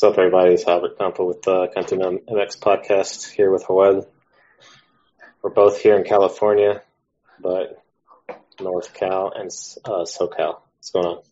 What's 0.00 0.14
up, 0.14 0.18
everybody? 0.18 0.54
It's 0.54 0.66
Albert 0.66 0.96
Campo 0.96 1.26
with 1.26 1.42
the 1.42 1.68
Cantina 1.74 2.12
MX 2.12 2.58
podcast 2.58 3.30
here 3.32 3.50
with 3.50 3.66
Joel. 3.66 4.08
We're 5.42 5.50
both 5.50 5.78
here 5.78 5.94
in 5.94 6.04
California, 6.04 6.80
but 7.38 7.84
North 8.58 8.94
Cal 8.94 9.30
and 9.30 9.50
uh, 9.84 10.06
SoCal. 10.06 10.60
What's 10.78 10.90
going 10.90 11.04
on, 11.04 11.22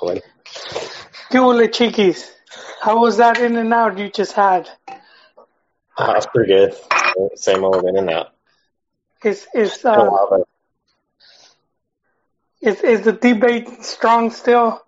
Joel? 0.00 0.20
Hola, 1.32 1.68
chiquis. 1.68 2.32
How 2.80 2.98
was 2.98 3.18
that 3.18 3.38
in 3.40 3.56
and 3.56 3.74
out 3.74 3.98
you 3.98 4.08
just 4.08 4.32
had? 4.32 4.70
Uh, 4.88 6.14
that's 6.14 6.24
pretty 6.24 6.50
good. 6.50 6.74
Same 7.34 7.62
old 7.62 7.84
in 7.84 7.98
and 7.98 8.08
out. 8.08 8.32
Is 9.22 9.46
is 9.54 9.84
uh, 9.84 10.38
is 12.62 12.80
is 12.80 13.02
the 13.02 13.12
debate 13.12 13.84
strong 13.84 14.30
still? 14.30 14.80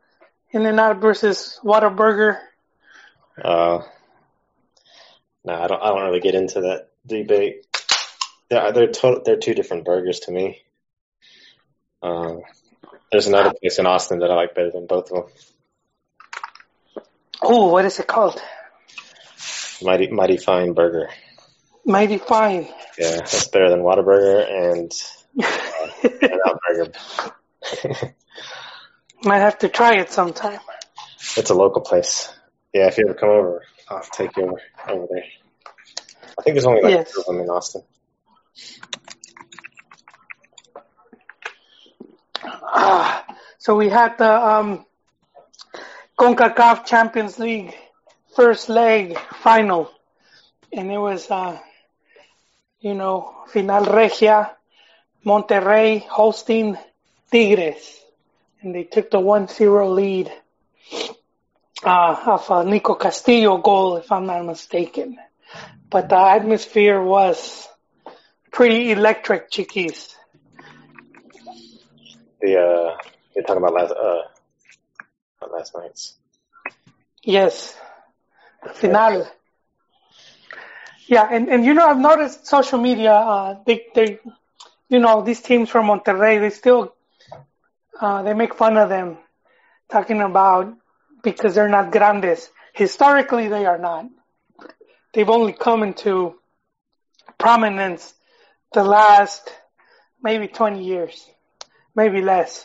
In 0.53 0.64
and 0.64 0.80
out 0.80 1.03
versus 1.03 1.61
Whataburger. 1.62 2.39
Uh, 3.43 3.82
no, 5.45 5.54
I 5.54 5.67
don't. 5.67 5.82
I 5.82 5.89
don't 5.89 6.03
really 6.03 6.21
get 6.21 6.35
into 6.35 6.63
that 6.63 6.89
debate. 7.07 7.67
Yeah, 8.50 8.71
they're 8.71 8.89
to, 8.89 9.22
they're 9.25 9.36
two 9.36 9.54
different 9.54 9.85
burgers 9.85 10.21
to 10.21 10.32
me. 10.32 10.62
Uh, 12.03 12.36
there's 13.11 13.26
another 13.26 13.53
place 13.61 13.79
in 13.79 13.86
Austin 13.86 14.21
that 14.21 14.31
I 14.31 14.35
like 14.35 14.54
better 14.54 14.71
than 14.71 14.86
both 14.86 15.11
of 15.11 15.25
them. 15.25 17.04
Oh, 17.43 17.68
what 17.68 17.85
is 17.85 17.99
it 17.99 18.07
called? 18.07 18.40
Mighty 19.82 20.09
Mighty 20.11 20.37
Fine 20.37 20.73
Burger. 20.73 21.09
Mighty 21.84 22.18
Fine. 22.18 22.68
Yeah, 22.98 23.17
that's 23.17 23.48
better 23.48 23.68
than 23.71 23.81
Whataburger 23.81 24.73
and 24.73 24.93
uh, 25.43 26.54
Burger. 26.67 26.93
Might 29.23 29.39
have 29.39 29.59
to 29.59 29.68
try 29.68 29.96
it 29.96 30.11
sometime. 30.11 30.61
It's 31.37 31.50
a 31.50 31.54
local 31.54 31.82
place. 31.82 32.33
Yeah, 32.77 32.89
if 32.89 32.98
you 32.98 33.06
ever 33.06 33.14
come 33.14 33.30
over, 33.30 33.62
I'll 33.89 34.03
take 34.03 34.37
you 34.37 34.42
over, 34.42 34.61
over 34.91 35.06
there. 35.11 35.25
I 36.39 36.42
think 36.42 36.56
there's 36.56 36.67
only 36.67 36.83
like 36.83 36.92
yes. 36.92 37.11
two 37.11 37.20
of 37.20 37.27
them 37.27 37.41
in 37.41 37.48
Austin. 37.48 37.83
Uh, 42.45 43.23
so 43.56 43.77
we 43.77 43.89
had 43.89 44.19
the 44.19 44.31
um, 44.31 44.84
CONCACAF 46.19 46.84
Champions 46.84 47.39
League 47.39 47.75
first 48.34 48.69
leg 48.69 49.19
final, 49.41 49.91
and 50.70 50.92
it 50.92 50.98
was, 50.98 51.31
uh, 51.31 51.58
you 52.81 52.92
know, 52.92 53.34
Final 53.55 53.86
Regia, 53.86 54.55
Monterrey 55.25 56.06
hosting 56.06 56.77
Tigres, 57.33 58.03
and 58.61 58.75
they 58.75 58.84
took 58.84 59.11
the 59.11 59.19
1-0 59.19 59.95
lead 59.95 60.31
uh, 61.87 62.17
of 62.27 62.51
a 62.51 62.65
Nico 62.65 62.95
Castillo 62.95 63.59
goal, 63.59 63.97
if 63.97 64.11
I'm 64.12 64.27
not 64.27 64.45
mistaken. 64.45 65.19
But 65.91 66.09
the 66.09 66.19
atmosphere 66.19 67.01
was 67.03 67.69
pretty 68.53 68.91
electric, 68.92 69.51
chiquis. 69.51 70.14
The 72.41 72.57
uh, 72.59 72.97
you're 73.34 73.45
talking 73.45 73.62
about 73.62 73.75
last 73.75 73.92
uh, 73.92 74.23
last 75.53 75.73
night's. 75.77 76.17
Yes, 77.23 77.79
final. 78.75 79.27
Yeah, 81.07 81.29
and 81.31 81.48
and 81.48 81.64
you 81.64 81.75
know 81.75 81.87
I've 81.89 81.98
noticed 81.98 82.47
social 82.47 82.79
media. 82.81 83.12
Uh, 83.12 83.57
they 83.67 83.87
they, 83.95 84.19
you 84.89 84.98
know 84.98 85.23
these 85.23 85.41
teams 85.41 85.70
from 85.70 85.87
Monterrey. 85.87 86.41
They 86.41 86.51
still 86.51 86.95
uh, 88.01 88.23
they 88.23 88.34
make 88.34 88.55
fun 88.55 88.77
of 88.77 88.89
them, 88.89 89.19
talking 89.91 90.20
about 90.20 90.75
because 91.27 91.57
they're 91.57 91.69
not 91.69 91.91
grandes. 91.91 92.49
Historically, 92.73 93.49
they 93.49 93.67
are 93.67 93.79
not. 93.79 94.07
They've 95.13 95.29
only 95.29 95.53
come 95.53 95.83
into 95.83 96.37
prominence 97.37 98.15
the 98.73 98.85
last 98.85 99.53
maybe 100.23 100.47
20 100.47 100.85
years, 100.85 101.29
maybe 101.97 102.23
less, 102.23 102.65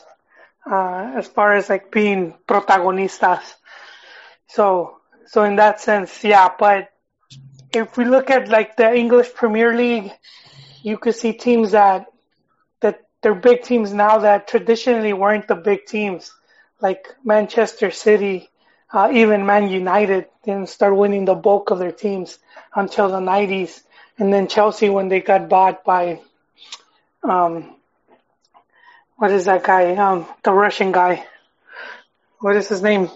uh, 0.71 1.13
as 1.15 1.27
far 1.27 1.55
as 1.55 1.69
like 1.69 1.91
being 1.91 2.35
protagonistas. 2.47 3.41
So, 4.47 4.97
so 5.25 5.43
in 5.43 5.55
that 5.55 5.81
sense, 5.81 6.23
yeah, 6.23 6.49
but 6.59 6.91
if 7.73 7.97
we 7.97 8.05
look 8.05 8.29
at 8.29 8.47
like 8.47 8.77
the 8.77 8.93
English 8.93 9.33
Premier 9.33 9.75
League, 9.75 10.11
you 10.83 10.99
could 10.99 11.15
see 11.15 11.33
teams 11.33 11.71
that, 11.71 12.05
that 12.81 13.07
they're 13.23 13.33
big 13.33 13.63
teams 13.63 13.91
now 13.91 14.19
that 14.19 14.47
traditionally 14.47 15.13
weren't 15.13 15.47
the 15.47 15.55
big 15.55 15.87
teams, 15.87 16.31
like 16.79 17.07
Manchester 17.25 17.89
City, 17.89 18.50
uh, 18.93 19.09
even 19.13 19.45
Man 19.45 19.69
United 19.69 20.27
didn't 20.43 20.69
start 20.69 20.95
winning 20.95 21.25
the 21.25 21.35
bulk 21.35 21.71
of 21.71 21.79
their 21.79 21.91
teams 21.91 22.37
until 22.75 23.09
the 23.09 23.19
90s. 23.19 23.81
And 24.17 24.33
then 24.33 24.47
Chelsea, 24.47 24.89
when 24.89 25.07
they 25.07 25.21
got 25.21 25.49
bought 25.49 25.83
by, 25.83 26.21
um, 27.23 27.75
what 29.15 29.31
is 29.31 29.45
that 29.45 29.63
guy? 29.63 29.95
Um, 29.95 30.27
the 30.43 30.51
Russian 30.51 30.91
guy. 30.91 31.25
What 32.39 32.55
is 32.55 32.67
his 32.67 32.81
name? 32.81 33.09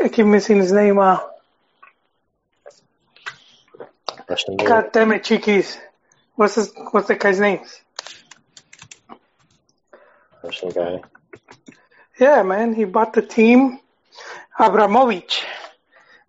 I 0.00 0.08
keep 0.08 0.26
missing 0.26 0.58
his 0.58 0.72
name. 0.72 0.98
Uh, 0.98 1.18
Russian 4.28 4.56
God 4.56 4.92
damn 4.92 5.12
it, 5.12 5.24
Chiquis. 5.24 5.78
What's 6.34 6.54
his, 6.54 6.72
what's 6.92 7.08
the 7.08 7.16
guy's 7.16 7.40
name? 7.40 7.60
Russian 10.42 10.70
guy. 10.70 11.02
Yeah, 12.18 12.42
man. 12.42 12.74
He 12.74 12.84
bought 12.84 13.12
the 13.12 13.22
team 13.22 13.80
Abramovich. 14.58 15.44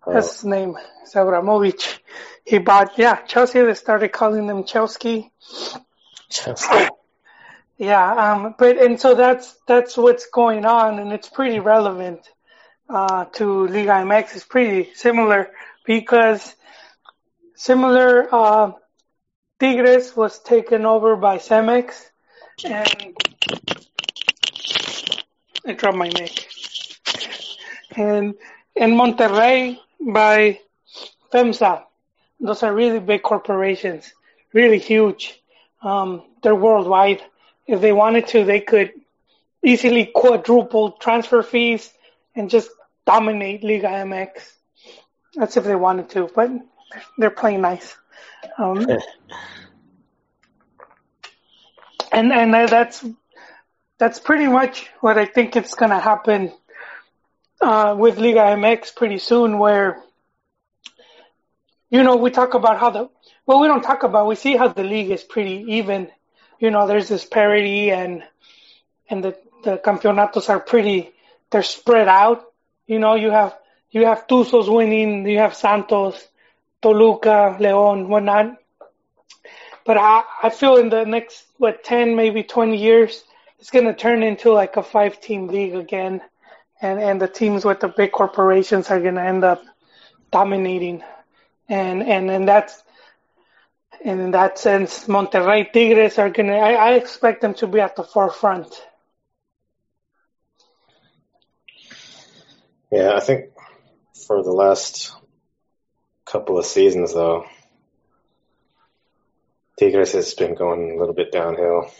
Oh. 0.06 0.12
That's 0.12 0.34
his 0.34 0.44
name. 0.44 0.76
It's 1.02 1.14
Abramovich. 1.14 2.02
He 2.44 2.58
bought, 2.58 2.98
yeah, 2.98 3.16
Chelsea. 3.22 3.60
They 3.60 3.74
started 3.74 4.12
calling 4.12 4.46
them 4.46 4.64
Chelsea. 4.64 5.30
Chelsea. 6.28 6.88
Yeah, 7.82 8.12
um, 8.12 8.54
but 8.58 8.76
and 8.76 9.00
so 9.00 9.14
that's 9.14 9.56
that's 9.66 9.96
what's 9.96 10.26
going 10.26 10.66
on, 10.66 10.98
and 10.98 11.12
it's 11.12 11.30
pretty 11.30 11.60
relevant 11.60 12.20
uh, 12.90 13.24
to 13.36 13.66
Liga 13.68 13.92
MX. 14.04 14.36
It's 14.36 14.44
pretty 14.44 14.92
similar 14.92 15.48
because 15.86 16.54
similar 17.54 18.28
uh, 18.30 18.72
Tigres 19.58 20.14
was 20.14 20.38
taken 20.40 20.84
over 20.84 21.16
by 21.16 21.38
Cemex, 21.38 22.04
and 22.66 23.16
I 25.66 25.72
dropped 25.72 25.96
my 25.96 26.08
neck 26.08 26.49
and 27.96 28.34
in 28.76 28.90
Monterrey 28.92 29.78
by 30.00 30.60
FEMSA. 31.32 31.84
Those 32.40 32.62
are 32.62 32.72
really 32.72 33.00
big 33.00 33.22
corporations, 33.22 34.12
really 34.52 34.78
huge. 34.78 35.40
Um, 35.82 36.22
they're 36.42 36.54
worldwide. 36.54 37.22
If 37.66 37.80
they 37.80 37.92
wanted 37.92 38.28
to, 38.28 38.44
they 38.44 38.60
could 38.60 38.92
easily 39.62 40.06
quadruple 40.06 40.92
transfer 40.92 41.42
fees 41.42 41.92
and 42.34 42.48
just 42.48 42.70
dominate 43.06 43.62
Liga 43.62 43.88
MX. 43.88 44.30
That's 45.34 45.56
if 45.56 45.64
they 45.64 45.76
wanted 45.76 46.10
to, 46.10 46.30
but 46.34 46.50
they're 47.18 47.30
playing 47.30 47.60
nice. 47.60 47.94
Um, 48.58 48.86
and 52.10 52.32
and 52.32 52.54
that's 52.54 53.04
that's 53.98 54.18
pretty 54.18 54.46
much 54.46 54.88
what 55.00 55.18
I 55.18 55.26
think 55.26 55.56
it's 55.56 55.74
gonna 55.74 56.00
happen 56.00 56.52
uh, 57.60 57.94
with 57.98 58.18
Liga 58.18 58.40
MX 58.40 58.94
pretty 58.96 59.18
soon 59.18 59.58
where, 59.58 60.02
you 61.90 62.02
know, 62.02 62.16
we 62.16 62.30
talk 62.30 62.54
about 62.54 62.78
how 62.78 62.90
the, 62.90 63.10
well, 63.46 63.60
we 63.60 63.66
don't 63.66 63.82
talk 63.82 64.02
about, 64.02 64.26
we 64.26 64.34
see 64.34 64.56
how 64.56 64.68
the 64.68 64.84
league 64.84 65.10
is 65.10 65.22
pretty 65.22 65.64
even. 65.74 66.08
You 66.58 66.70
know, 66.70 66.86
there's 66.86 67.08
this 67.08 67.24
parity 67.24 67.90
and, 67.90 68.22
and 69.08 69.24
the, 69.24 69.36
the 69.64 69.78
campeonatos 69.78 70.48
are 70.48 70.60
pretty, 70.60 71.10
they're 71.50 71.62
spread 71.62 72.08
out. 72.08 72.44
You 72.86 72.98
know, 72.98 73.14
you 73.14 73.30
have, 73.30 73.56
you 73.90 74.06
have 74.06 74.26
Tuzos 74.26 74.72
winning, 74.72 75.26
you 75.26 75.38
have 75.38 75.54
Santos, 75.54 76.26
Toluca, 76.82 77.56
Leon, 77.58 78.08
whatnot. 78.08 78.56
But 79.84 79.96
I, 79.96 80.22
I 80.42 80.50
feel 80.50 80.76
in 80.76 80.90
the 80.90 81.04
next, 81.04 81.44
what, 81.56 81.82
10, 81.82 82.14
maybe 82.14 82.42
20 82.42 82.76
years, 82.76 83.24
it's 83.58 83.70
to 83.70 83.94
turn 83.94 84.22
into 84.22 84.52
like 84.52 84.76
a 84.76 84.82
five 84.82 85.20
team 85.20 85.48
league 85.48 85.74
again 85.74 86.22
and 86.80 87.00
and 87.00 87.20
the 87.20 87.28
teams 87.28 87.64
with 87.64 87.80
the 87.80 87.88
big 87.88 88.12
corporations 88.12 88.90
are 88.90 89.00
going 89.00 89.16
to 89.16 89.22
end 89.22 89.44
up 89.44 89.62
dominating, 90.30 91.02
and 91.68 92.02
and 92.02 92.30
and 92.30 92.48
that's 92.48 92.82
and 94.04 94.20
in 94.20 94.30
that 94.30 94.58
sense, 94.58 95.06
Monterrey 95.06 95.70
Tigres 95.72 96.18
are 96.18 96.30
going 96.30 96.46
to. 96.46 96.54
I 96.54 96.94
expect 96.94 97.42
them 97.42 97.54
to 97.54 97.66
be 97.66 97.80
at 97.80 97.96
the 97.96 98.04
forefront. 98.04 98.82
Yeah, 102.90 103.14
I 103.14 103.20
think 103.20 103.50
for 104.26 104.42
the 104.42 104.52
last 104.52 105.12
couple 106.24 106.58
of 106.58 106.64
seasons, 106.64 107.12
though, 107.12 107.44
Tigres 109.78 110.12
has 110.12 110.34
been 110.34 110.54
going 110.54 110.92
a 110.92 110.98
little 110.98 111.14
bit 111.14 111.30
downhill. 111.30 111.90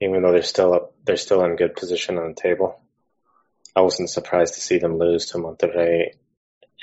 Even 0.00 0.22
though 0.22 0.32
they're 0.32 0.42
still 0.42 0.72
up, 0.72 0.94
they're 1.04 1.16
still 1.16 1.44
in 1.44 1.56
good 1.56 1.76
position 1.76 2.18
on 2.18 2.28
the 2.28 2.40
table. 2.40 2.80
I 3.78 3.80
wasn't 3.82 4.10
surprised 4.10 4.54
to 4.54 4.60
see 4.60 4.78
them 4.78 4.98
lose 4.98 5.26
to 5.26 5.38
Monterrey 5.38 6.14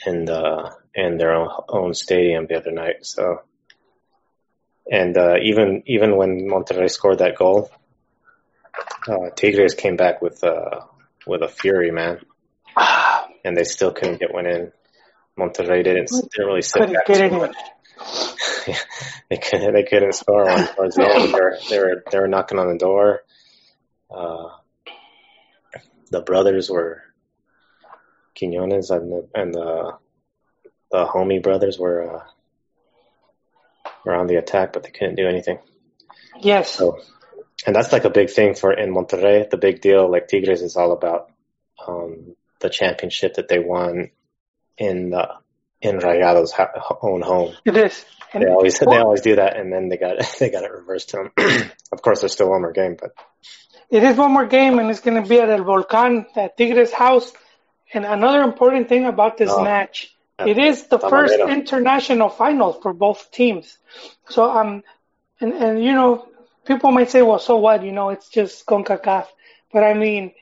in 0.06 0.24
the 0.24 0.74
in 0.94 1.18
their 1.18 1.33
own, 1.33 1.50
own 1.68 1.94
stadium 1.94 2.47
the 2.47 2.56
other 2.56 2.71
night. 2.71 3.06
So, 3.06 3.42
and 4.89 5.18
uh, 5.18 5.36
even 5.44 5.83
even 5.88 6.15
when 6.15 6.47
Monterrey 6.47 6.89
scored 6.89 7.18
that 7.18 7.36
goal, 7.36 7.69
uh, 9.09 9.30
Tigres 9.36 9.74
came 9.74 9.97
back 9.97 10.21
with 10.21 10.42
uh, 10.42 10.86
with 11.27 11.42
a 11.42 11.50
fury, 11.50 11.92
man, 11.92 12.21
and 13.44 13.57
they 13.57 13.65
still 13.65 13.92
couldn't 13.92 14.21
get 14.21 14.33
one 14.33 14.45
in. 14.45 14.71
Monterrey 15.38 15.83
didn't 15.83 16.07
didn't 16.07 16.47
really 16.47 16.62
sit 16.62 16.80
Couldn't 16.80 16.94
back 16.94 17.07
get 17.07 17.30
too 17.30 17.38
much. 17.38 17.56
they 19.30 19.38
couldn't 19.38 19.74
they 19.74 19.83
couldn't 19.83 20.13
score 20.13 20.45
one 20.45 20.65
towards 20.68 20.95
the 20.95 21.13
end. 21.13 21.33
They 21.33 21.39
were 21.42 21.57
they 21.69 21.77
were 21.77 22.03
they 22.09 22.19
were 22.19 22.30
knocking 22.30 22.57
on 22.57 22.69
the 22.69 22.77
door. 22.77 23.24
Uh, 24.09 24.47
the 26.16 26.22
brothers 26.22 26.70
were 26.70 27.04
Quinones 28.40 28.90
and 28.90 29.12
the 29.12 29.28
and 29.36 29.54
the 29.54 29.98
the 30.90 31.06
homie 31.06 31.44
brothers 31.44 31.78
were 31.78 32.16
uh, 32.16 32.24
were 34.06 34.16
on 34.16 34.28
the 34.28 34.38
attack, 34.38 34.72
but 34.72 34.84
they 34.84 34.92
couldn't 34.92 35.16
do 35.16 35.28
anything. 35.28 35.60
Yes. 36.40 36.72
So, 36.72 37.00
and 37.68 37.76
that's 37.76 37.92
like 37.92 38.06
a 38.06 38.10
big 38.10 38.30
thing 38.30 38.56
for 38.56 38.72
in 38.72 38.94
Monterrey. 38.94 39.50
The 39.50 39.58
big 39.58 39.82
deal, 39.82 40.10
like 40.10 40.30
Tigres, 40.30 40.62
is 40.62 40.78
all 40.78 40.94
about 40.94 41.32
um, 41.86 42.38
the 42.62 42.70
championship 42.70 43.34
that 43.34 43.50
they 43.50 43.60
won 43.60 44.12
in 44.78 45.10
the 45.10 45.28
in 45.82 45.98
Rayado's 46.00 46.54
ha- 46.54 46.98
own 47.02 47.22
home. 47.24 47.56
It 47.66 47.76
is. 47.76 48.06
And 48.34 48.44
They 48.44 48.48
always 48.48 48.80
they 48.80 48.86
always 48.86 49.22
do 49.22 49.36
that, 49.36 49.58
and 49.58 49.72
then 49.72 49.90
they 49.90 49.98
got 49.98 50.16
they 50.40 50.50
got 50.50 50.64
it 50.64 50.72
reversed 50.72 51.10
to 51.10 51.30
them. 51.36 51.72
of 51.92 52.02
course, 52.02 52.22
there's 52.22 52.32
still 52.32 52.50
one 52.50 52.62
more 52.62 52.72
game, 52.72 52.96
but 53.00 53.12
It 53.90 54.04
is 54.04 54.18
one 54.18 54.32
more 54.32 54.46
game, 54.46 54.80
and 54.80 54.90
it's 54.90 55.00
going 55.02 55.22
to 55.22 55.28
be 55.28 55.40
at 55.40 55.50
El 55.50 55.60
Volcán, 55.66 56.26
at 56.36 56.58
Tigres' 56.58 56.92
house. 56.94 57.32
And 57.94 58.06
another 58.06 58.42
important 58.42 58.90
thing 58.90 59.06
about 59.06 59.38
this 59.38 59.58
Oh. 59.58 59.64
match, 59.64 60.16
it 60.44 60.58
is 60.58 60.88
the 60.88 61.00
first 61.00 61.42
international 61.46 62.30
final 62.30 62.74
for 62.74 62.94
both 62.94 63.32
teams. 63.32 63.78
So, 64.30 64.44
um, 64.50 64.84
and 65.40 65.54
and 65.54 65.84
you 65.84 65.94
know, 65.94 66.28
people 66.66 66.92
might 66.92 67.10
say, 67.10 67.22
well, 67.22 67.40
so 67.40 67.58
what? 67.58 67.84
You 67.84 67.92
know, 67.92 68.10
it's 68.10 68.30
just 68.30 68.66
Concacaf. 68.66 69.28
But 69.72 69.84
I 69.84 69.94
mean, 69.94 70.34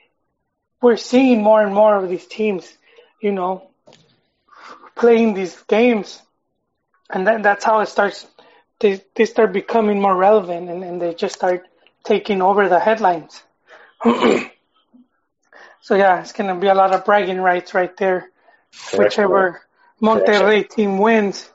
we're 0.82 0.98
seeing 0.98 1.42
more 1.42 1.62
and 1.64 1.74
more 1.74 1.96
of 1.98 2.10
these 2.10 2.26
teams, 2.28 2.78
you 3.22 3.32
know, 3.32 3.70
playing 4.96 5.34
these 5.34 5.62
games, 5.64 6.22
and 7.10 7.28
that, 7.28 7.44
that's 7.44 7.66
how 7.66 7.80
it 7.80 7.88
starts. 7.88 8.26
They 8.80 9.02
they 9.16 9.26
start 9.26 9.54
becoming 9.54 10.00
more 10.02 10.16
relevant, 10.16 10.70
and, 10.70 10.84
and 10.84 11.02
they 11.02 11.14
just 11.14 11.36
start 11.36 11.64
taking 12.04 12.42
over 12.42 12.70
the 12.70 12.80
headlines. 12.80 13.42
so 14.04 14.50
yeah, 15.92 16.22
it's 16.22 16.34
gonna 16.34 16.56
be 16.56 16.68
a 16.68 16.76
lot 16.76 16.94
of 16.94 17.06
bragging 17.06 17.40
rights 17.40 17.74
right 17.74 17.96
there, 17.98 18.30
whichever 18.98 19.62
Monterrey 20.04 20.70
team 20.70 20.98
wins. 20.98 21.50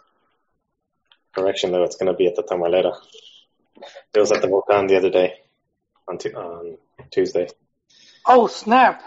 correction 1.34 1.70
though, 1.70 1.84
it's 1.84 1.96
going 1.96 2.10
to 2.10 2.16
be 2.16 2.26
at 2.26 2.34
the 2.34 2.42
Tamalera. 2.42 2.96
It 4.14 4.18
was 4.18 4.32
at 4.32 4.40
the 4.40 4.48
Volcan 4.48 4.86
the 4.86 4.96
other 4.96 5.10
day 5.10 5.34
on, 6.08 6.16
tu- 6.16 6.34
on 6.34 6.78
Tuesday. 7.10 7.48
Oh 8.24 8.46
snap! 8.46 9.02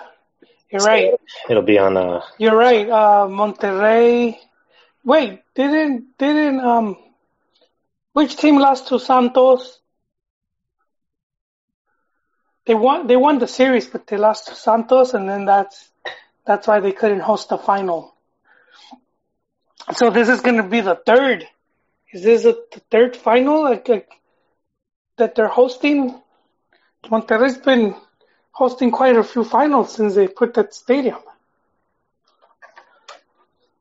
You're 0.69 0.83
right. 0.83 1.13
It'll 1.49 1.63
be 1.63 1.79
on 1.79 1.97
uh, 1.97 2.21
You're 2.37 2.55
right. 2.55 2.87
Uh, 2.87 3.27
Monterrey. 3.27 4.37
Wait, 5.03 5.41
didn't 5.55 6.17
didn't 6.17 6.59
um, 6.59 6.97
which 8.13 8.37
team 8.37 8.57
lost 8.57 8.89
to 8.89 8.99
Santos? 8.99 9.79
They 12.65 12.75
won. 12.75 13.07
They 13.07 13.15
won 13.15 13.39
the 13.39 13.47
series, 13.47 13.87
but 13.87 14.07
they 14.07 14.17
lost 14.17 14.47
to 14.47 14.55
Santos, 14.55 15.13
and 15.13 15.27
then 15.27 15.45
that's 15.45 15.89
that's 16.45 16.67
why 16.67 16.79
they 16.79 16.91
couldn't 16.91 17.21
host 17.21 17.49
the 17.49 17.57
final. 17.57 18.13
So 19.93 20.09
this 20.11 20.29
is 20.29 20.41
going 20.41 20.57
to 20.57 20.63
be 20.63 20.81
the 20.81 20.95
third. 20.95 21.47
Is 22.13 22.23
this 22.23 22.45
a, 22.45 22.53
the 22.71 22.81
third 22.91 23.15
final 23.15 23.63
like, 23.63 23.87
like 23.87 24.09
that 25.17 25.35
they're 25.35 25.47
hosting? 25.47 26.21
Monterrey's 27.05 27.57
been 27.57 27.95
hosting 28.51 28.91
quite 28.91 29.17
a 29.17 29.23
few 29.23 29.43
finals 29.43 29.93
since 29.95 30.13
they 30.15 30.27
put 30.27 30.53
that 30.53 30.73
stadium. 30.73 31.17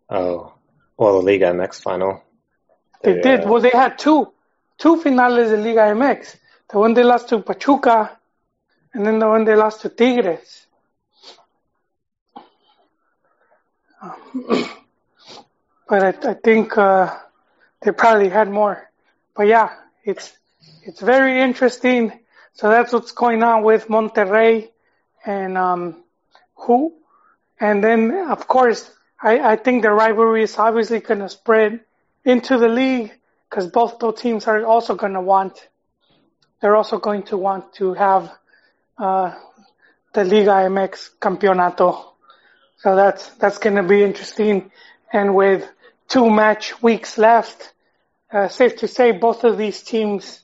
oh 0.09 0.53
well 0.97 1.21
the 1.21 1.27
Liga 1.33 1.47
MX 1.53 1.83
final. 1.83 2.23
They 3.03 3.15
They, 3.15 3.21
did. 3.21 3.45
uh, 3.45 3.49
Well, 3.49 3.61
they 3.61 3.71
had 3.71 3.99
two, 3.99 4.33
two 4.79 5.01
finales 5.01 5.53
in 5.53 5.65
Liga 5.65 5.81
MX. 5.95 6.37
The 6.71 6.79
one 6.79 6.95
they 6.95 7.03
lost 7.03 7.29
to 7.31 7.41
Pachuca, 7.41 8.19
and 8.95 9.07
then 9.07 9.19
the 9.19 9.29
one 9.29 9.45
they 9.45 9.55
lost 9.57 9.83
to 9.83 9.89
Tigres. 9.89 10.67
but 15.89 16.03
I, 16.03 16.31
I 16.31 16.35
think 16.35 16.77
uh, 16.77 17.17
they 17.83 17.93
probably 17.93 18.29
had 18.29 18.51
more. 18.51 18.91
But 19.37 19.47
yeah, 19.47 19.71
it's 20.05 20.33
it's 20.83 21.01
very 21.01 21.41
interesting. 21.41 22.13
So 22.55 22.69
that's 22.69 22.93
what's 22.93 23.13
going 23.13 23.43
on 23.43 23.63
with 23.63 23.89
Monterrey 23.89 24.71
and 25.25 25.57
um, 25.57 26.03
who, 26.55 26.95
and 27.59 27.83
then 27.83 28.11
of 28.31 28.47
course 28.49 28.91
I, 29.23 29.53
I 29.53 29.57
think 29.57 29.83
the 29.83 29.91
rivalry 29.91 30.43
is 30.43 30.57
obviously 30.59 31.01
going 31.01 31.21
to 31.21 31.29
spread 31.29 31.81
into 32.25 32.59
the 32.59 32.69
league 32.69 33.13
because 33.49 33.67
both 33.67 33.99
those 33.99 34.21
teams 34.21 34.47
are 34.47 34.65
also 34.65 34.95
going 34.95 35.15
to 35.15 35.21
want 35.21 35.69
they're 36.61 36.77
also 36.77 36.99
going 36.99 37.23
to 37.25 37.37
want 37.37 37.73
to 37.75 37.95
have 37.95 38.31
uh, 39.01 39.35
the 40.13 40.25
Liga 40.25 40.69
MX 40.69 41.11
Campeonato. 41.19 42.05
So 42.79 42.97
that's 42.97 43.29
that's 43.35 43.59
going 43.59 43.77
to 43.77 43.83
be 43.83 44.03
interesting. 44.03 44.71
And 45.13 45.35
with 45.35 45.69
two 46.09 46.31
match 46.31 46.81
weeks 46.83 47.19
left, 47.19 47.73
uh, 48.33 48.49
safe 48.49 48.77
to 48.79 48.89
say 48.89 49.13
both 49.13 49.45
of 49.45 49.59
these 49.59 49.83
teams 49.83 50.43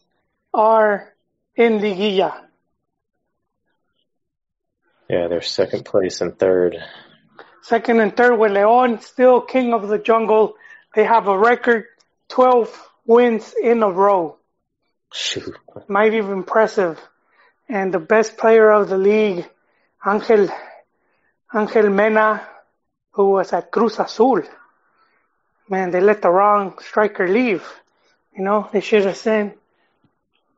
are 0.52 1.12
in 1.54 1.78
Liguilla. 1.78 2.34
yeah, 5.08 5.28
they're 5.28 5.42
second 5.42 5.84
place 5.84 6.20
and 6.20 6.38
third. 6.38 6.76
Second 7.62 8.00
and 8.00 8.16
third 8.16 8.36
with 8.36 8.52
Leon, 8.52 9.00
still 9.00 9.40
king 9.40 9.72
of 9.74 9.88
the 9.88 9.98
jungle. 9.98 10.54
They 10.94 11.04
have 11.04 11.28
a 11.28 11.38
record 11.38 11.84
12 12.28 12.90
wins 13.06 13.54
in 13.60 13.82
a 13.82 13.90
row. 13.90 14.38
Shoot, 15.12 15.56
Might 15.88 16.10
be 16.10 16.18
impressive. 16.18 17.00
And 17.68 17.92
the 17.92 17.98
best 17.98 18.36
player 18.36 18.70
of 18.70 18.88
the 18.88 18.98
league, 18.98 19.48
Angel, 20.06 20.48
Angel 21.54 21.90
Mena, 21.90 22.46
who 23.10 23.30
was 23.30 23.52
at 23.52 23.70
Cruz 23.70 23.98
Azul. 23.98 24.42
Man, 25.68 25.90
they 25.90 26.00
let 26.00 26.22
the 26.22 26.30
wrong 26.30 26.78
striker 26.80 27.26
leave. 27.26 27.64
You 28.36 28.44
know, 28.44 28.68
they 28.72 28.80
should 28.80 29.04
have 29.04 29.16
sent 29.16 29.58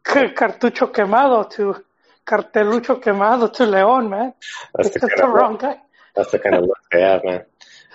Cartucho 0.04 0.92
Quemado 0.92 1.48
to 1.52 1.84
Cartelucho 2.26 3.00
Quemado 3.02 3.52
to 3.52 3.62
León, 3.64 4.10
man. 4.10 4.34
that's 4.74 4.90
the 4.90 5.10
the 5.16 5.28
wrong 5.28 5.56
guy. 5.56 5.76
that's 6.14 6.32
the 6.32 6.38
kind 6.38 6.56
of 6.56 6.62
look 6.62 6.78
they 6.92 7.00
have, 7.00 7.24
man. 7.24 7.44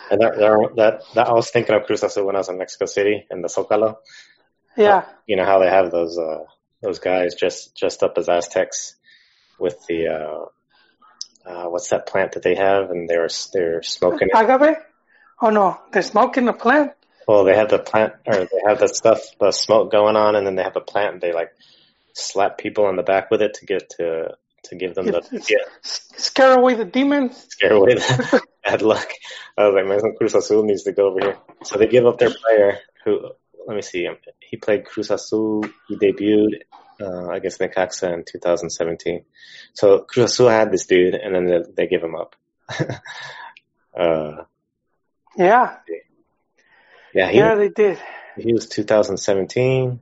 And 0.09 0.21
that, 0.21 0.35
that 0.75 1.01
that 1.13 1.27
I 1.27 1.33
was 1.33 1.49
thinking 1.51 1.75
of 1.75 1.85
Cruz 1.85 2.03
Azul 2.03 2.25
when 2.25 2.35
I 2.35 2.39
was 2.39 2.49
in 2.49 2.57
Mexico 2.57 2.85
City 2.85 3.25
in 3.29 3.41
the 3.41 3.47
Zocalo. 3.47 3.97
Yeah, 4.75 5.05
You 5.27 5.35
know 5.35 5.45
how 5.45 5.59
they 5.59 5.69
have 5.69 5.91
those 5.91 6.17
uh 6.17 6.45
those 6.81 6.99
guys 6.99 7.35
just 7.35 7.75
dressed 7.75 8.01
up 8.01 8.17
as 8.17 8.27
Aztecs 8.27 8.95
with 9.63 9.79
the 9.87 10.07
uh 10.07 10.45
uh 11.49 11.65
what's 11.69 11.89
that 11.89 12.05
plant 12.05 12.33
that 12.33 12.43
they 12.43 12.55
have 12.55 12.91
and 12.91 13.09
they're 13.09 13.29
they're 13.53 13.81
smoking 13.81 14.27
it. 14.31 14.35
agave? 14.37 14.75
Oh 15.41 15.49
no, 15.49 15.79
they're 15.91 16.01
smoking 16.03 16.45
the 16.45 16.53
plant. 16.53 16.91
Well, 17.27 17.45
they 17.45 17.55
have 17.55 17.69
the 17.69 17.79
plant 17.79 18.13
or 18.27 18.35
they 18.35 18.61
have 18.67 18.79
the 18.79 18.87
stuff 18.89 19.19
the 19.39 19.51
smoke 19.51 19.91
going 19.91 20.15
on 20.15 20.35
and 20.35 20.45
then 20.45 20.55
they 20.55 20.63
have 20.63 20.73
the 20.75 20.81
plant 20.81 21.13
and 21.13 21.21
they 21.21 21.33
like 21.33 21.51
slap 22.13 22.57
people 22.57 22.85
on 22.85 22.95
the 22.97 23.03
back 23.03 23.31
with 23.31 23.41
it 23.41 23.55
to 23.55 23.65
get 23.65 23.89
to 23.97 24.35
to 24.65 24.75
give 24.75 24.93
them 24.95 25.05
the 25.07 25.17
It's- 25.17 25.49
yeah, 25.49 25.57
Scare 25.81 26.53
away 26.59 26.75
the 26.75 26.85
demons. 26.85 27.47
scare 27.49 27.73
away 27.73 27.95
the 27.95 28.41
bad 28.63 28.81
luck. 28.81 29.09
I 29.57 29.67
was 29.67 29.73
like, 29.75 29.85
man, 29.87 30.15
Cruz 30.17 30.35
Azul 30.35 30.63
needs 30.63 30.83
to 30.83 30.91
go 30.93 31.07
over 31.07 31.19
here. 31.19 31.37
So 31.63 31.77
they 31.77 31.87
give 31.87 32.05
up 32.05 32.17
their 32.17 32.31
player 32.43 32.79
who, 33.03 33.29
let 33.67 33.75
me 33.75 33.81
see, 33.81 34.07
he 34.39 34.57
played 34.57 34.85
Cruz 34.85 35.11
Azul. 35.11 35.65
He 35.87 35.97
debuted 35.97 36.61
uh, 37.01 37.29
against 37.29 37.59
Necaxa 37.59 38.13
in 38.13 38.23
2017. 38.23 39.25
So 39.73 39.99
Cruz 39.99 40.31
Azul 40.31 40.49
had 40.49 40.71
this 40.71 40.85
dude, 40.85 41.15
and 41.15 41.35
then 41.35 41.45
they, 41.47 41.59
they 41.75 41.87
give 41.87 42.03
him 42.03 42.15
up. 42.15 42.35
uh, 43.97 44.43
Yeah, 45.37 45.77
yeah, 47.13 47.29
he, 47.29 47.37
yeah, 47.37 47.55
they 47.55 47.69
did. 47.69 47.99
he 48.37 48.53
was 48.53 48.67
2017, 48.67 49.99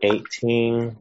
18, 0.00 0.96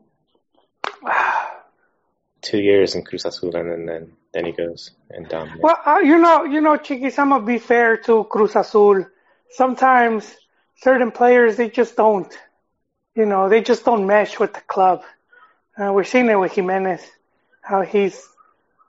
two 2.42 2.58
years 2.60 2.96
in 2.96 3.04
Cruz 3.04 3.26
Azul, 3.26 3.56
and 3.56 3.72
then 3.72 3.86
then, 3.86 4.14
then 4.34 4.46
he 4.46 4.52
goes 4.52 4.92
and 5.10 5.28
dominates. 5.28 5.62
Well, 5.62 5.78
uh, 5.86 6.00
you 6.00 6.18
know, 6.18 6.44
you 6.44 6.62
know, 6.62 6.78
Chiquis, 6.78 7.18
I'm 7.18 7.30
gonna 7.30 7.46
be 7.46 7.60
fair 7.60 7.98
to 7.98 8.24
Cruz 8.26 8.56
Azul. 8.56 9.06
Sometimes 9.50 10.36
certain 10.78 11.12
players 11.12 11.58
they 11.58 11.70
just 11.70 11.96
don't, 11.96 12.32
you 13.18 13.26
know, 13.26 13.50
they 13.50 13.62
just 13.62 13.84
don't 13.84 14.06
mesh 14.08 14.40
with 14.40 14.54
the 14.54 14.62
club. 14.62 15.04
Uh, 15.78 15.92
we're 15.92 16.06
seeing 16.06 16.30
it 16.30 16.40
with 16.40 16.54
Jimenez, 16.54 17.02
how 17.62 17.82
he's 17.82 18.26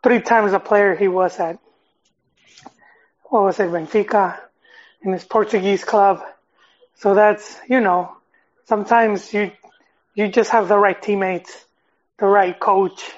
three 0.02 0.20
times 0.20 0.52
the 0.52 0.61
player 0.61 0.94
he 0.94 1.08
was 1.08 1.40
at. 1.40 1.58
What 3.25 3.42
was 3.42 3.58
it, 3.58 3.70
Benfica? 3.70 4.38
in 5.02 5.12
his 5.12 5.25
Portuguese 5.25 5.85
club. 5.85 6.23
So 6.97 7.14
that's 7.14 7.58
you 7.68 7.80
know, 7.80 8.16
sometimes 8.66 9.32
you 9.32 9.52
you 10.14 10.28
just 10.28 10.50
have 10.50 10.68
the 10.68 10.78
right 10.78 11.00
teammates, 11.00 11.64
the 12.18 12.26
right 12.26 12.58
coach. 12.58 13.11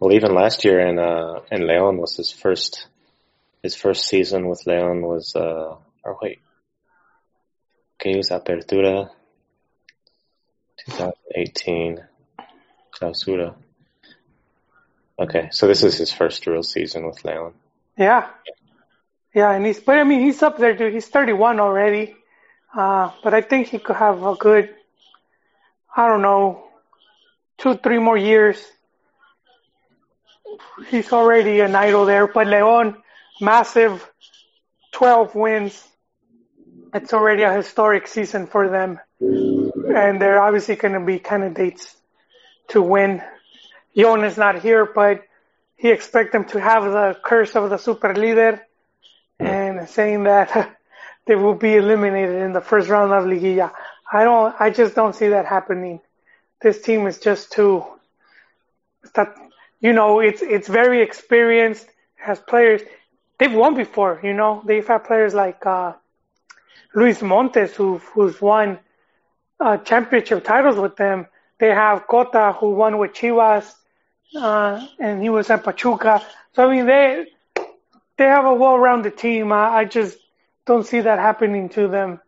Well, 0.00 0.12
even 0.12 0.34
last 0.34 0.64
year 0.64 0.80
in 0.80 0.98
uh, 0.98 1.40
in 1.50 1.66
Leon 1.66 1.96
was 1.98 2.16
his 2.16 2.30
first 2.32 2.86
his 3.62 3.74
first 3.74 4.06
season 4.06 4.48
with 4.48 4.66
Leon 4.66 5.02
was 5.02 5.34
uh 5.34 5.76
or 6.04 6.18
wait, 6.20 6.40
que 7.98 8.16
was 8.16 8.30
Apertura 8.30 9.10
2018 10.86 12.00
Clausura. 12.92 13.54
Okay, 15.18 15.48
so 15.52 15.66
this 15.66 15.82
is 15.82 15.96
his 15.96 16.12
first 16.12 16.46
real 16.46 16.62
season 16.62 17.06
with 17.06 17.24
Leon. 17.24 17.54
Yeah. 17.96 18.28
Yeah, 19.34 19.52
and 19.52 19.64
he's, 19.64 19.80
but 19.80 19.98
I 19.98 20.04
mean, 20.04 20.20
he's 20.20 20.42
up 20.42 20.58
there, 20.58 20.74
dude. 20.74 20.92
He's 20.92 21.08
31 21.08 21.60
already. 21.60 22.16
Uh, 22.74 23.10
but 23.22 23.34
I 23.34 23.42
think 23.42 23.68
he 23.68 23.78
could 23.78 23.96
have 23.96 24.22
a 24.24 24.34
good, 24.34 24.74
I 25.94 26.08
don't 26.08 26.22
know, 26.22 26.64
two, 27.58 27.76
three 27.76 27.98
more 27.98 28.16
years. 28.16 28.62
He's 30.88 31.12
already 31.12 31.60
an 31.60 31.74
idol 31.74 32.06
there. 32.06 32.26
But 32.26 32.46
Leon, 32.46 32.96
massive 33.40 34.10
12 34.92 35.34
wins. 35.34 35.86
It's 36.94 37.12
already 37.12 37.42
a 37.42 37.54
historic 37.54 38.06
season 38.06 38.46
for 38.46 38.68
them. 38.68 38.98
And 39.88 40.20
they're 40.20 40.40
obviously 40.40 40.76
going 40.76 40.94
to 40.94 41.00
be 41.00 41.18
candidates 41.18 41.94
to 42.68 42.80
win. 42.82 43.22
Yon 43.94 44.24
is 44.24 44.36
not 44.36 44.62
here, 44.62 44.86
but 44.86 45.22
he 45.76 45.90
expects 45.90 46.32
them 46.32 46.44
to 46.46 46.60
have 46.60 46.84
the 46.84 47.16
curse 47.22 47.56
of 47.56 47.70
the 47.70 47.76
super 47.76 48.14
leader 48.14 48.60
and 49.38 49.88
saying 49.88 50.24
that 50.24 50.76
they 51.26 51.34
will 51.34 51.54
be 51.54 51.74
eliminated 51.74 52.36
in 52.36 52.52
the 52.52 52.60
first 52.60 52.88
round 52.88 53.12
of 53.12 53.24
Liguilla. 53.24 53.72
I 54.12 54.24
don't, 54.24 54.54
I 54.60 54.70
just 54.70 54.94
don't 54.94 55.14
see 55.14 55.28
that 55.28 55.46
happening. 55.46 56.00
This 56.60 56.80
team 56.80 57.06
is 57.06 57.18
just 57.18 57.52
too, 57.52 57.84
that, 59.14 59.34
you 59.80 59.92
know, 59.92 60.20
it's, 60.20 60.42
it's 60.42 60.68
very 60.68 61.02
experienced, 61.02 61.86
has 62.14 62.38
players, 62.38 62.82
they've 63.38 63.52
won 63.52 63.74
before, 63.74 64.20
you 64.22 64.32
know, 64.32 64.62
they've 64.64 64.86
had 64.86 65.04
players 65.04 65.34
like, 65.34 65.64
uh, 65.66 65.94
Luis 66.94 67.22
Montes 67.22 67.74
who, 67.74 67.98
who's 67.98 68.40
won, 68.40 68.78
uh, 69.62 69.76
championship 69.78 70.44
titles 70.44 70.76
with 70.76 70.96
them. 70.96 71.26
They 71.58 71.68
have 71.68 72.06
Cota 72.06 72.54
who 72.58 72.70
won 72.70 72.98
with 72.98 73.12
Chivas, 73.12 73.72
uh, 74.36 74.86
and 74.98 75.22
he 75.22 75.28
was 75.28 75.48
at 75.50 75.64
Pachuca. 75.64 76.22
So 76.54 76.68
I 76.68 76.74
mean, 76.74 76.86
they, 76.86 77.26
they 78.16 78.24
have 78.24 78.44
a 78.44 78.54
well-rounded 78.54 79.16
team. 79.16 79.52
I, 79.52 79.78
I 79.78 79.84
just 79.84 80.18
don't 80.66 80.86
see 80.86 81.00
that 81.00 81.18
happening 81.18 81.68
to 81.70 81.88
them. 81.88 82.20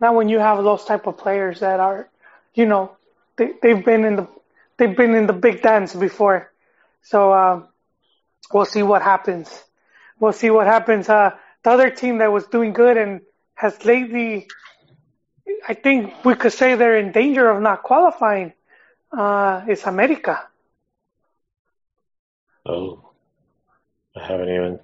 Not 0.00 0.14
when 0.14 0.28
you 0.28 0.38
have 0.38 0.62
those 0.64 0.84
type 0.84 1.06
of 1.06 1.18
players 1.18 1.60
that 1.60 1.80
are, 1.80 2.08
you 2.54 2.66
know, 2.66 2.96
they 3.36 3.52
they've 3.62 3.84
been 3.84 4.04
in 4.04 4.16
the 4.16 4.28
they've 4.76 4.96
been 4.96 5.14
in 5.14 5.26
the 5.26 5.32
big 5.32 5.62
dance 5.62 5.94
before. 5.94 6.50
So 7.02 7.32
um, 7.32 7.68
we'll 8.52 8.64
see 8.64 8.82
what 8.82 9.02
happens. 9.02 9.64
We'll 10.20 10.32
see 10.32 10.50
what 10.50 10.66
happens. 10.66 11.08
Uh, 11.08 11.36
the 11.62 11.70
other 11.70 11.90
team 11.90 12.18
that 12.18 12.32
was 12.32 12.46
doing 12.46 12.72
good 12.72 12.96
and 12.96 13.20
has 13.54 13.84
lately, 13.84 14.46
I 15.66 15.74
think 15.74 16.24
we 16.24 16.34
could 16.34 16.52
say 16.52 16.74
they're 16.74 16.98
in 16.98 17.12
danger 17.12 17.48
of 17.48 17.62
not 17.62 17.82
qualifying. 17.82 18.52
Uh, 19.10 19.64
is 19.66 19.84
America. 19.84 20.46
Oh, 22.66 23.10
I 24.14 24.26
haven't 24.26 24.50
even 24.50 24.80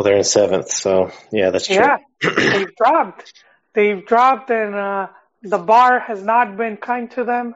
well, 0.00 0.04
they're 0.04 0.16
in 0.16 0.24
seventh, 0.24 0.70
so 0.70 1.10
yeah, 1.30 1.50
that's 1.50 1.66
true. 1.66 1.76
Yeah, 1.76 1.98
they've 2.22 2.74
dropped. 2.74 3.44
They've 3.74 4.06
dropped, 4.06 4.50
and 4.50 4.74
uh, 4.74 5.08
the 5.42 5.58
VAR 5.58 6.00
has 6.00 6.22
not 6.22 6.56
been 6.56 6.76
kind 6.78 7.10
to 7.10 7.24
them. 7.24 7.54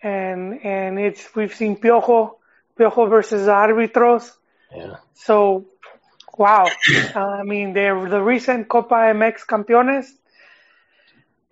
And 0.00 0.64
and 0.64 0.98
it's 0.98 1.34
we've 1.34 1.54
seen 1.54 1.76
Piojo, 1.76 2.36
Piojo 2.78 3.08
versus 3.08 3.48
Arbitros. 3.48 4.30
Yeah. 4.72 4.96
So, 5.14 5.66
wow. 6.36 6.66
I 7.16 7.42
mean, 7.42 7.72
they're 7.72 8.08
the 8.08 8.22
recent 8.22 8.68
Copa 8.68 8.94
MX 8.94 9.46
campeones, 9.46 10.06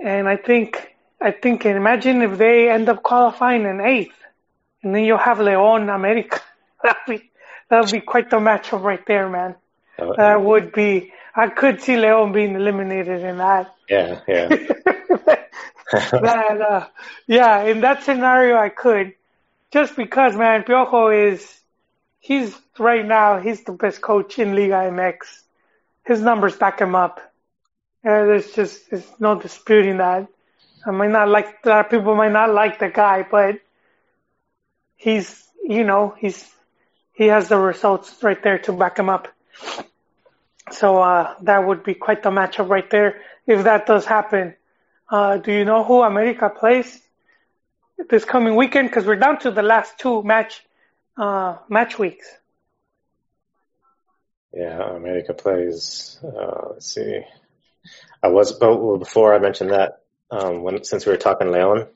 and 0.02 0.28
I 0.28 0.36
think 0.36 0.94
I 1.20 1.30
think 1.30 1.66
imagine 1.66 2.22
if 2.22 2.38
they 2.38 2.70
end 2.70 2.88
up 2.88 3.02
qualifying 3.02 3.64
in 3.64 3.80
eighth, 3.80 4.18
and 4.82 4.94
then 4.94 5.04
you'll 5.04 5.18
have 5.18 5.40
Leon 5.40 5.88
America. 5.88 6.40
That'd 6.82 7.02
be 7.08 7.30
that 7.68 7.80
would 7.80 7.92
be 7.92 8.00
quite 8.00 8.30
the 8.30 8.38
matchup 8.38 8.82
right 8.82 9.04
there, 9.06 9.28
man. 9.28 9.54
That 9.98 10.42
would 10.42 10.72
be. 10.72 11.12
I 11.34 11.48
could 11.48 11.80
see 11.80 11.96
Leon 11.96 12.32
being 12.32 12.54
eliminated 12.54 13.22
in 13.22 13.38
that. 13.38 13.74
Yeah, 13.88 14.20
yeah. 14.26 14.48
that, 15.92 16.60
uh, 16.60 16.86
yeah, 17.26 17.62
in 17.64 17.80
that 17.80 18.02
scenario, 18.02 18.56
I 18.56 18.68
could, 18.68 19.14
just 19.70 19.96
because, 19.96 20.36
man, 20.36 20.64
Piojo 20.64 21.32
is, 21.32 21.60
he's 22.18 22.56
right 22.78 23.06
now, 23.06 23.38
he's 23.38 23.62
the 23.64 23.72
best 23.72 24.00
coach 24.00 24.38
in 24.38 24.54
Liga 24.54 24.90
MX. 24.90 25.16
His 26.04 26.20
numbers 26.20 26.56
back 26.56 26.80
him 26.80 26.94
up. 26.94 27.20
Uh, 28.04 28.24
there's 28.24 28.52
just, 28.52 28.90
there's 28.90 29.06
no 29.18 29.40
disputing 29.40 29.98
that. 29.98 30.28
I 30.86 30.90
might 30.90 31.10
not 31.10 31.28
like, 31.28 31.58
a 31.64 31.68
lot 31.68 31.84
of 31.84 31.90
people 31.90 32.14
might 32.14 32.32
not 32.32 32.52
like 32.52 32.78
the 32.78 32.88
guy, 32.88 33.26
but 33.30 33.60
he's, 34.96 35.46
you 35.62 35.84
know, 35.84 36.14
he's 36.18 36.48
he 37.20 37.26
has 37.26 37.48
the 37.48 37.58
results 37.58 38.22
right 38.22 38.42
there 38.42 38.58
to 38.60 38.72
back 38.72 38.98
him 38.98 39.10
up. 39.10 39.28
So 40.70 41.02
uh, 41.02 41.34
that 41.42 41.66
would 41.66 41.84
be 41.84 41.92
quite 41.92 42.22
the 42.22 42.30
matchup 42.30 42.70
right 42.70 42.88
there 42.88 43.20
if 43.46 43.64
that 43.64 43.84
does 43.84 44.06
happen. 44.06 44.54
Uh, 45.06 45.36
do 45.36 45.52
you 45.52 45.66
know 45.66 45.84
who 45.84 46.02
America 46.02 46.48
plays 46.48 46.98
this 48.08 48.24
coming 48.24 48.56
weekend? 48.56 48.88
Because 48.88 49.04
we're 49.04 49.16
down 49.16 49.38
to 49.40 49.50
the 49.50 49.60
last 49.60 49.98
two 49.98 50.22
match 50.22 50.64
uh, 51.18 51.58
match 51.68 51.98
weeks. 51.98 52.26
Yeah, 54.54 54.96
America 54.96 55.34
plays. 55.34 56.18
Uh, 56.24 56.68
let's 56.70 56.86
see. 56.86 57.20
I 58.22 58.28
was 58.28 58.56
oh, 58.60 58.98
before 58.98 59.34
I 59.34 59.38
mentioned 59.38 59.70
that 59.70 60.00
um, 60.30 60.62
when 60.62 60.84
since 60.84 61.06
we 61.06 61.12
were 61.12 61.18
talking 61.18 61.50
Leon. 61.50 61.86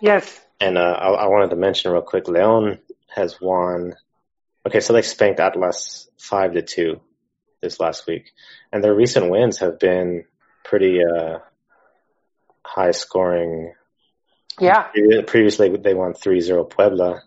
Yes. 0.00 0.40
And 0.60 0.76
uh, 0.76 0.80
I, 0.80 1.08
I 1.10 1.26
wanted 1.26 1.50
to 1.50 1.56
mention 1.56 1.92
real 1.92 2.02
quick. 2.02 2.28
Leon 2.28 2.78
has 3.08 3.40
won 3.40 3.94
Okay, 4.66 4.80
so 4.80 4.92
they 4.92 5.02
spanked 5.02 5.40
Atlas 5.40 6.08
five 6.18 6.52
to 6.52 6.62
two 6.62 7.00
this 7.62 7.80
last 7.80 8.06
week, 8.06 8.32
and 8.72 8.84
their 8.84 8.94
recent 8.94 9.30
wins 9.30 9.58
have 9.58 9.78
been 9.78 10.24
pretty 10.64 11.00
uh, 11.02 11.38
high 12.64 12.90
scoring. 12.90 13.72
Yeah. 14.60 14.88
Previously, 15.26 15.74
they 15.76 15.94
won 15.94 16.12
3-0 16.12 16.68
Puebla, 16.68 17.22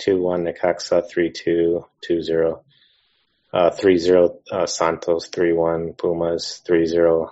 2-1 0.00 0.56
Necaxa, 0.56 1.02
3-2, 1.12 1.84
2-0, 2.08 2.60
uh, 3.52 3.70
3-0 3.70 4.36
uh, 4.52 4.66
Santos, 4.66 5.28
3-1 5.30 5.98
Pumas, 5.98 6.62
3-0 6.68 7.30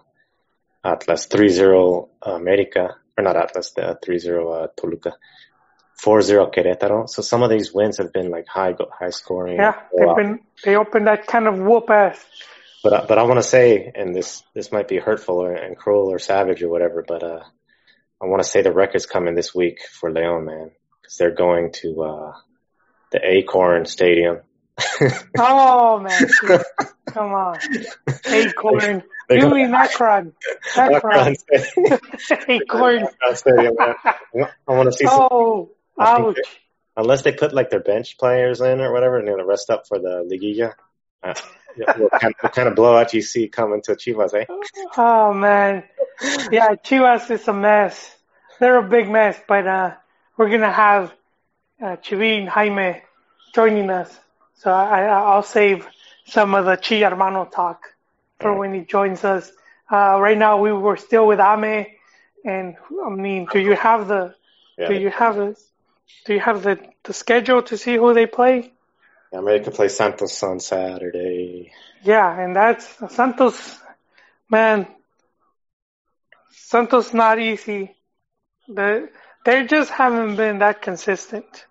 Atlas, 0.84 1.26
3-0 1.28 2.08
America, 2.22 2.96
or 3.16 3.24
not 3.24 3.36
Atlas, 3.36 3.72
the 3.72 3.98
3-0 4.04 4.64
uh, 4.64 4.66
Toluca. 4.76 5.14
4-0 6.02 6.52
Querétaro. 6.52 7.08
So 7.08 7.22
some 7.22 7.42
of 7.42 7.50
these 7.50 7.72
wins 7.72 7.98
have 7.98 8.12
been 8.12 8.30
like 8.30 8.46
high 8.48 8.74
high 8.98 9.10
scoring. 9.10 9.56
Yeah, 9.56 9.80
they've 9.96 10.16
been 10.16 10.40
they 10.64 10.74
opened 10.74 11.06
that 11.06 11.26
kind 11.26 11.46
of 11.46 11.58
whoop 11.58 11.90
ass. 11.90 12.24
But 12.82 12.92
uh, 12.92 13.04
but 13.06 13.18
I 13.18 13.22
want 13.22 13.38
to 13.38 13.44
say, 13.44 13.92
and 13.94 14.14
this 14.14 14.42
this 14.54 14.72
might 14.72 14.88
be 14.88 14.98
hurtful 14.98 15.36
or, 15.36 15.54
and 15.54 15.76
cruel 15.76 16.10
or 16.10 16.18
savage 16.18 16.62
or 16.62 16.68
whatever, 16.68 17.04
but 17.06 17.22
uh, 17.22 17.44
I 18.20 18.26
want 18.26 18.42
to 18.42 18.48
say 18.48 18.62
the 18.62 18.72
record's 18.72 19.06
coming 19.06 19.34
this 19.36 19.54
week 19.54 19.78
for 20.00 20.10
Leon, 20.10 20.44
man, 20.44 20.70
because 21.00 21.16
they're 21.16 21.34
going 21.34 21.72
to 21.82 22.02
uh, 22.02 22.32
the 23.12 23.20
Acorn 23.22 23.84
Stadium. 23.84 24.40
oh 25.38 26.00
man, 26.00 26.26
come 27.06 27.32
on, 27.32 27.58
Acorn. 28.26 29.04
Mean 29.34 29.74
Akron? 29.74 30.32
Akron. 30.76 31.36
Acorn. 32.48 33.08
Stadium. 33.34 33.76
I 33.78 34.46
want 34.68 34.86
to 34.86 34.92
see. 34.92 35.06
Oh. 35.08 35.70
Some- 35.96 36.26
Ouch. 36.26 36.38
Unless 36.96 37.22
they 37.22 37.32
put 37.32 37.54
like 37.54 37.70
their 37.70 37.80
bench 37.80 38.18
players 38.18 38.60
in 38.60 38.80
or 38.80 38.92
whatever, 38.92 39.18
and 39.18 39.26
they're 39.26 39.36
gonna 39.36 39.46
rest 39.46 39.70
up 39.70 39.86
for 39.88 39.98
the 39.98 40.28
Liguilla. 40.30 40.74
Uh, 41.22 41.34
what, 41.96 42.20
kind, 42.20 42.34
what 42.40 42.52
kind 42.52 42.68
of 42.68 42.74
blowout 42.74 43.14
you 43.14 43.22
see 43.22 43.48
coming 43.48 43.80
to 43.82 43.92
Chivas, 43.92 44.34
eh? 44.34 44.44
Oh 44.96 45.32
man, 45.32 45.84
yeah, 46.50 46.74
Chivas 46.74 47.30
is 47.30 47.48
a 47.48 47.54
mess. 47.54 48.14
They're 48.60 48.76
a 48.78 48.88
big 48.88 49.08
mess, 49.08 49.40
but 49.48 49.66
uh, 49.66 49.94
we're 50.36 50.50
gonna 50.50 50.70
have 50.72 51.14
uh, 51.80 51.96
Chivin 51.96 52.46
Jaime 52.46 53.00
joining 53.54 53.88
us, 53.88 54.14
so 54.54 54.70
I, 54.70 55.04
I'll 55.04 55.42
save 55.42 55.86
some 56.26 56.54
of 56.54 56.66
the 56.66 56.76
Chi 56.76 56.98
Hermano 57.00 57.46
talk 57.46 57.91
for 58.42 58.58
when 58.58 58.74
he 58.74 58.80
joins 58.80 59.24
us. 59.24 59.50
Uh, 59.90 60.18
right 60.20 60.38
now, 60.38 60.60
we 60.60 60.72
were 60.72 60.96
still 60.96 61.26
with 61.26 61.40
Ame, 61.40 61.86
and 62.44 62.76
I 63.04 63.10
mean, 63.10 63.46
do 63.52 63.58
you 63.58 63.76
have 63.76 64.08
the, 64.08 64.34
yeah. 64.78 64.88
do 64.88 64.94
you 64.94 65.10
have 65.10 65.36
the 65.36 65.56
do 66.24 66.34
you 66.34 66.40
have 66.40 66.62
the, 66.62 66.78
the 67.04 67.12
schedule 67.12 67.62
to 67.62 67.76
see 67.76 67.96
who 67.96 68.14
they 68.14 68.26
play? 68.26 68.72
Yeah, 69.32 69.38
America 69.38 69.70
plays 69.70 69.96
Santos 69.96 70.42
on 70.42 70.60
Saturday. 70.60 71.72
Yeah, 72.02 72.40
and 72.40 72.54
that's 72.54 72.86
Santos, 73.14 73.78
man. 74.48 74.86
Santos 76.50 77.12
not 77.12 77.38
easy. 77.38 77.94
The, 78.68 79.08
they 79.44 79.66
just 79.66 79.90
haven't 79.90 80.36
been 80.36 80.58
that 80.58 80.82
consistent. 80.82 81.66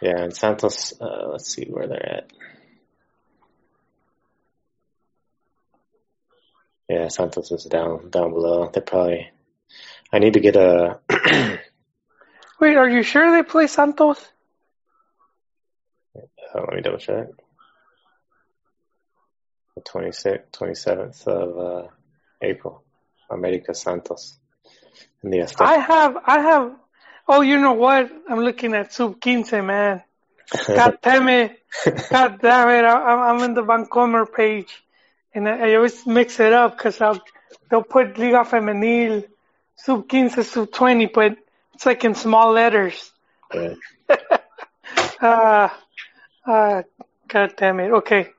Yeah, 0.00 0.22
and 0.22 0.34
Santos, 0.34 0.94
uh, 1.00 1.28
let's 1.32 1.52
see 1.52 1.66
where 1.68 1.86
they're 1.86 2.16
at. 2.16 2.30
Yeah, 6.90 7.06
Santos 7.06 7.52
is 7.52 7.66
down 7.66 8.10
down 8.10 8.32
below. 8.32 8.68
They 8.74 8.80
probably. 8.80 9.30
I 10.12 10.18
need 10.18 10.32
to 10.32 10.40
get 10.40 10.56
a. 10.56 10.98
Wait, 12.60 12.76
are 12.76 12.88
you 12.88 13.04
sure 13.04 13.30
they 13.30 13.44
play 13.44 13.68
Santos? 13.68 14.18
Uh, 16.16 16.62
let 16.66 16.74
me 16.74 16.82
double 16.82 16.98
check. 16.98 17.28
The 19.76 19.82
26th, 19.82 20.50
27th 20.50 21.28
of 21.28 21.58
uh, 21.58 21.88
April, 22.42 22.82
America 23.30 23.72
Santos 23.72 24.36
in 25.22 25.30
the 25.30 25.38
Azteca. 25.38 25.66
I 25.66 25.78
have, 25.78 26.16
I 26.26 26.40
have. 26.40 26.72
Oh, 27.28 27.40
you 27.40 27.60
know 27.60 27.74
what? 27.74 28.10
I'm 28.28 28.40
looking 28.40 28.74
at 28.74 28.92
Sub 28.92 29.22
15, 29.22 29.64
man. 29.64 30.02
God 30.66 30.98
damn 31.02 31.28
it! 31.28 31.56
God 32.10 32.40
damn 32.42 32.68
it! 32.68 32.84
I, 32.84 33.30
I'm 33.30 33.44
in 33.44 33.54
the 33.54 33.62
Bancomer 33.62 34.26
page, 34.26 34.82
and 35.34 35.48
I, 35.48 35.70
I 35.70 35.74
always 35.74 36.06
mix 36.06 36.40
it 36.40 36.52
up 36.52 36.76
because 36.76 36.98
they'll 36.98 37.82
put 37.82 38.18
Liga 38.18 38.44
Femenil, 38.44 39.26
Sub 39.76 40.10
15, 40.10 40.42
Sub 40.44 40.70
20, 40.70 41.06
but 41.06 41.36
it's 41.74 41.86
like 41.86 42.04
in 42.04 42.14
small 42.14 42.52
letters. 42.52 43.12
Yeah. 43.54 43.74
Uh, 45.20 45.68
uh, 46.46 46.82
God 47.28 47.52
damn 47.56 47.78
it. 47.80 47.90
Okay. 47.90 48.30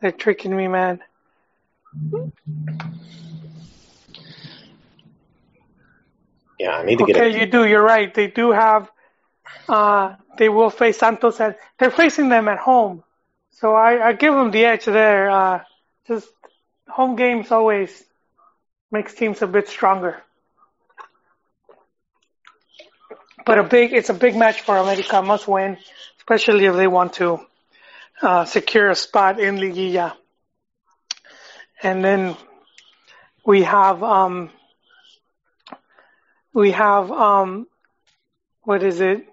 They're 0.00 0.12
tricking 0.12 0.54
me, 0.54 0.68
man. 0.68 1.00
Yeah, 6.58 6.76
I 6.76 6.84
need 6.84 6.98
to 6.98 7.06
get 7.06 7.16
it. 7.16 7.22
Okay, 7.22 7.40
you 7.40 7.46
do. 7.46 7.66
You're 7.66 7.82
right. 7.82 8.12
They 8.12 8.26
do 8.26 8.50
have, 8.50 8.90
uh, 9.68 10.16
they 10.36 10.50
will 10.50 10.70
face 10.70 10.98
Santos 10.98 11.40
and 11.40 11.54
they're 11.78 11.90
facing 11.90 12.28
them 12.28 12.48
at 12.48 12.58
home. 12.58 13.02
So 13.52 13.74
I, 13.74 14.08
I 14.08 14.12
give 14.12 14.34
them 14.34 14.50
the 14.50 14.66
edge 14.66 14.84
there. 14.84 15.30
Uh, 15.30 15.62
just 16.08 16.28
home 16.88 17.16
games 17.16 17.50
always 17.50 18.04
makes 18.90 19.14
teams 19.14 19.42
a 19.42 19.46
bit 19.46 19.68
stronger. 19.68 20.22
But 23.46 23.58
a 23.58 23.62
big, 23.64 23.92
it's 23.92 24.08
a 24.10 24.14
big 24.14 24.36
match 24.36 24.62
for 24.62 24.76
America, 24.76 25.22
must 25.22 25.46
win, 25.48 25.76
especially 26.18 26.66
if 26.66 26.74
they 26.76 26.86
want 26.86 27.14
to 27.14 27.40
uh, 28.22 28.44
secure 28.44 28.90
a 28.90 28.94
spot 28.94 29.40
in 29.40 29.56
Liguilla. 29.56 30.14
And 31.82 32.04
then 32.04 32.36
we 33.44 33.62
have 33.62 34.02
um, 34.02 34.50
we 36.52 36.72
have 36.72 37.10
um, 37.10 37.66
what 38.62 38.82
is 38.82 39.00
it? 39.00 39.26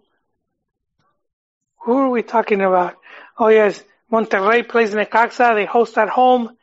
Who 1.86 1.98
are 1.98 2.10
we 2.10 2.24
talking 2.24 2.62
about? 2.62 2.98
Oh 3.38 3.48
yes, 3.48 3.84
Monterrey 4.12 4.68
plays 4.68 4.94
Necaxa. 4.94 5.56
They 5.56 5.66
host 5.66 5.98
at 5.98 6.10
home, 6.10 6.57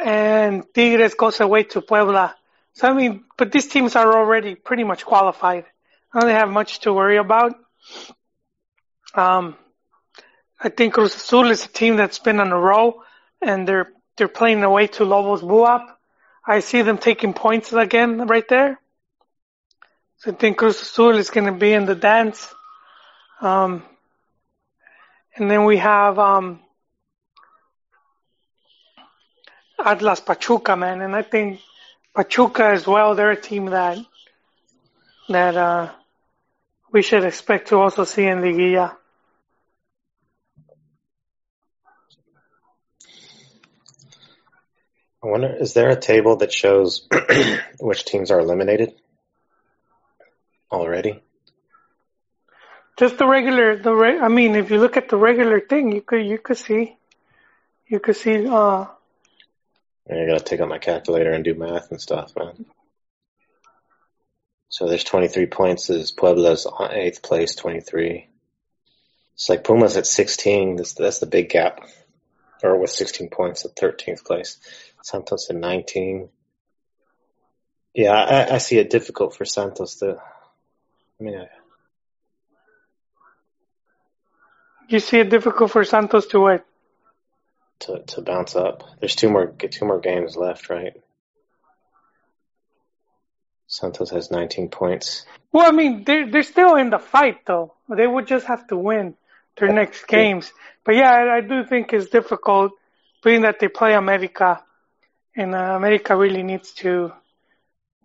and 0.00 0.64
Tigres 0.74 1.14
goes 1.14 1.40
away 1.40 1.64
to 1.64 1.80
Puebla. 1.80 2.34
So 2.74 2.88
I 2.88 2.92
mean, 2.94 3.24
but 3.36 3.52
these 3.52 3.68
teams 3.68 3.96
are 3.96 4.16
already 4.16 4.54
pretty 4.54 4.84
much 4.84 5.04
qualified. 5.04 5.64
I 6.12 6.20
don't 6.20 6.30
have 6.30 6.50
much 6.50 6.80
to 6.80 6.92
worry 6.92 7.16
about. 7.16 7.54
Um, 9.14 9.56
I 10.60 10.68
think 10.68 10.94
Cruz 10.94 11.14
Azul 11.14 11.50
is 11.50 11.64
a 11.64 11.68
team 11.68 11.96
that's 11.96 12.18
been 12.18 12.40
on 12.40 12.52
a 12.52 12.58
roll, 12.58 13.02
and 13.40 13.66
they're 13.66 13.90
they're 14.16 14.28
playing 14.28 14.62
away 14.62 14.86
to 14.88 15.04
Lobos 15.04 15.42
Buap. 15.42 15.86
I 16.46 16.60
see 16.60 16.82
them 16.82 16.98
taking 16.98 17.34
points 17.34 17.72
again 17.72 18.26
right 18.26 18.46
there. 18.48 18.80
So 20.18 20.32
I 20.32 20.34
think 20.34 20.58
Cruz 20.58 20.80
Azul 20.80 21.18
is 21.18 21.30
going 21.30 21.46
to 21.46 21.58
be 21.58 21.72
in 21.72 21.84
the 21.84 21.94
dance. 21.94 22.48
Um, 23.40 23.82
and 25.34 25.50
then 25.50 25.64
we 25.64 25.78
have 25.78 26.18
um, 26.18 26.60
Atlas 29.84 30.20
Pachuca, 30.20 30.76
man, 30.76 31.00
and 31.00 31.14
I 31.14 31.22
think 31.22 31.60
Pachuca 32.14 32.66
as 32.66 32.86
well. 32.86 33.14
They're 33.14 33.30
a 33.30 33.40
team 33.40 33.66
that 33.66 33.98
that 35.28 35.56
uh, 35.56 35.90
we 36.90 37.02
should 37.02 37.24
expect 37.24 37.68
to 37.68 37.76
also 37.76 38.04
see 38.04 38.26
in 38.26 38.40
Liguilla. 38.40 38.96
I 45.24 45.28
wonder, 45.28 45.54
is 45.54 45.72
there 45.72 45.88
a 45.88 45.96
table 45.96 46.36
that 46.36 46.52
shows 46.52 47.06
which 47.80 48.04
teams 48.04 48.32
are 48.32 48.40
eliminated 48.40 48.94
already? 50.70 51.22
Just 52.98 53.18
the 53.18 53.26
regular, 53.26 53.76
the 53.76 53.94
re- 53.94 54.18
I 54.18 54.28
mean, 54.28 54.56
if 54.56 54.70
you 54.70 54.78
look 54.78 54.96
at 54.96 55.08
the 55.08 55.16
regular 55.16 55.60
thing, 55.60 55.92
you 55.92 56.02
could 56.02 56.26
you 56.26 56.38
could 56.38 56.58
see, 56.58 56.96
you 57.86 58.00
could 58.00 58.16
see. 58.16 58.46
Uh, 58.46 58.86
I 60.10 60.26
gotta 60.26 60.40
take 60.40 60.60
out 60.60 60.68
my 60.68 60.78
calculator 60.78 61.32
and 61.32 61.44
do 61.44 61.54
math 61.54 61.90
and 61.90 62.00
stuff, 62.00 62.32
man. 62.36 62.66
So 64.68 64.88
there's 64.88 65.04
23 65.04 65.46
points. 65.46 65.90
Is 65.90 66.12
Puebla's 66.12 66.66
on 66.66 66.92
eighth 66.92 67.22
place, 67.22 67.54
23. 67.54 68.28
It's 69.34 69.48
like 69.48 69.64
Puma's 69.64 69.96
at 69.96 70.06
16. 70.06 70.76
That's 70.76 70.94
that's 70.94 71.18
the 71.18 71.26
big 71.26 71.50
gap, 71.50 71.86
or 72.62 72.78
with 72.78 72.90
16 72.90 73.28
points 73.28 73.64
at 73.64 73.76
13th 73.76 74.24
place. 74.24 74.58
Santos 75.02 75.50
at 75.50 75.56
19. 75.56 76.28
Yeah, 77.94 78.12
I, 78.12 78.54
I 78.54 78.58
see 78.58 78.78
it 78.78 78.90
difficult 78.90 79.36
for 79.36 79.44
Santos 79.44 79.96
to. 79.96 80.16
I 81.20 81.22
mean, 81.22 81.38
I, 81.38 81.48
you 84.88 85.00
see 85.00 85.18
it 85.18 85.30
difficult 85.30 85.70
for 85.70 85.84
Santos 85.84 86.26
to 86.28 86.40
what? 86.40 86.66
To 87.82 88.02
to 88.06 88.22
bounce 88.22 88.56
up. 88.56 88.84
There's 89.00 89.16
two 89.16 89.30
more 89.30 89.46
get 89.46 89.72
two 89.72 89.84
more 89.84 90.00
games 90.00 90.36
left, 90.36 90.70
right? 90.70 90.94
Santos 93.66 94.10
has 94.10 94.30
19 94.30 94.68
points. 94.68 95.24
Well, 95.50 95.66
I 95.66 95.72
mean, 95.72 96.04
they're 96.04 96.30
they're 96.30 96.42
still 96.42 96.76
in 96.76 96.90
the 96.90 96.98
fight 96.98 97.46
though. 97.46 97.74
They 97.88 98.06
would 98.06 98.26
just 98.26 98.46
have 98.46 98.66
to 98.68 98.76
win 98.76 99.14
their 99.58 99.72
next 99.72 100.06
games. 100.06 100.52
But 100.84 100.96
yeah, 100.96 101.10
I, 101.10 101.36
I 101.36 101.40
do 101.40 101.64
think 101.64 101.92
it's 101.92 102.10
difficult, 102.10 102.72
being 103.24 103.42
that 103.42 103.60
they 103.60 103.68
play 103.68 103.94
America, 103.94 104.62
and 105.36 105.54
uh, 105.54 105.74
America 105.76 106.16
really 106.16 106.42
needs 106.42 106.72
to. 106.82 107.12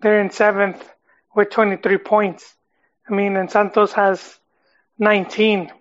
They're 0.01 0.21
in 0.21 0.29
seventh 0.29 0.87
with 1.35 1.49
23 1.49 1.97
points. 1.97 2.55
I 3.09 3.13
mean, 3.13 3.35
and 3.35 3.49
Santos 3.49 3.93
has 3.93 4.37
19. 4.99 5.71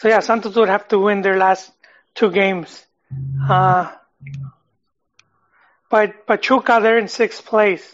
So 0.00 0.08
yeah, 0.08 0.20
Santos 0.20 0.56
would 0.56 0.70
have 0.70 0.88
to 0.88 0.98
win 0.98 1.20
their 1.20 1.36
last 1.36 1.70
two 2.14 2.30
games. 2.30 2.86
Uh, 3.46 3.92
but 5.90 6.26
Pachuca, 6.26 6.80
they're 6.82 6.96
in 6.96 7.06
sixth 7.06 7.44
place. 7.44 7.84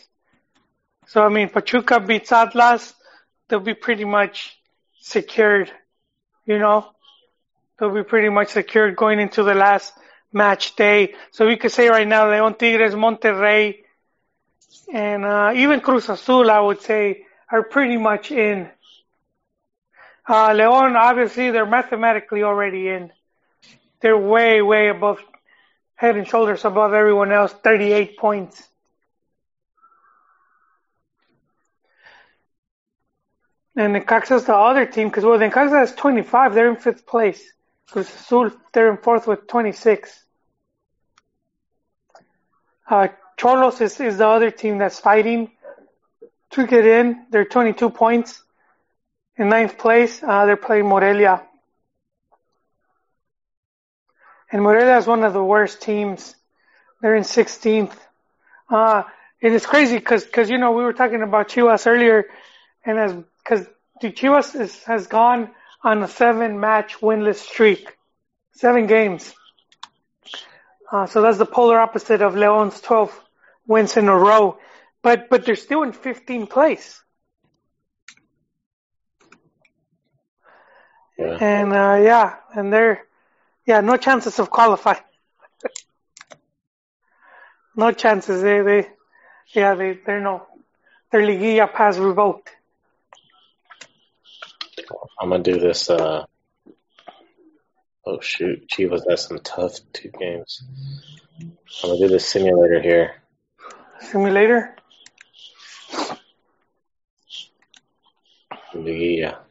So 1.08 1.20
I 1.24 1.28
mean, 1.30 1.48
Pachuca 1.48 1.98
beats 1.98 2.30
Atlas, 2.30 2.94
they'll 3.48 3.58
be 3.58 3.74
pretty 3.74 4.04
much 4.04 4.56
secured. 5.00 5.72
You 6.44 6.60
know, 6.60 6.86
they'll 7.76 7.92
be 7.92 8.04
pretty 8.04 8.28
much 8.28 8.50
secured 8.50 8.94
going 8.94 9.18
into 9.18 9.42
the 9.42 9.54
last 9.54 9.92
match 10.32 10.76
day. 10.76 11.14
So 11.32 11.48
we 11.48 11.56
could 11.56 11.72
say 11.72 11.88
right 11.88 12.06
now, 12.06 12.30
Leon 12.30 12.54
Tigres, 12.54 12.94
Monterrey, 12.94 13.78
and 14.92 15.24
uh, 15.24 15.52
even 15.56 15.80
Cruz 15.80 16.08
Azul, 16.08 16.52
I 16.52 16.60
would 16.60 16.82
say, 16.82 17.26
are 17.50 17.64
pretty 17.64 17.96
much 17.96 18.30
in. 18.30 18.70
Uh, 20.28 20.52
Leon, 20.52 20.96
obviously, 20.96 21.50
they're 21.50 21.66
mathematically 21.66 22.42
already 22.42 22.88
in. 22.88 23.12
They're 24.00 24.18
way, 24.18 24.60
way 24.60 24.88
above, 24.88 25.20
head 25.94 26.16
and 26.16 26.26
shoulders 26.26 26.64
above 26.64 26.92
everyone 26.92 27.30
else, 27.30 27.52
38 27.52 28.18
points. 28.18 28.68
And 33.76 33.94
Necaxa's 33.94 34.46
the 34.46 34.54
other 34.56 34.86
team, 34.86 35.08
because 35.08 35.24
well, 35.24 35.38
Necaxa 35.38 35.78
has 35.78 35.94
25, 35.94 36.54
they're 36.54 36.70
in 36.70 36.76
fifth 36.76 37.06
place. 37.06 37.52
Cruz 37.90 38.08
Azul, 38.08 38.50
they're 38.72 38.90
in 38.90 38.96
fourth 38.96 39.26
with 39.28 39.46
26. 39.46 40.24
Uh, 42.88 43.08
Xolos 43.38 43.80
is, 43.80 44.00
is 44.00 44.18
the 44.18 44.26
other 44.26 44.50
team 44.50 44.78
that's 44.78 44.98
fighting 44.98 45.52
to 46.50 46.66
get 46.66 46.86
in. 46.86 47.26
They're 47.30 47.44
22 47.44 47.90
points. 47.90 48.42
In 49.38 49.48
ninth 49.48 49.76
place, 49.78 50.22
uh, 50.22 50.46
they're 50.46 50.56
playing 50.56 50.86
Morelia. 50.86 51.42
And 54.50 54.62
Morelia 54.62 54.96
is 54.96 55.06
one 55.06 55.24
of 55.24 55.32
the 55.32 55.42
worst 55.42 55.82
teams. 55.82 56.34
They're 57.02 57.16
in 57.16 57.24
16th. 57.24 57.94
Uh, 58.70 59.02
and 59.42 59.54
it's 59.54 59.66
crazy 59.66 59.98
because, 59.98 60.26
cause, 60.26 60.48
you 60.48 60.58
know, 60.58 60.72
we 60.72 60.82
were 60.82 60.94
talking 60.94 61.22
about 61.22 61.48
Chivas 61.48 61.86
earlier, 61.86 62.24
and 62.84 62.98
as, 62.98 63.12
because 63.12 63.66
Chivas 64.02 64.58
is, 64.58 64.82
has 64.84 65.06
gone 65.06 65.50
on 65.84 66.02
a 66.02 66.08
seven-match 66.08 67.00
winless 67.00 67.36
streak, 67.36 67.94
seven 68.54 68.86
games. 68.86 69.34
Uh, 70.90 71.06
so 71.06 71.20
that's 71.20 71.38
the 71.38 71.46
polar 71.46 71.78
opposite 71.78 72.22
of 72.22 72.34
Leon's 72.34 72.80
12 72.80 73.20
wins 73.66 73.96
in 73.96 74.08
a 74.08 74.16
row. 74.16 74.58
But 75.02 75.28
but 75.28 75.44
they're 75.44 75.56
still 75.56 75.82
in 75.82 75.92
15th 75.92 76.50
place. 76.50 77.02
Yeah. 81.18 81.38
And 81.40 81.72
uh, 81.72 81.98
yeah, 82.02 82.36
and 82.54 82.72
they're 82.72 83.02
yeah, 83.64 83.80
no 83.80 83.96
chances 83.96 84.38
of 84.38 84.50
qualifying. 84.50 85.00
no 87.76 87.92
chances. 87.92 88.42
They 88.42 88.60
they 88.60 88.88
yeah 89.52 89.74
they 89.74 89.98
they're 90.04 90.20
no 90.20 90.46
their 91.10 91.22
liguilla 91.22 91.72
pass 91.72 91.96
revoked. 91.96 92.50
I'm 95.20 95.30
gonna 95.30 95.42
do 95.42 95.58
this. 95.58 95.88
Uh, 95.88 96.26
oh 98.04 98.20
shoot, 98.20 98.68
Chivas 98.68 99.08
has 99.08 99.24
some 99.24 99.38
tough 99.38 99.78
two 99.92 100.10
games. 100.10 100.62
I'm 101.40 101.90
gonna 101.90 101.98
do 101.98 102.08
this 102.08 102.28
simulator 102.28 102.80
here. 102.80 103.22
Simulator. 104.00 104.76
Liguilla. 108.74 109.45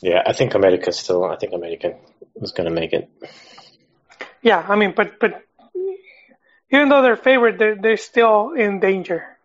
Yeah, 0.00 0.22
I 0.24 0.32
think 0.32 0.54
America 0.54 0.92
still. 0.92 1.24
I 1.24 1.36
think 1.36 1.52
America 1.52 1.96
is 2.36 2.52
going 2.52 2.68
to 2.68 2.74
make 2.74 2.92
it. 2.92 3.10
Yeah, 4.42 4.64
I 4.68 4.76
mean, 4.76 4.92
but 4.96 5.18
but 5.18 5.42
even 6.70 6.88
though 6.88 7.02
they're 7.02 7.16
favored, 7.16 7.58
they're 7.58 7.74
they're 7.74 7.96
still 7.96 8.52
in 8.52 8.78
danger. 8.78 9.38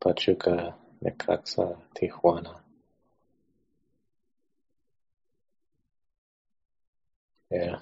Pachuca, 0.00 0.74
Necaxa, 1.04 1.76
Tijuana. 1.94 2.56
Yeah. 7.50 7.76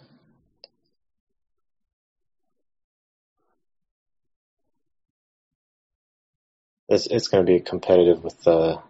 It's 6.89 7.07
it's 7.07 7.29
going 7.29 7.47
to 7.47 7.53
be 7.53 7.61
competitive 7.61 8.25
with 8.25 8.43
the 8.43 8.83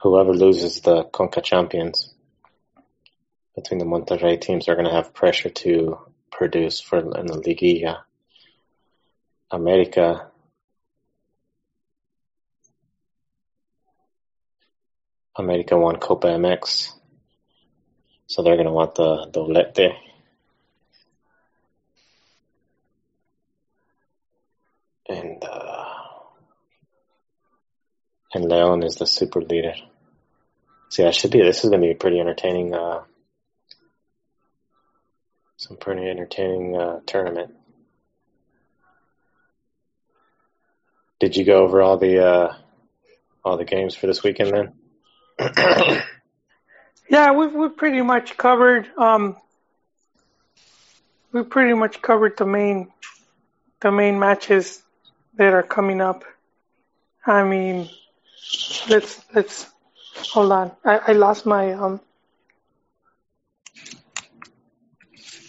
whoever 0.00 0.32
loses 0.32 0.80
the 0.80 1.04
Conca 1.04 1.42
Champions 1.42 2.14
between 3.54 3.78
the 3.78 3.84
Monterrey 3.84 4.40
teams 4.40 4.68
are 4.68 4.74
going 4.74 4.86
to 4.86 4.94
have 4.94 5.14
pressure 5.14 5.50
to 5.50 5.98
produce 6.30 6.80
for 6.80 6.98
in 6.98 7.26
the 7.26 7.40
Liguilla. 7.40 8.02
America 9.50 10.30
America 15.38 15.78
won 15.78 15.96
Copa 15.96 16.26
MX, 16.26 16.92
so 18.26 18.42
they're 18.42 18.56
going 18.56 18.66
to 18.66 18.72
want 18.72 18.96
the 18.96 19.28
doblete. 19.30 19.94
And 25.08 25.42
uh, 25.42 25.67
and 28.34 28.48
Leon 28.48 28.82
is 28.82 28.96
the 28.96 29.06
super 29.06 29.40
leader. 29.40 29.74
So 30.90 31.02
yeah, 31.02 31.08
it 31.08 31.14
should 31.14 31.30
be. 31.30 31.42
This 31.42 31.64
is 31.64 31.70
going 31.70 31.82
to 31.82 31.86
be 31.86 31.92
a 31.92 31.96
pretty 31.96 32.20
entertaining, 32.20 32.74
uh, 32.74 33.02
some 35.56 35.76
pretty 35.76 36.08
entertaining 36.08 36.76
uh, 36.76 37.00
tournament. 37.06 37.54
Did 41.20 41.36
you 41.36 41.44
go 41.44 41.64
over 41.64 41.82
all 41.82 41.98
the 41.98 42.24
uh, 42.24 42.54
all 43.44 43.56
the 43.56 43.64
games 43.64 43.94
for 43.94 44.06
this 44.06 44.22
weekend 44.22 44.72
then? 45.38 46.02
Yeah, 47.08 47.32
we've 47.32 47.54
we 47.54 47.68
pretty 47.70 48.02
much 48.02 48.36
covered 48.36 48.86
um 48.98 49.36
we 51.32 51.42
pretty 51.42 51.74
much 51.74 52.02
covered 52.02 52.36
the 52.36 52.44
main 52.44 52.92
the 53.80 53.90
main 53.90 54.18
matches 54.18 54.82
that 55.36 55.54
are 55.54 55.62
coming 55.62 56.00
up. 56.00 56.24
I 57.24 57.44
mean, 57.44 57.88
let's 58.88 59.20
let's 59.34 59.66
hold 60.32 60.52
on. 60.52 60.72
I, 60.84 60.98
I 61.08 61.12
lost 61.12 61.46
my 61.46 61.72
um 61.72 62.00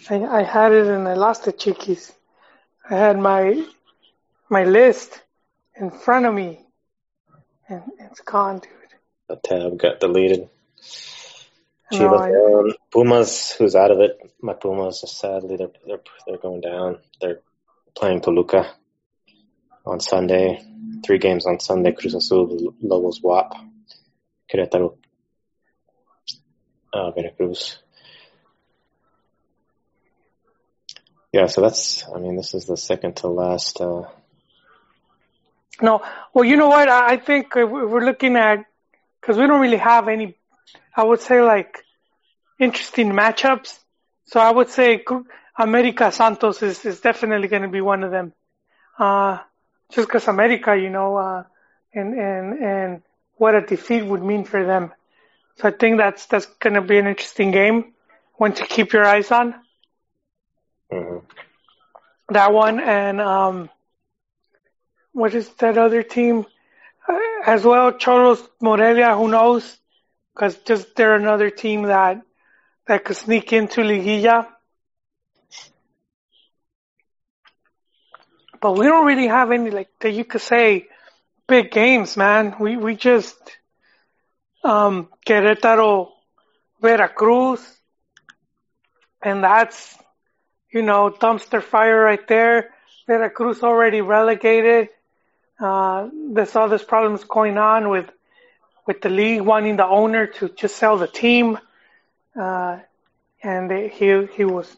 I 0.08 0.16
I 0.24 0.42
had 0.42 0.72
it 0.72 0.86
and 0.86 1.06
I 1.08 1.14
lost 1.14 1.46
it, 1.48 1.58
Chiquis. 1.58 2.12
I 2.88 2.94
had 2.96 3.18
my 3.18 3.64
my 4.48 4.64
list 4.64 5.20
in 5.76 5.90
front 5.90 6.26
of 6.26 6.34
me 6.34 6.60
and 7.68 7.82
it's 7.98 8.20
gone, 8.20 8.58
dude. 8.58 8.70
The 9.28 9.36
tab 9.36 9.78
got 9.78 10.00
deleted. 10.00 10.48
No, 11.92 11.98
Chivas 11.98 12.20
I- 12.20 12.30
down. 12.32 12.72
Pumas, 12.92 13.52
who's 13.52 13.74
out 13.76 13.90
of 13.90 14.00
it? 14.00 14.18
My 14.40 14.54
Pumas, 14.54 15.04
sadly, 15.06 15.56
they're 15.56 15.70
they're 15.86 16.02
they're 16.26 16.38
going 16.38 16.60
down. 16.60 16.98
They're 17.20 17.40
playing 17.96 18.20
Toluca 18.20 18.70
on 19.90 20.00
Sunday. 20.00 20.62
Three 21.04 21.18
games 21.18 21.46
on 21.46 21.60
Sunday. 21.60 21.92
Cruz 21.92 22.14
Azul, 22.14 22.74
Lobos, 22.82 23.20
BUAP, 23.20 23.52
Querétaro, 24.52 24.96
uh, 26.92 27.10
Veracruz. 27.12 27.78
Yeah, 31.32 31.46
so 31.46 31.60
that's. 31.60 32.04
I 32.08 32.18
mean, 32.18 32.36
this 32.36 32.54
is 32.54 32.66
the 32.66 32.76
second 32.76 33.16
to 33.18 33.28
last. 33.28 33.80
Uh, 33.80 34.04
No, 35.82 36.02
well, 36.34 36.44
you 36.44 36.56
know 36.56 36.68
what? 36.68 36.88
I 36.88 37.16
think 37.16 37.56
uh, 37.56 37.66
we- 37.66 37.86
we're 37.86 38.04
looking 38.04 38.36
at 38.36 38.66
because 39.20 39.36
we 39.38 39.46
don't 39.46 39.60
really 39.60 39.78
have 39.78 40.08
any. 40.08 40.36
I 40.94 41.04
would 41.04 41.20
say 41.20 41.40
like 41.40 41.78
interesting 42.58 43.12
matchups. 43.12 43.78
So 44.26 44.40
I 44.40 44.50
would 44.50 44.68
say 44.68 45.04
America 45.58 46.10
Santos 46.12 46.62
is 46.62 46.84
is 46.84 47.00
definitely 47.00 47.48
going 47.48 47.62
to 47.62 47.68
be 47.68 47.80
one 47.80 48.04
of 48.04 48.10
them. 48.10 48.32
Uh, 48.98 49.38
just 49.90 50.08
because 50.08 50.28
America, 50.28 50.76
you 50.76 50.90
know, 50.90 51.16
uh, 51.16 51.44
and 51.94 52.14
and 52.14 52.58
and 52.62 53.02
what 53.36 53.54
a 53.54 53.60
defeat 53.62 54.04
would 54.04 54.22
mean 54.22 54.44
for 54.44 54.64
them. 54.64 54.92
So 55.56 55.68
I 55.68 55.72
think 55.72 55.98
that's 55.98 56.26
that's 56.26 56.46
going 56.46 56.74
to 56.74 56.82
be 56.82 56.98
an 56.98 57.06
interesting 57.06 57.50
game, 57.50 57.92
one 58.36 58.52
to 58.54 58.64
keep 58.66 58.92
your 58.92 59.04
eyes 59.06 59.30
on. 59.30 59.54
mhm. 60.90 61.20
That 62.30 62.52
one 62.52 62.80
and 62.80 63.20
um, 63.20 63.70
what 65.12 65.34
is 65.34 65.48
that 65.56 65.78
other 65.78 66.02
team 66.02 66.46
uh, 67.08 67.18
as 67.46 67.64
well? 67.64 67.92
Xolos 67.92 68.46
Morelia. 68.60 69.14
Who 69.16 69.28
knows? 69.28 69.78
Because 70.34 70.56
just 70.58 70.94
they're 70.96 71.14
another 71.14 71.50
team 71.50 71.82
that 71.84 72.22
that 72.86 73.04
could 73.04 73.16
sneak 73.16 73.52
into 73.52 73.82
Liguilla. 73.82 74.46
But 78.60 78.76
we 78.76 78.86
don't 78.86 79.06
really 79.06 79.28
have 79.28 79.50
any 79.52 79.70
like 79.70 79.88
that 80.00 80.10
you 80.12 80.24
could 80.24 80.42
say 80.42 80.88
big 81.48 81.70
games, 81.70 82.16
man. 82.16 82.56
We 82.60 82.76
we 82.76 82.94
just 82.94 83.38
um 84.62 85.08
Querétaro, 85.26 86.10
Veracruz, 86.80 87.60
and 89.22 89.42
that's 89.42 89.96
you 90.70 90.82
know 90.82 91.10
dumpster 91.10 91.62
fire 91.62 92.00
right 92.00 92.26
there. 92.28 92.70
Veracruz 93.06 93.62
already 93.62 94.02
relegated. 94.02 94.90
Uh, 95.58 96.08
there's 96.32 96.54
all 96.56 96.68
this 96.68 96.84
problems 96.84 97.24
going 97.24 97.58
on 97.58 97.88
with 97.88 98.10
with 98.86 99.00
the 99.00 99.08
league 99.08 99.40
wanting 99.40 99.76
the 99.76 99.86
owner 99.86 100.26
to 100.26 100.48
just 100.50 100.76
sell 100.76 100.96
the 100.98 101.06
team, 101.06 101.58
uh, 102.38 102.78
and 103.42 103.70
they, 103.70 103.88
he 103.88 104.26
he 104.36 104.44
was 104.44 104.76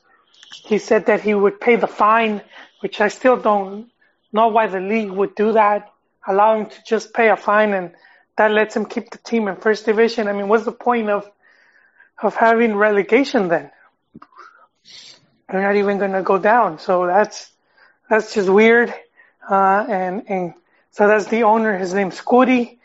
he 0.52 0.78
said 0.78 1.06
that 1.06 1.20
he 1.20 1.34
would 1.34 1.60
pay 1.60 1.76
the 1.76 1.86
fine, 1.86 2.42
which 2.80 3.00
I 3.00 3.08
still 3.08 3.36
don't 3.36 3.90
know 4.32 4.48
why 4.48 4.66
the 4.66 4.80
league 4.80 5.10
would 5.10 5.34
do 5.34 5.52
that. 5.52 5.90
Allow 6.26 6.60
him 6.60 6.66
to 6.66 6.76
just 6.86 7.12
pay 7.12 7.28
a 7.28 7.36
fine, 7.36 7.72
and 7.72 7.92
that 8.36 8.50
lets 8.50 8.76
him 8.76 8.86
keep 8.86 9.10
the 9.10 9.18
team 9.18 9.48
in 9.48 9.56
first 9.56 9.84
division. 9.86 10.28
I 10.28 10.32
mean, 10.32 10.48
what's 10.48 10.64
the 10.64 10.72
point 10.72 11.10
of 11.10 11.30
of 12.22 12.36
having 12.36 12.76
relegation 12.76 13.48
then? 13.48 13.70
They're 15.48 15.62
not 15.62 15.76
even 15.76 15.98
going 15.98 16.12
to 16.12 16.22
go 16.22 16.38
down, 16.38 16.78
so 16.78 17.06
that's 17.06 17.50
that's 18.08 18.34
just 18.34 18.48
weird. 18.48 18.94
Uh, 19.48 19.84
and 19.88 20.24
and 20.28 20.54
so 20.92 21.08
that's 21.08 21.26
the 21.26 21.42
owner. 21.42 21.76
His 21.76 21.92
name's 21.92 22.20
Scudi, 22.20 22.78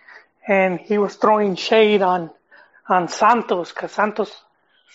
and 0.48 0.80
he 0.80 0.98
was 0.98 1.16
throwing 1.16 1.56
shade 1.56 2.02
on 2.02 2.32
on 2.90 3.08
Santos 3.08 3.72
because 3.72 3.92
Santos 3.92 4.36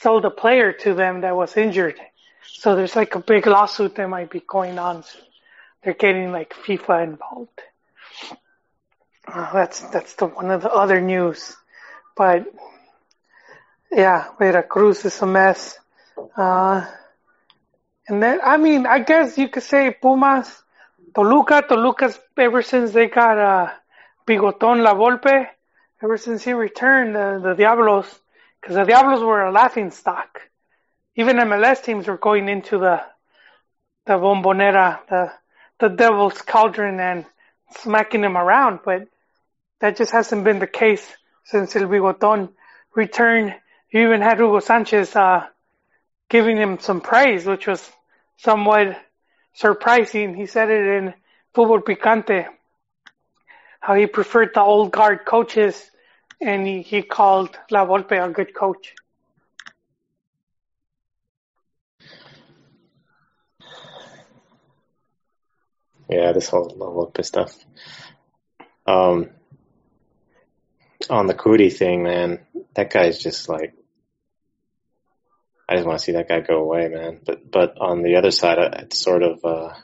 sold 0.01 0.25
a 0.25 0.31
player 0.31 0.73
to 0.73 0.95
them 0.95 1.21
that 1.21 1.37
was 1.37 1.57
injured. 1.57 2.01
So 2.47 2.77
there's 2.77 2.97
like 2.97 3.15
a 3.15 3.21
big 3.21 3.47
lawsuit 3.47 3.95
that 3.97 4.09
might 4.09 4.31
be 4.31 4.41
going 4.41 4.79
on. 4.79 5.05
They're 5.83 5.95
getting 5.95 6.33
like 6.33 6.55
FIFA 6.55 7.05
involved. 7.05 7.61
Uh, 9.27 9.53
that's 9.53 9.81
that's 9.91 10.15
the 10.15 10.27
one 10.27 10.51
of 10.51 10.63
the 10.63 10.73
other 10.73 11.01
news, 11.01 11.57
but 12.17 12.47
Yeah, 13.91 14.29
Veracruz 14.39 15.05
is 15.05 15.21
a 15.23 15.27
mess. 15.27 15.79
Uh, 16.37 16.87
and 18.09 18.23
then, 18.23 18.41
I 18.45 18.57
mean, 18.57 18.87
I 18.87 19.01
guess 19.01 19.39
you 19.39 19.49
could 19.49 19.63
say 19.63 19.91
Pumas, 20.01 20.49
Toluca, 21.15 21.63
Toluca's 21.69 22.19
ever 22.39 22.63
since 22.63 22.93
they 22.93 23.07
got 23.09 23.39
uh, 23.39 23.71
Bigoton 24.27 24.83
La 24.83 24.95
Volpe, 24.95 25.47
ever 26.03 26.17
since 26.17 26.43
he 26.45 26.53
returned, 26.53 27.15
the, 27.15 27.41
the 27.43 27.55
Diablos, 27.55 28.07
because 28.61 28.77
the 28.77 28.85
Diablos 28.85 29.23
were 29.23 29.43
a 29.45 29.53
laughing 29.53 29.91
stock. 29.91 30.41
Even 31.17 31.37
MLS 31.37 31.83
teams 31.83 32.09
were 32.09 32.19
going 32.19 32.49
into 32.49 32.79
the 32.79 33.03
the 34.07 34.15
bombonera, 34.15 35.01
the 35.09 35.33
the 35.79 35.89
devil's 35.89 36.41
cauldron, 36.43 37.01
and 37.01 37.27
smacking 37.79 38.23
them 38.23 38.37
around. 38.37 38.81
But 38.85 39.09
that 39.81 39.97
just 39.97 40.13
hasn't 40.13 40.45
been 40.45 40.59
the 40.59 40.67
case 40.67 41.07
since 41.45 41.77
El 41.77 41.83
Bigoton 41.83 42.51
returned. 42.95 43.55
You 43.91 44.07
even 44.07 44.23
had 44.23 44.39
Hugo 44.39 44.61
Sanchez 44.61 45.15
uh, 45.15 45.47
giving 46.31 46.57
him 46.57 46.79
some 46.79 47.01
praise, 47.01 47.45
which 47.45 47.67
was 47.67 47.91
somewhat 48.39 48.99
surprising. 49.55 50.35
He 50.35 50.47
said 50.47 50.71
it 50.71 50.87
in 50.97 51.15
Fútbol 51.55 51.83
Picante, 51.85 52.47
how 53.81 53.95
he 53.95 54.07
preferred 54.07 54.53
the 54.55 54.63
old 54.63 54.93
guard 54.93 55.27
coaches, 55.27 55.91
and 56.41 56.67
he, 56.67 56.81
he 56.81 57.03
called 57.03 57.59
La 57.71 57.85
Volpe 57.85 58.13
a 58.13 58.31
good 58.31 58.55
coach. 58.55 58.95
Yeah, 66.13 66.33
this 66.33 66.49
whole 66.51 66.69
Volpe 66.69 67.25
stuff. 67.25 67.57
Um, 68.87 69.31
on 71.09 71.27
the 71.27 71.35
Kuri 71.35 71.71
thing, 71.71 72.03
man, 72.03 72.41
that 72.75 72.91
guy's 72.91 73.19
just 73.19 73.49
like 73.49 73.75
I 75.67 75.77
just 75.77 75.87
want 75.87 76.01
to 76.01 76.05
see 76.05 76.13
that 76.13 76.29
guy 76.29 76.41
go 76.41 76.59
away, 76.59 76.89
man. 76.89 77.21
But 77.25 77.51
but 77.51 77.79
on 77.81 78.03
the 78.03 78.17
other 78.17 78.31
side, 78.31 78.59
it's 78.59 78.99
sort 78.99 79.23
of 79.23 79.43
uh, 79.43 79.75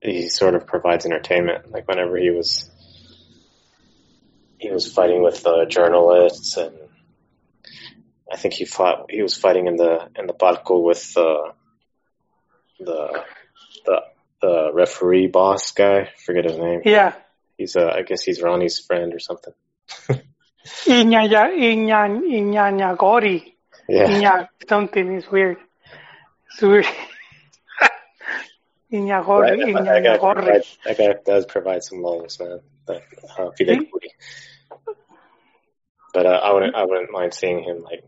he 0.00 0.28
sort 0.28 0.54
of 0.54 0.68
provides 0.68 1.04
entertainment. 1.04 1.72
Like 1.72 1.88
whenever 1.88 2.16
he 2.16 2.30
was 2.30 2.70
he 4.58 4.70
was 4.70 4.92
fighting 4.92 5.20
with 5.20 5.42
the 5.42 5.66
journalists, 5.68 6.56
and 6.56 6.76
I 8.32 8.36
think 8.36 8.54
he 8.54 8.66
fought. 8.66 9.10
He 9.10 9.20
was 9.20 9.36
fighting 9.36 9.66
in 9.66 9.74
the 9.74 10.10
in 10.14 10.28
the 10.28 10.32
barco 10.32 10.80
with 10.80 11.12
uh, 11.16 11.52
the 12.78 13.24
the 14.40 14.70
referee 14.72 15.26
boss 15.28 15.72
guy. 15.72 16.08
Forget 16.24 16.44
his 16.44 16.56
name. 16.58 16.82
Yeah, 16.84 17.14
he's 17.58 17.76
uh, 17.76 17.90
I 17.94 18.02
guess 18.02 18.22
he's 18.22 18.40
Ronnie's 18.42 18.78
friend 18.78 19.12
or 19.14 19.18
something. 19.18 19.52
Iña, 20.86 21.28
Iña, 21.28 22.08
Iña, 22.22 22.96
Gori. 22.96 23.56
Yeah. 23.88 24.06
Iña 24.08 24.48
something 24.68 25.16
is 25.16 25.28
weird. 25.30 25.56
It's 26.52 26.62
weird. 26.62 26.86
Iña 28.92 29.24
Gori, 29.24 29.50
Right, 29.50 29.74
that, 29.74 29.84
that 29.84 30.02
guy 30.04 30.18
Gori. 30.18 30.62
that 30.84 30.98
guy 30.98 31.14
does 31.24 31.46
provide 31.46 31.82
some 31.82 32.02
loans, 32.02 32.38
man. 32.40 32.60
That, 32.86 33.02
uh, 33.38 33.50
Hmm? 33.58 33.82
But 36.12 36.26
uh, 36.26 36.40
I 36.42 36.52
wouldn't, 36.52 36.74
I 36.74 36.84
wouldn't 36.84 37.12
mind 37.12 37.32
seeing 37.34 37.62
him 37.62 37.84
like 37.84 38.02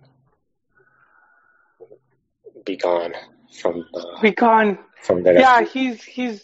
be 2.65 2.77
gone 2.77 3.13
from 3.61 3.87
uh, 3.95 4.21
Be 4.21 4.33
gone. 4.33 4.79
from 5.03 5.23
there. 5.23 5.39
Yeah, 5.39 5.63
he's 5.63 6.03
he's 6.03 6.43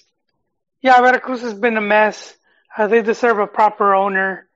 yeah. 0.83 1.01
Veracruz 1.01 1.43
has 1.43 1.55
been 1.55 1.77
a 1.77 1.81
mess. 1.81 2.35
Uh, 2.77 2.87
they 2.87 3.03
deserve 3.03 3.39
a 3.39 3.47
proper 3.47 3.95
owner. 3.95 4.49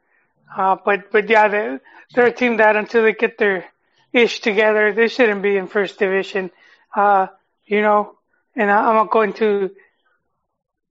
Uh, 0.56 0.76
but 0.84 1.10
but 1.10 1.28
yeah, 1.28 1.48
they, 1.48 1.78
they're 2.14 2.26
a 2.26 2.32
team 2.32 2.58
that 2.58 2.76
until 2.76 3.02
they 3.02 3.12
get 3.14 3.38
their 3.38 3.64
ish 4.12 4.40
together, 4.40 4.92
they 4.92 5.08
shouldn't 5.08 5.42
be 5.42 5.56
in 5.56 5.66
first 5.66 5.98
division. 5.98 6.50
Uh, 6.94 7.26
you 7.64 7.80
know, 7.80 8.16
and 8.54 8.70
I, 8.70 8.88
I'm 8.88 8.96
not 8.96 9.10
going 9.10 9.32
to. 9.34 9.70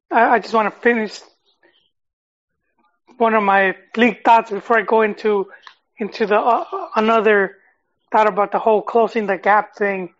I, 0.09 0.35
I 0.35 0.39
just 0.39 0.53
want 0.53 0.73
to 0.73 0.79
finish 0.81 1.19
one 3.17 3.35
of 3.35 3.43
my 3.43 3.75
league 3.95 4.23
thoughts 4.23 4.49
before 4.49 4.79
I 4.79 4.81
go 4.81 5.01
into 5.01 5.47
into 5.97 6.25
the 6.25 6.39
uh, 6.39 6.65
another 6.95 7.57
thought 8.11 8.27
about 8.27 8.51
the 8.51 8.59
whole 8.59 8.81
closing 8.81 9.27
the 9.27 9.37
gap 9.37 9.75
thing. 9.75 10.13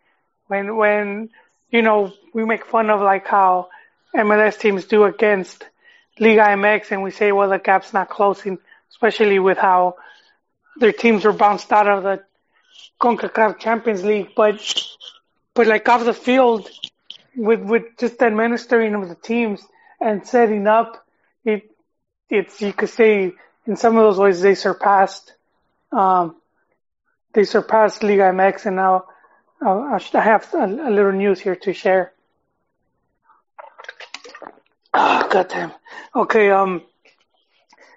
When 0.51 0.75
when 0.75 1.29
you 1.69 1.81
know 1.81 2.11
we 2.33 2.43
make 2.43 2.65
fun 2.65 2.89
of 2.89 2.99
like 2.99 3.25
how 3.25 3.69
MLS 4.13 4.59
teams 4.59 4.83
do 4.83 5.05
against 5.05 5.63
Liga 6.19 6.41
MX, 6.41 6.91
and 6.91 7.03
we 7.03 7.11
say, 7.11 7.31
well, 7.31 7.47
the 7.47 7.57
gap's 7.57 7.93
not 7.93 8.09
closing, 8.09 8.57
especially 8.89 9.39
with 9.39 9.57
how 9.57 9.95
their 10.75 10.91
teams 10.91 11.23
were 11.23 11.31
bounced 11.31 11.71
out 11.71 11.87
of 11.87 12.03
the 12.03 12.21
CONCACAF 12.99 13.59
Champions 13.59 14.03
League. 14.03 14.31
But 14.35 14.59
but 15.53 15.67
like 15.67 15.87
off 15.87 16.03
the 16.03 16.13
field, 16.13 16.69
with 17.33 17.61
with 17.61 17.83
just 17.97 18.21
administering 18.21 18.93
of 18.93 19.07
the 19.07 19.15
teams 19.15 19.61
and 20.01 20.27
setting 20.27 20.67
up, 20.67 21.07
it 21.45 21.71
it's 22.29 22.59
you 22.59 22.73
could 22.73 22.89
say 22.89 23.31
in 23.65 23.77
some 23.77 23.95
of 23.95 24.03
those 24.03 24.19
ways 24.19 24.41
they 24.41 24.55
surpassed 24.55 25.33
um, 25.93 26.35
they 27.31 27.45
surpassed 27.45 28.03
Liga 28.03 28.23
MX, 28.23 28.65
and 28.65 28.75
now 28.75 29.05
uh, 29.65 29.99
I 30.13 30.21
have 30.21 30.53
a, 30.53 30.65
a 30.65 30.89
little 30.89 31.11
news 31.11 31.39
here 31.39 31.55
to 31.55 31.73
share. 31.73 32.13
Ah, 34.93 35.27
goddamn. 35.31 35.71
Okay, 36.15 36.51
um, 36.51 36.81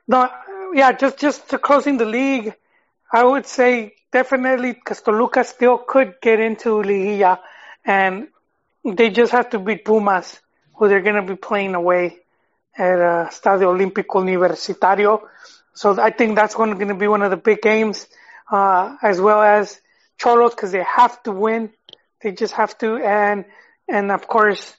no, 0.07 0.29
yeah, 0.75 0.93
just 0.93 1.19
just 1.19 1.51
to 1.51 1.59
closing 1.59 1.97
the 1.97 2.05
league, 2.05 2.55
I 3.11 3.25
would 3.25 3.47
say 3.47 3.95
definitely 4.13 4.73
because 4.73 5.01
Toluca 5.01 5.45
still 5.45 5.79
could 5.79 6.15
get 6.21 6.39
into 6.39 6.83
Liguilla, 6.83 7.41
and 7.85 8.29
they 8.85 9.11
just 9.11 9.33
have 9.33 9.51
to 9.51 9.59
beat 9.59 9.85
Pumas, 9.85 10.39
who 10.77 10.89
they're 10.89 11.03
going 11.03 11.17
to 11.17 11.23
be 11.23 11.37
playing 11.37 11.75
away 11.75 12.19
at 12.77 13.01
uh, 13.01 13.29
Estadio 13.31 13.75
Olímpico 13.75 14.23
Universitario. 14.23 15.23
So 15.73 16.01
I 16.01 16.11
think 16.11 16.37
that's 16.37 16.55
going 16.55 16.79
to 16.79 16.95
be 16.95 17.09
one 17.09 17.23
of 17.23 17.31
the 17.31 17.37
big 17.37 17.61
games, 17.61 18.07
uh, 18.51 18.97
as 19.03 19.21
well 19.21 19.43
as 19.43 19.81
Xolos 20.21 20.51
because 20.51 20.73
they 20.73 20.83
have 20.83 21.23
to 21.25 21.33
win. 21.33 21.71
They 22.23 22.33
just 22.33 22.55
have 22.55 22.77
to, 22.79 22.97
and 22.97 23.45
and 23.89 24.11
of 24.11 24.27
course 24.27 24.77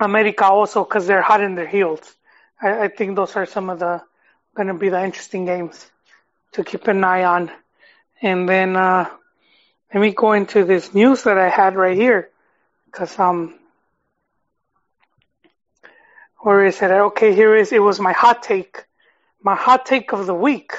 America 0.00 0.44
also 0.46 0.84
because 0.84 1.06
they're 1.06 1.22
hot 1.22 1.40
in 1.40 1.54
their 1.54 1.66
heels. 1.66 2.14
I, 2.60 2.84
I 2.84 2.88
think 2.88 3.16
those 3.16 3.36
are 3.36 3.46
some 3.46 3.70
of 3.70 3.78
the 3.78 4.02
going 4.54 4.68
to 4.68 4.74
be 4.74 4.88
the 4.88 5.02
interesting 5.02 5.44
games 5.46 5.90
to 6.52 6.62
keep 6.62 6.86
an 6.86 7.02
eye 7.02 7.24
on. 7.24 7.50
And 8.22 8.48
then 8.48 8.76
uh, 8.76 9.10
let 9.92 10.00
me 10.00 10.12
go 10.12 10.32
into 10.32 10.64
this 10.64 10.94
news 10.94 11.24
that 11.24 11.38
I 11.38 11.48
had 11.48 11.76
right 11.76 11.96
here 11.96 12.30
because 12.86 13.18
um 13.18 13.58
where 16.38 16.66
is 16.66 16.80
it? 16.82 16.90
Okay, 16.90 17.34
here 17.34 17.56
is 17.56 17.72
it 17.72 17.82
was 17.82 17.98
my 17.98 18.12
hot 18.12 18.42
take, 18.42 18.84
my 19.42 19.54
hot 19.54 19.86
take 19.86 20.12
of 20.12 20.26
the 20.26 20.34
week. 20.34 20.72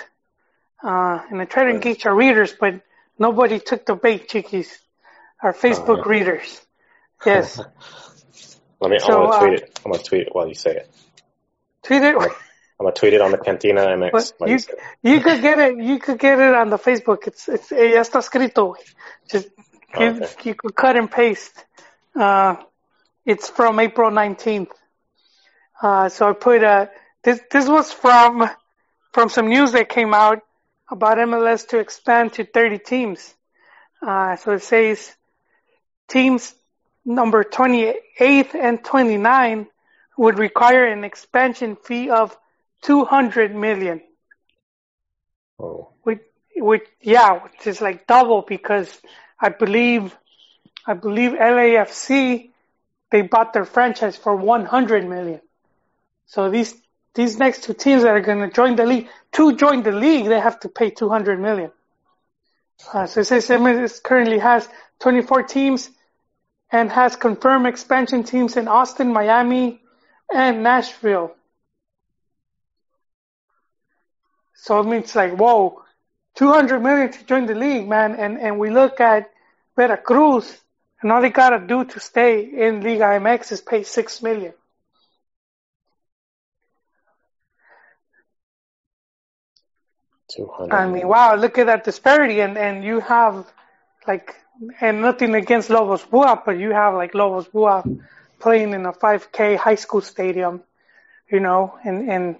Uh, 0.84 1.20
and 1.32 1.42
I 1.42 1.46
try 1.46 1.64
to 1.64 1.72
engage 1.72 2.06
our 2.06 2.16
readers, 2.16 2.54
but 2.54 2.82
nobody 3.18 3.60
took 3.60 3.86
the 3.86 3.96
bait, 3.96 4.28
chiquis. 4.30 4.70
Our 5.42 5.54
Facebook 5.54 6.06
yeah. 6.06 6.12
readers. 6.12 6.62
Yes. 7.26 7.60
Let 8.82 8.92
me. 8.92 9.00
So, 9.00 9.24
I'm 9.24 9.30
gonna 9.32 9.40
tweet 9.40 9.62
uh, 9.62 9.64
it. 9.64 9.80
I'm 9.84 9.92
gonna 9.94 10.04
tweet 10.04 10.22
it 10.28 10.36
while 10.36 10.48
you 10.48 10.54
say 10.54 10.76
it. 10.76 10.92
Tweet 11.82 12.04
it. 12.04 12.16
I'm 12.16 12.30
gonna 12.78 12.92
tweet 12.92 13.14
it 13.14 13.22
on 13.22 13.32
the 13.32 13.38
Cantina 13.38 13.82
MX. 13.82 14.34
But 14.38 14.50
you, 14.50 14.60
you 15.02 15.22
could 15.22 15.42
get 15.42 15.58
it. 15.60 15.78
You 15.78 15.98
could 15.98 16.20
get 16.20 16.40
it 16.40 16.54
on 16.54 16.70
the 16.70 16.78
Facebook. 16.78 17.26
It's 17.26 17.48
it's 17.48 17.72
eh, 17.72 17.94
ya 17.94 18.02
está 18.02 18.20
escrito. 18.20 18.76
Just 19.30 19.48
give, 19.98 20.22
Okay. 20.22 20.50
you 20.50 20.56
could 20.56 20.76
cut 20.76 20.98
and 20.98 21.10
paste. 21.10 21.66
Uh, 22.14 22.58
it's 23.26 23.50
from 23.50 23.80
April 23.80 24.12
nineteenth. 24.12 24.74
Uh, 25.82 26.10
so 26.10 26.30
I 26.30 26.34
put 26.34 26.64
uh 26.64 26.88
this 27.24 27.40
this 27.50 27.68
was 27.68 27.94
from 27.94 28.50
from 29.14 29.30
some 29.30 29.48
news 29.48 29.72
that 29.72 29.88
came 29.88 30.14
out 30.14 30.44
about 30.90 31.18
MLS 31.18 31.68
to 31.70 31.80
expand 31.80 32.34
to 32.34 32.46
thirty 32.46 32.78
teams. 32.80 33.34
Uh, 34.02 34.36
so 34.36 34.54
it 34.54 34.64
says 34.64 35.14
teams 36.08 36.54
number 37.04 37.44
twenty 37.44 37.94
eight 38.20 38.54
and 38.56 38.84
twenty 38.84 39.18
nine 39.18 39.68
would 40.18 40.40
require 40.40 40.86
an 40.86 41.04
expansion 41.04 41.76
fee 41.76 42.10
of 42.10 42.38
two 42.82 43.06
hundred 43.06 43.56
million. 43.56 44.02
Oh, 45.60 45.90
Which, 46.04 46.22
which, 46.56 46.84
yeah, 47.02 47.44
which 47.44 47.68
is 47.68 47.82
like 47.82 48.08
double 48.08 48.42
because 48.42 49.00
I 49.40 49.50
believe, 49.50 50.16
I 50.86 50.94
believe 50.94 51.32
LAFC, 51.32 52.52
they 53.12 53.22
bought 53.22 53.54
their 53.54 53.66
franchise 53.66 54.18
for 54.18 54.36
100 54.36 55.08
million. 55.08 55.42
So 56.28 56.50
these, 56.50 56.74
these 57.16 57.38
next 57.38 57.64
two 57.64 57.74
teams 57.74 58.04
that 58.04 58.10
are 58.10 58.22
going 58.22 58.40
to 58.40 58.54
join 58.54 58.76
the 58.76 58.86
league, 58.86 59.08
to 59.34 59.56
join 59.56 59.84
the 59.84 59.92
league, 59.92 60.26
they 60.26 60.40
have 60.40 60.60
to 60.62 60.70
pay 60.70 60.90
200 60.90 61.40
million. 61.40 61.72
Uh, 62.94 63.08
so 63.08 63.22
it 63.22 64.00
currently 64.04 64.38
has 64.38 64.68
24 65.00 65.44
teams 65.44 65.90
and 66.72 66.92
has 66.92 67.16
confirmed 67.16 67.68
expansion 67.68 68.24
teams 68.24 68.58
in 68.58 68.68
Austin, 68.68 69.14
Miami, 69.14 69.82
and 70.34 70.62
Nashville. 70.62 71.34
So 74.56 74.80
it 74.80 74.86
means 74.86 75.16
like, 75.16 75.38
whoa, 75.38 75.84
200 76.36 76.82
million 76.82 77.12
to 77.12 77.26
join 77.26 77.46
the 77.46 77.56
league, 77.56 77.88
man. 77.88 78.16
And, 78.16 78.38
and 78.40 78.60
we 78.60 78.70
look 78.70 79.00
at 79.00 79.32
Veracruz 79.76 80.58
and 81.02 81.12
all 81.12 81.22
they 81.22 81.30
gotta 81.30 81.66
do 81.66 81.86
to 81.86 82.00
stay 82.00 82.42
in 82.42 82.82
Liga 82.82 83.20
MX 83.20 83.52
is 83.52 83.62
pay 83.62 83.84
six 83.84 84.22
million. 84.22 84.54
I 90.72 90.88
mean, 90.88 91.08
wow, 91.08 91.36
look 91.36 91.58
at 91.58 91.68
that 91.68 91.84
disparity 91.84 92.40
and, 92.42 92.58
and 92.58 92.84
you 92.84 93.00
have 93.00 93.46
like, 94.08 94.36
and 94.82 95.02
nothing 95.02 95.36
against 95.36 95.70
Lobos 95.70 96.04
BUAP, 96.04 96.46
but 96.46 96.58
you 96.58 96.72
have 96.72 96.94
like 96.94 97.14
Lobos 97.14 97.48
BUAP 97.48 98.02
playing 98.40 98.74
in 98.74 98.86
a 98.86 98.94
5K 98.94 99.58
high 99.58 99.76
school 99.76 100.02
stadium, 100.02 100.62
you 101.30 101.40
know, 101.40 101.78
and, 101.84 102.10
and 102.10 102.36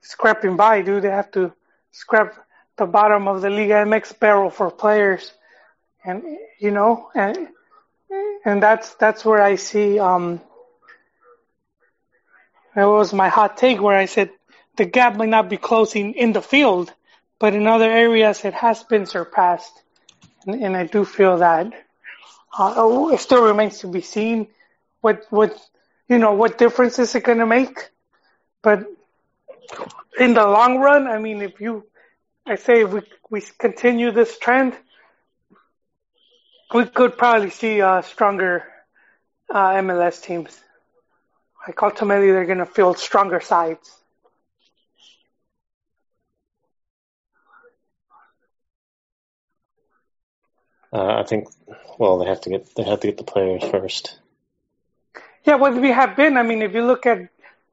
scrapping 0.00 0.56
by, 0.56 0.82
dude. 0.82 1.02
They 1.02 1.10
have 1.10 1.30
to 1.32 1.52
scrap 1.90 2.34
the 2.76 2.86
bottom 2.86 3.28
of 3.28 3.42
the 3.42 3.50
Liga 3.50 3.84
MX 3.84 4.18
barrel 4.18 4.50
for 4.50 4.70
players. 4.70 5.32
And, 6.04 6.22
you 6.58 6.70
know, 6.70 7.10
and, 7.14 7.48
and 8.44 8.62
that's, 8.62 8.94
that's 8.94 9.24
where 9.24 9.42
I 9.42 9.56
see, 9.56 9.98
um, 9.98 10.40
that 12.74 12.84
was 12.84 13.12
my 13.12 13.28
hot 13.28 13.56
take 13.56 13.82
where 13.82 13.96
I 13.96 14.06
said 14.06 14.30
the 14.76 14.84
gap 14.84 15.16
might 15.16 15.28
not 15.28 15.48
be 15.48 15.56
closing 15.56 16.14
in 16.14 16.32
the 16.32 16.40
field, 16.40 16.94
but 17.38 17.54
in 17.54 17.66
other 17.66 17.90
areas 17.90 18.44
it 18.44 18.54
has 18.54 18.82
been 18.84 19.06
surpassed. 19.06 19.82
And, 20.46 20.62
and 20.62 20.76
I 20.76 20.84
do 20.86 21.04
feel 21.04 21.38
that, 21.38 21.66
uh, 22.58 22.74
oh, 22.76 23.12
it 23.12 23.20
still 23.20 23.44
remains 23.44 23.78
to 23.80 23.88
be 23.88 24.00
seen 24.00 24.48
what, 25.00 25.24
what, 25.30 25.58
you 26.08 26.18
know, 26.18 26.32
what 26.32 26.58
difference 26.58 26.98
is 26.98 27.14
it 27.14 27.24
going 27.24 27.38
to 27.38 27.46
make? 27.46 27.90
But 28.62 28.86
in 30.18 30.34
the 30.34 30.46
long 30.46 30.78
run, 30.78 31.06
I 31.06 31.18
mean, 31.18 31.42
if 31.42 31.60
you, 31.60 31.84
I 32.46 32.56
say 32.56 32.82
if 32.82 32.90
we, 32.90 33.02
we 33.30 33.42
continue 33.58 34.10
this 34.10 34.38
trend, 34.38 34.74
we 36.74 36.86
could 36.86 37.16
probably 37.16 37.50
see 37.50 37.80
uh, 37.80 38.02
stronger 38.02 38.64
uh, 39.50 39.70
MLS 39.74 40.22
teams. 40.22 40.58
Like 41.66 41.82
ultimately, 41.82 42.30
they're 42.32 42.46
going 42.46 42.58
to 42.58 42.66
field 42.66 42.98
stronger 42.98 43.40
sides. 43.40 43.94
Uh, 50.92 51.20
I 51.20 51.22
think, 51.24 51.48
well, 51.98 52.18
they 52.18 52.26
have 52.26 52.40
to 52.42 52.50
get 52.50 52.74
they 52.74 52.82
have 52.82 53.00
to 53.00 53.06
get 53.06 53.18
the 53.18 53.24
players 53.24 53.62
first. 53.64 54.18
Yeah, 55.44 55.56
well, 55.56 55.72
we 55.72 55.90
have 55.90 56.16
been. 56.16 56.36
I 56.36 56.42
mean, 56.42 56.62
if 56.62 56.74
you 56.74 56.84
look 56.84 57.06
at, 57.06 57.28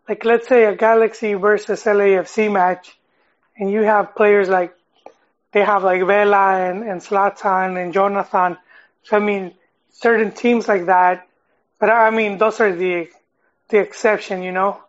like, 0.08 0.24
let's 0.24 0.48
say 0.48 0.66
a 0.66 0.76
Galaxy 0.76 1.34
versus 1.34 1.84
LAFC 1.84 2.52
match, 2.52 2.96
and 3.58 3.72
you 3.72 3.82
have 3.82 4.16
players 4.16 4.50
like, 4.50 4.76
they 5.52 5.64
have 5.64 5.84
like 5.84 6.06
Vela 6.06 6.70
and, 6.70 6.84
and 6.84 7.02
Zlatan 7.02 7.82
and 7.82 7.94
Jonathan. 7.94 8.58
So, 9.04 9.18
I 9.18 9.20
mean, 9.20 9.54
certain 9.92 10.32
teams 10.32 10.68
like 10.68 10.86
that, 10.88 11.28
but 11.80 11.90
I 11.90 12.10
mean, 12.10 12.38
those 12.38 12.60
are 12.60 12.76
the, 12.76 13.10
the 13.70 13.80
exception, 13.80 14.44
you 14.44 14.52
know. 14.52 14.82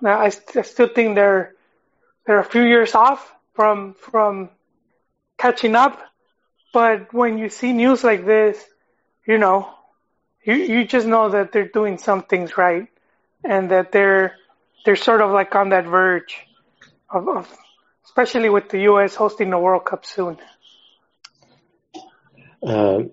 Now, 0.00 0.20
I, 0.20 0.26
I 0.26 0.62
still 0.62 0.88
think 0.88 1.14
they're, 1.14 1.54
they're 2.26 2.38
a 2.38 2.44
few 2.44 2.62
years 2.62 2.94
off 2.94 3.32
from, 3.54 3.94
from 3.94 4.50
catching 5.38 5.74
up. 5.74 6.00
But 6.72 7.12
when 7.12 7.38
you 7.38 7.48
see 7.48 7.72
news 7.72 8.04
like 8.04 8.24
this, 8.24 8.62
you 9.26 9.38
know, 9.38 9.68
you 10.44 10.54
you 10.54 10.84
just 10.84 11.06
know 11.06 11.28
that 11.30 11.52
they're 11.52 11.68
doing 11.68 11.98
some 11.98 12.22
things 12.22 12.56
right, 12.56 12.88
and 13.44 13.70
that 13.70 13.92
they're 13.92 14.36
they're 14.84 14.96
sort 14.96 15.20
of 15.20 15.30
like 15.30 15.54
on 15.54 15.70
that 15.70 15.84
verge 15.84 16.36
of, 17.10 17.28
of 17.28 17.56
especially 18.04 18.48
with 18.48 18.68
the 18.68 18.80
U.S. 18.82 19.14
hosting 19.14 19.50
the 19.50 19.58
World 19.58 19.84
Cup 19.84 20.04
soon. 20.04 20.38
Um, 22.62 23.12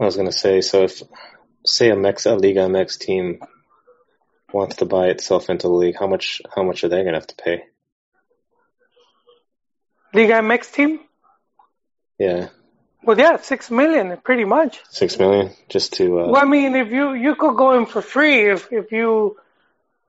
I 0.00 0.04
was 0.04 0.16
going 0.16 0.30
to 0.30 0.36
say, 0.36 0.60
so 0.60 0.84
if 0.84 1.02
say 1.66 1.90
a 1.90 1.96
Mex 1.96 2.26
a 2.26 2.34
Liga 2.34 2.60
MX 2.60 2.98
team 2.98 3.40
wants 4.52 4.76
to 4.76 4.86
buy 4.86 5.08
itself 5.08 5.50
into 5.50 5.68
the 5.68 5.74
league, 5.74 5.96
how 5.98 6.06
much 6.06 6.40
how 6.54 6.62
much 6.62 6.84
are 6.84 6.88
they 6.88 7.02
going 7.02 7.14
to 7.14 7.20
have 7.20 7.26
to 7.26 7.36
pay? 7.36 7.64
Liga 10.12 10.34
MX 10.34 10.72
team? 10.72 11.00
Yeah. 12.18 12.48
Well, 13.02 13.18
yeah, 13.18 13.38
six 13.38 13.70
million, 13.70 14.16
pretty 14.18 14.44
much. 14.44 14.80
Six 14.90 15.18
million, 15.18 15.52
just 15.68 15.94
to. 15.94 16.20
Uh... 16.20 16.26
Well, 16.28 16.42
I 16.42 16.44
mean, 16.44 16.74
if 16.76 16.90
you 16.90 17.14
you 17.14 17.34
could 17.34 17.56
go 17.56 17.78
in 17.78 17.86
for 17.86 18.02
free 18.02 18.50
if 18.50 18.70
if 18.70 18.92
you 18.92 19.38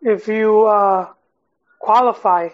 if 0.01 0.27
you 0.27 0.65
uh, 0.65 1.07
qualify, 1.79 2.49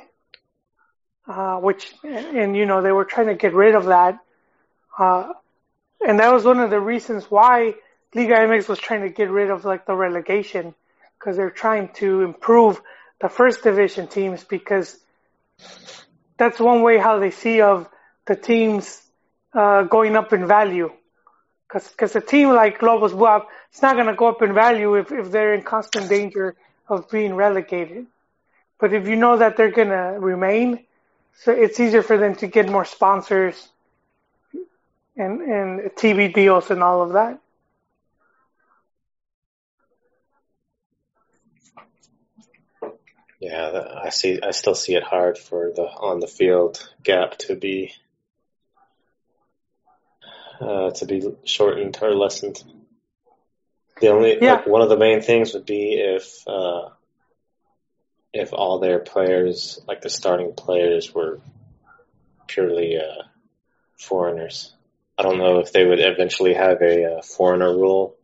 uh, 1.27 1.57
which 1.57 1.91
and 2.03 2.55
you 2.55 2.65
know 2.65 2.81
they 2.83 2.91
were 2.91 3.05
trying 3.05 3.27
to 3.27 3.35
get 3.35 3.53
rid 3.53 3.73
of 3.73 3.85
that, 3.85 4.19
uh, 4.99 5.33
and 6.05 6.19
that 6.19 6.31
was 6.31 6.43
one 6.43 6.59
of 6.59 6.69
the 6.69 6.79
reasons 6.79 7.25
why 7.31 7.73
Liga 8.13 8.35
MX 8.35 8.69
was 8.69 8.79
trying 8.79 9.01
to 9.01 9.09
get 9.09 9.31
rid 9.31 9.49
of 9.49 9.65
like 9.65 9.87
the 9.87 9.95
relegation 9.95 10.75
because 11.17 11.35
they're 11.35 11.49
trying 11.49 11.89
to 11.93 12.21
improve 12.21 12.79
the 13.19 13.29
first 13.29 13.63
division 13.63 14.07
teams 14.07 14.43
because 14.43 14.99
that's 16.37 16.59
one 16.59 16.81
way 16.81 16.97
how 16.97 17.19
they 17.19 17.31
see 17.31 17.61
of 17.61 17.87
the 18.25 18.35
teams 18.35 19.01
uh, 19.53 19.83
going 19.83 20.15
up 20.15 20.33
in 20.33 20.47
value. 20.47 20.91
Because 21.67 21.87
cause 21.89 22.15
a 22.15 22.21
team 22.21 22.49
like 22.49 22.81
Lobos 22.81 23.11
BUAP, 23.11 23.45
it's 23.71 23.81
not 23.81 23.95
going 23.95 24.07
to 24.07 24.15
go 24.15 24.27
up 24.27 24.41
in 24.41 24.53
value 24.53 24.95
if, 24.95 25.11
if 25.11 25.31
they're 25.31 25.53
in 25.53 25.63
constant 25.63 26.07
danger 26.09 26.55
of 26.87 27.09
being 27.09 27.33
relegated. 27.33 28.07
But 28.79 28.93
if 28.93 29.07
you 29.07 29.15
know 29.15 29.37
that 29.37 29.57
they're 29.57 29.71
going 29.71 29.89
to 29.89 30.17
remain, 30.19 30.85
so 31.39 31.51
it's 31.51 31.79
easier 31.79 32.03
for 32.03 32.17
them 32.17 32.35
to 32.35 32.47
get 32.47 32.69
more 32.69 32.85
sponsors 32.85 33.67
and, 35.17 35.41
and 35.41 35.79
TV 35.91 36.33
deals 36.33 36.71
and 36.71 36.81
all 36.81 37.01
of 37.01 37.13
that. 37.13 37.39
Yeah, 43.39 44.01
I 44.03 44.09
see. 44.09 44.39
I 44.41 44.51
still 44.51 44.73
see 44.75 44.95
it 44.95 45.03
hard 45.03 45.37
for 45.37 45.71
the 45.75 45.83
on 45.83 46.19
the 46.19 46.27
field 46.27 46.87
gap 47.03 47.37
to 47.39 47.55
be 47.55 47.93
uh, 50.59 50.91
to 50.91 51.05
be 51.05 51.23
shortened 51.45 51.99
or 52.01 52.15
lessened. 52.15 52.63
The 54.01 54.09
only 54.09 54.37
yeah. 54.41 54.53
like 54.53 54.67
one 54.67 54.81
of 54.81 54.89
the 54.89 54.97
main 54.97 55.21
things 55.21 55.53
would 55.53 55.65
be 55.65 55.93
if 55.93 56.47
uh, 56.47 56.89
if 58.33 58.53
all 58.53 58.79
their 58.79 58.99
players, 58.99 59.79
like 59.87 60.01
the 60.01 60.09
starting 60.09 60.53
players, 60.53 61.13
were 61.13 61.39
purely 62.47 62.97
uh, 62.97 63.23
foreigners. 63.99 64.73
I 65.17 65.23
don't 65.23 65.39
know 65.39 65.59
if 65.59 65.71
they 65.71 65.83
would 65.83 65.99
eventually 65.99 66.53
have 66.53 66.81
a, 66.81 67.17
uh, 67.17 67.21
foreigner 67.21 67.75
rule 67.75 68.15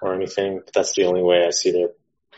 or 0.00 0.14
anything, 0.14 0.60
but 0.64 0.72
that's 0.72 0.94
the 0.94 1.04
only 1.04 1.22
way 1.22 1.44
I 1.44 1.50
see 1.50 1.72
their 1.72 1.88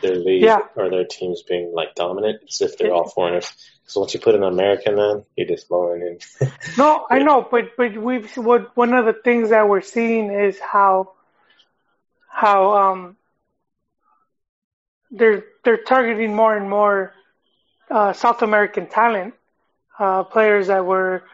their 0.00 0.16
league 0.16 0.42
yeah. 0.42 0.60
or 0.76 0.90
their 0.90 1.04
teams 1.04 1.42
being 1.42 1.72
like 1.74 1.94
dominant 1.94 2.42
is 2.48 2.60
if 2.60 2.76
they're 2.78 2.92
all 2.92 3.08
foreigners. 3.08 3.52
So 3.86 4.00
once 4.00 4.14
you 4.14 4.20
put 4.20 4.34
an 4.34 4.42
American 4.42 4.96
man, 4.96 5.24
you're 5.36 5.48
just 5.48 5.68
blowing 5.68 6.02
in. 6.40 6.48
no, 6.78 7.06
I 7.10 7.20
know, 7.20 7.46
but 7.48 7.76
but 7.76 7.96
we've 7.96 8.36
what 8.36 8.76
one 8.76 8.94
of 8.94 9.04
the 9.04 9.12
things 9.12 9.50
that 9.50 9.68
we're 9.68 9.80
seeing 9.80 10.30
is 10.30 10.58
how 10.60 11.12
how 12.28 12.76
um 12.76 13.16
they're 15.10 15.44
they're 15.64 15.82
targeting 15.82 16.34
more 16.34 16.56
and 16.56 16.70
more 16.70 17.12
uh, 17.90 18.12
South 18.12 18.42
American 18.42 18.86
talent, 18.86 19.34
uh, 19.98 20.22
players 20.22 20.68
that 20.68 20.86
were 20.86 21.24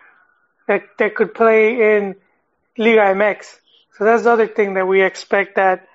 that 0.66 0.84
that 0.98 1.14
could 1.14 1.34
play 1.34 1.96
in 1.96 2.16
Liga 2.78 3.14
MX. 3.14 3.54
So 3.98 4.04
that's 4.04 4.24
the 4.24 4.32
other 4.32 4.48
thing 4.48 4.74
that 4.74 4.86
we 4.86 5.02
expect 5.02 5.56
that 5.56 5.88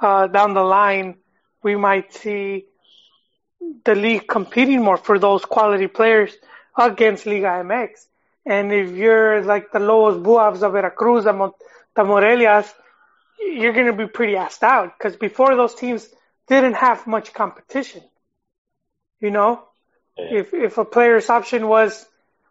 uh, 0.00 0.26
down 0.26 0.54
the 0.54 0.62
line 0.62 1.16
we 1.62 1.76
might 1.76 2.12
see 2.12 2.66
the 3.84 3.94
league 3.94 4.26
competing 4.26 4.82
more 4.82 4.96
for 4.96 5.18
those 5.18 5.44
quality 5.44 5.86
players 5.86 6.32
against 6.76 7.26
Liga 7.26 7.62
MX. 7.64 8.06
And 8.44 8.72
if 8.72 8.90
you're 8.90 9.42
like 9.42 9.70
the 9.70 9.78
Lobos 9.78 10.24
BUAPs 10.24 10.62
of 10.62 10.72
Veracruz, 10.72 11.24
the, 11.24 11.50
the 11.94 12.02
Morelias, 12.02 12.72
you're 13.38 13.72
going 13.72 13.86
to 13.86 13.92
be 13.92 14.06
pretty 14.06 14.34
assed 14.34 14.62
out 14.62 14.96
because 14.96 15.16
before 15.16 15.54
those 15.54 15.74
teams 15.74 16.08
didn't 16.48 16.74
have 16.74 17.06
much 17.06 17.32
competition. 17.32 18.02
You 19.20 19.30
know, 19.30 19.62
yeah. 20.18 20.40
if 20.40 20.54
if 20.54 20.78
a 20.78 20.84
player's 20.84 21.30
option 21.30 21.68
was 21.68 22.04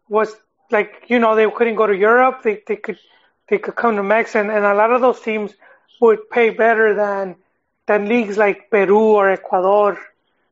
was 0.08 0.34
like 0.70 1.06
you 1.08 1.20
know 1.20 1.36
they 1.36 1.50
couldn't 1.50 1.76
go 1.76 1.88
to 1.88 1.96
Europe, 1.96 2.42
they 2.44 2.62
they 2.66 2.78
could 2.78 2.98
they 3.50 3.58
could 3.58 3.76
come 3.76 3.98
to 3.98 4.04
Mex, 4.04 4.36
and, 4.36 4.50
and 4.50 4.66
a 4.66 4.74
lot 4.74 4.92
of 4.92 5.02
those 5.02 5.20
teams 5.20 5.54
would 6.00 6.30
pay 6.30 6.50
better 6.52 6.96
than 6.96 7.36
than 7.88 8.08
leagues 8.08 8.38
like 8.38 8.70
Peru 8.70 9.00
or 9.00 9.30
Ecuador, 9.30 10.00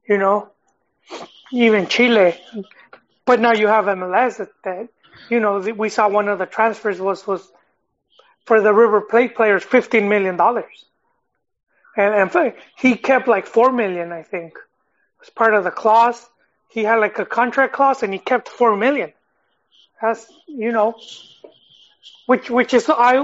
you 0.07 0.17
know, 0.17 0.49
even 1.51 1.88
Chile. 1.88 2.39
But 3.25 3.39
now 3.39 3.53
you 3.53 3.67
have 3.67 3.86
MLS 3.86 4.38
that, 4.38 4.49
that 4.63 4.89
you 5.30 5.39
know, 5.39 5.59
we 5.59 5.89
saw 5.89 6.09
one 6.09 6.27
of 6.27 6.39
the 6.39 6.45
transfers 6.45 6.99
was, 6.99 7.25
was 7.27 7.47
for 8.45 8.61
the 8.61 8.73
River 8.73 9.01
Plate 9.01 9.36
players, 9.36 9.63
$15 9.63 10.07
million. 10.07 10.39
And, 11.97 12.32
and 12.36 12.53
he 12.77 12.95
kept 12.95 13.27
like 13.27 13.45
4 13.45 13.71
million, 13.71 14.11
I 14.11 14.23
think. 14.23 14.53
It 15.19 15.23
was 15.23 15.30
part 15.32 15.53
of 15.53 15.65
the 15.65 15.71
clause. 15.71 16.25
he 16.69 16.84
had 16.84 16.95
like 16.95 17.19
a 17.19 17.25
contract 17.25 17.73
clause 17.73 18.03
and 18.03 18.13
he 18.13 18.19
kept 18.19 18.47
four 18.47 18.77
million. 18.77 19.11
That's 20.01 20.32
you 20.47 20.71
know, 20.71 20.95
which 22.25 22.49
which 22.49 22.73
is 22.73 22.89
I 22.89 23.17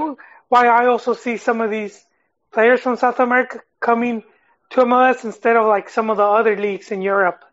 why 0.49 0.67
I 0.67 0.87
also 0.87 1.13
see 1.13 1.37
some 1.37 1.61
of 1.61 1.71
these 1.71 2.03
players 2.51 2.81
from 2.81 2.97
South 2.97 3.19
America 3.21 3.61
coming 3.85 4.23
to 4.71 4.81
MLS 4.81 5.23
instead 5.23 5.55
of 5.55 5.67
like 5.67 5.89
some 5.89 6.09
of 6.09 6.17
the 6.17 6.23
other 6.23 6.57
leagues 6.57 6.91
in 6.91 7.01
Europe. 7.03 7.45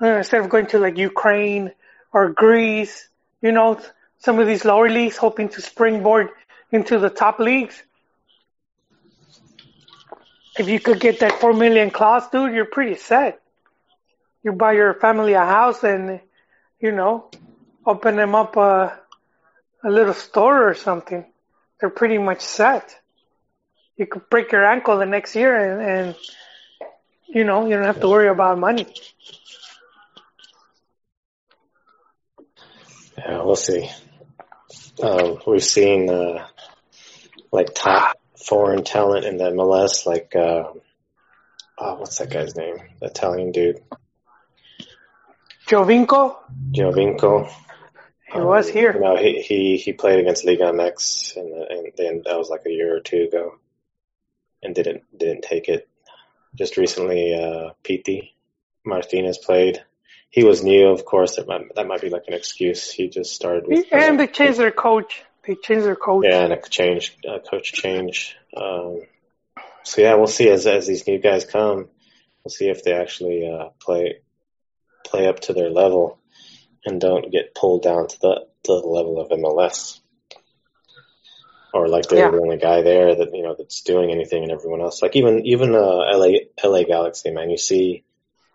Uh, 0.00 0.18
instead 0.22 0.40
of 0.40 0.48
going 0.48 0.66
to 0.68 0.78
like 0.78 0.96
Ukraine 0.96 1.72
or 2.12 2.30
Greece, 2.30 3.08
you 3.42 3.52
know, 3.52 3.78
some 4.18 4.38
of 4.38 4.46
these 4.46 4.64
lower 4.64 4.88
leagues 4.88 5.16
hoping 5.16 5.48
to 5.50 5.60
springboard 5.60 6.28
into 6.72 6.98
the 6.98 7.10
top 7.10 7.38
leagues. 7.38 7.82
If 10.58 10.68
you 10.68 10.80
could 10.80 11.00
get 11.00 11.20
that 11.20 11.40
four 11.40 11.52
million 11.52 11.90
clause, 11.90 12.28
dude, 12.30 12.54
you're 12.54 12.72
pretty 12.78 12.96
set. 12.96 13.40
You 14.42 14.52
buy 14.52 14.72
your 14.72 14.94
family 14.94 15.34
a 15.34 15.44
house 15.44 15.84
and, 15.84 16.20
you 16.80 16.92
know, 16.92 17.30
open 17.84 18.16
them 18.16 18.34
up 18.34 18.56
a, 18.56 18.98
a 19.84 19.90
little 19.90 20.14
store 20.14 20.68
or 20.68 20.74
something. 20.74 21.26
They're 21.78 21.90
pretty 21.90 22.18
much 22.18 22.40
set. 22.40 22.96
You 23.98 24.06
could 24.06 24.30
break 24.30 24.52
your 24.52 24.64
ankle 24.64 24.96
the 24.98 25.06
next 25.06 25.34
year 25.34 25.54
and, 25.54 25.82
and 25.82 26.16
you 27.26 27.44
know, 27.44 27.66
you 27.66 27.74
don't 27.74 27.84
have 27.84 28.00
to 28.00 28.08
worry 28.08 28.28
about 28.28 28.58
money. 28.58 28.86
Yeah, 33.18 33.42
we'll 33.42 33.56
see. 33.56 33.90
Um, 35.02 35.38
we've 35.46 35.62
seen 35.62 36.08
uh, 36.08 36.46
like 37.52 37.74
top 37.74 38.18
foreign 38.36 38.84
talent 38.84 39.24
in 39.26 39.36
the 39.36 39.50
MLS, 39.50 40.06
like 40.06 40.34
uh, 40.34 40.72
oh, 41.78 41.94
what's 41.96 42.18
that 42.18 42.30
guy's 42.30 42.56
name? 42.56 42.76
The 43.00 43.06
Italian 43.06 43.52
dude, 43.52 43.80
Giovinco, 45.66 46.36
Giovinco. 46.72 47.50
he 48.32 48.40
was 48.40 48.68
here. 48.68 48.94
You 48.94 49.00
know, 49.00 49.16
he 49.16 49.42
he 49.42 49.76
he 49.76 49.92
played 49.92 50.20
against 50.20 50.44
Liga 50.44 50.72
MX, 50.72 51.36
and, 51.36 51.52
and 51.52 51.92
then 51.96 52.22
that 52.24 52.38
was 52.38 52.48
like 52.48 52.62
a 52.66 52.70
year 52.70 52.96
or 52.96 53.00
two 53.00 53.28
ago, 53.28 53.54
and 54.62 54.74
didn't 54.74 55.02
didn't 55.16 55.42
take 55.42 55.68
it. 55.68 55.88
Just 56.54 56.76
recently, 56.76 57.34
uh, 57.34 57.70
Pity 57.82 58.34
Martinez 58.84 59.38
played. 59.38 59.82
He 60.30 60.44
was 60.44 60.62
new, 60.62 60.88
of 60.88 61.04
course. 61.04 61.36
That 61.36 61.46
might 61.46 61.74
that 61.74 61.86
might 61.86 62.00
be 62.00 62.10
like 62.10 62.24
an 62.28 62.34
excuse. 62.34 62.90
He 62.90 63.08
just 63.08 63.34
started 63.34 63.66
with. 63.66 63.86
and 63.92 64.14
uh, 64.14 64.24
they 64.24 64.26
changed 64.30 64.58
their 64.58 64.72
coach. 64.72 65.22
They 65.46 65.54
changed 65.54 65.84
their 65.84 65.96
coach. 65.96 66.26
Yeah, 66.28 66.44
and 66.44 66.52
a 66.52 66.60
change, 66.60 67.16
uh, 67.26 67.38
coach 67.38 67.72
change. 67.72 68.36
Um, 68.56 69.02
so 69.84 70.02
yeah, 70.02 70.14
we'll 70.14 70.26
see 70.26 70.48
as 70.50 70.66
as 70.66 70.86
these 70.86 71.06
new 71.06 71.18
guys 71.18 71.44
come. 71.44 71.88
We'll 72.44 72.50
see 72.50 72.68
if 72.68 72.84
they 72.84 72.92
actually 72.92 73.48
uh, 73.48 73.70
play 73.80 74.20
play 75.04 75.26
up 75.26 75.40
to 75.40 75.54
their 75.54 75.70
level 75.70 76.18
and 76.84 77.00
don't 77.00 77.32
get 77.32 77.54
pulled 77.54 77.82
down 77.82 78.08
to 78.08 78.20
the 78.20 78.46
to 78.64 78.72
the 78.80 78.86
level 78.86 79.20
of 79.20 79.30
MLS. 79.30 80.00
Or 81.74 81.86
like 81.88 82.08
they're 82.08 82.18
Yeah. 82.18 82.30
the 82.30 82.40
only 82.40 82.56
guy 82.56 82.80
there 82.82 83.14
that 83.14 83.34
you 83.34 83.42
know 83.42 83.54
that's 83.56 83.82
doing 83.82 84.10
anything, 84.10 84.42
and 84.42 84.52
everyone 84.52 84.80
else. 84.80 85.02
Like 85.02 85.16
even 85.16 85.44
even 85.46 85.74
uh, 85.74 86.04
LA 86.16 86.38
LA 86.64 86.84
Galaxy, 86.84 87.30
man. 87.30 87.50
You 87.50 87.58
see 87.58 88.04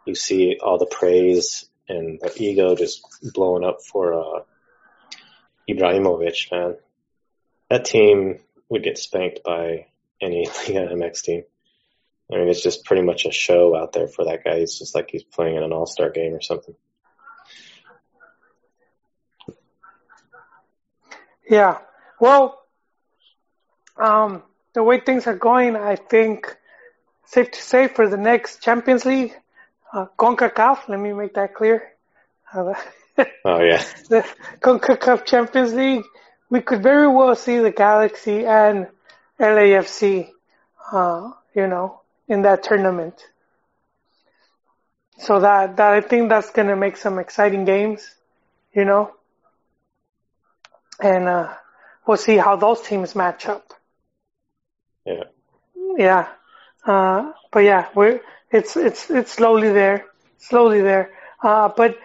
you 0.06 0.16
see 0.16 0.58
all 0.62 0.78
the 0.80 0.86
praise 0.88 1.70
and 1.88 2.20
the 2.20 2.34
ego 2.42 2.76
just 2.76 3.06
blowing 3.34 3.64
up 3.64 3.84
for 3.84 4.14
uh, 4.14 4.40
Ibrahimovic, 5.70 6.52
man. 6.52 6.76
That 7.70 7.86
team 7.86 8.40
would 8.70 8.84
get 8.84 8.98
spanked 8.98 9.44
by 9.44 9.88
any 10.22 10.48
Liga 10.68 10.88
MX 10.94 11.22
team. 11.22 11.44
I 12.32 12.38
mean, 12.38 12.48
it's 12.48 12.64
just 12.64 12.86
pretty 12.86 13.04
much 13.04 13.26
a 13.26 13.32
show 13.32 13.76
out 13.76 13.94
there 13.94 14.08
for 14.08 14.26
that 14.26 14.44
guy. 14.44 14.60
He's 14.60 14.80
just 14.80 14.96
like 14.96 15.10
he's 15.12 15.24
playing 15.24 15.56
in 15.58 15.64
an 15.64 15.72
all 15.74 15.86
star 15.86 16.10
game 16.10 16.34
or 16.34 16.42
something. 16.42 16.74
Yeah. 21.50 21.80
Well, 22.20 22.63
um, 23.98 24.44
the 24.74 24.84
way 24.84 25.00
things 25.00 25.28
are 25.28 25.36
going, 25.36 25.76
I 25.76 25.96
think 25.96 26.56
safe 27.26 27.52
to 27.52 27.62
say 27.62 27.88
for 27.88 28.08
the 28.10 28.18
next 28.18 28.62
Champions 28.62 29.06
League, 29.06 29.34
uh, 29.92 30.06
CONCACAF, 30.18 30.90
let 30.90 31.00
me 31.00 31.14
make 31.14 31.34
that 31.36 31.54
clear. 31.54 31.92
Uh, 32.54 32.74
Oh 33.46 33.62
yeah, 33.62 33.84
the 34.10 34.26
CONCACAF 34.60 35.26
Champions 35.26 35.74
League, 35.74 36.04
we 36.50 36.62
could 36.62 36.82
very 36.82 37.08
well 37.08 37.36
see 37.36 37.60
the 37.60 37.72
Galaxy 37.72 38.46
and 38.46 38.88
LAFC, 39.40 40.30
uh, 40.92 41.32
you 41.54 41.68
know, 41.68 42.02
in 42.28 42.42
that 42.44 42.64
tournament. 42.64 43.24
So 45.20 45.40
that, 45.42 45.78
that 45.78 45.94
I 45.94 46.02
think 46.02 46.30
that's 46.30 46.50
going 46.50 46.70
to 46.70 46.76
make 46.76 46.98
some 46.98 47.20
exciting 47.20 47.66
games, 47.66 48.10
you 48.74 48.86
know, 48.86 49.12
and, 51.00 51.28
uh, 51.28 51.54
we'll 52.06 52.18
see 52.18 52.38
how 52.38 52.56
those 52.56 52.82
teams 52.82 53.16
match 53.16 53.46
up. 53.46 53.74
Yeah, 55.06 55.24
Yeah. 55.98 56.28
Uh, 56.86 57.32
but 57.52 57.60
yeah, 57.60 57.88
we're, 57.96 58.22
it's, 58.52 58.76
it's, 58.78 59.10
it's 59.10 59.32
slowly 59.32 59.72
there, 59.72 60.06
slowly 60.38 60.82
there. 60.82 61.12
Uh, 61.42 61.70
but 61.76 61.98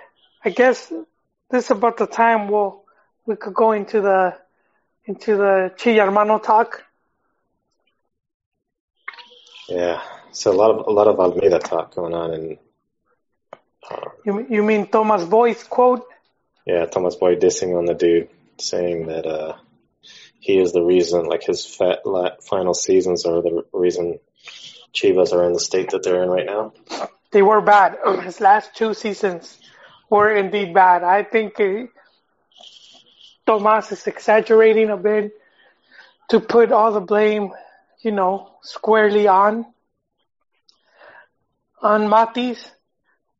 I 0.44 0.50
guess 0.50 0.92
this 1.50 1.64
is 1.66 1.70
about 1.70 1.96
the 1.96 2.06
time 2.06 2.48
we'll, 2.48 2.84
we 3.26 3.36
could 3.36 3.54
go 3.54 3.72
into 3.72 4.00
the, 4.00 4.36
into 5.04 5.36
the 5.36 5.72
Chi 5.78 5.94
Hermano 5.94 6.38
talk. 6.38 6.84
yeah. 9.68 10.02
So 10.32 10.52
a 10.52 10.56
lot 10.56 10.70
of 10.70 10.86
a 10.86 10.90
lot 10.90 11.08
of 11.08 11.18
Almeyda 11.18 11.58
talk 11.58 11.94
going 11.94 12.14
on, 12.14 12.32
and 12.34 12.58
uh, 13.90 14.10
You, 14.24 14.46
you 14.50 14.62
mean 14.62 14.86
Thomas 14.88 15.24
Boy's 15.24 15.62
quote? 15.64 16.06
yeah, 16.66 16.84
Thomas 16.86 17.16
Boy 17.16 17.36
dissing 17.36 17.76
on 17.78 17.86
the 17.86 17.94
dude, 17.94 18.28
saying 18.58 19.06
that 19.06 19.26
uh, 19.26 19.56
he 20.40 20.58
is 20.58 20.72
the 20.72 20.82
reason, 20.82 21.26
like 21.26 21.44
his 21.44 21.66
final 21.66 22.74
seasons 22.74 23.26
are 23.26 23.42
the 23.42 23.64
reason 23.72 24.18
Chivas 24.94 25.32
are 25.32 25.44
in 25.44 25.52
the 25.52 25.60
state 25.60 25.90
that 25.90 26.02
they're 26.02 26.22
in 26.22 26.28
right 26.28 26.46
now. 26.46 26.72
They 27.30 27.42
were 27.42 27.60
bad. 27.60 27.98
His 28.22 28.40
last 28.40 28.74
two 28.74 28.94
seasons 28.94 29.58
were 30.08 30.34
indeed 30.34 30.72
bad. 30.72 31.04
I 31.04 31.24
think 31.24 31.60
uh, 31.60 31.86
Tomas 33.46 33.92
is 33.92 34.06
exaggerating 34.06 34.90
a 34.90 34.96
bit 34.96 35.32
to 36.30 36.40
put 36.40 36.72
all 36.72 36.92
the 36.92 37.00
blame, 37.00 37.52
you 38.00 38.12
know, 38.12 38.50
squarely 38.62 39.28
on 39.28 39.66
on 41.80 42.08
Matis, 42.08 42.70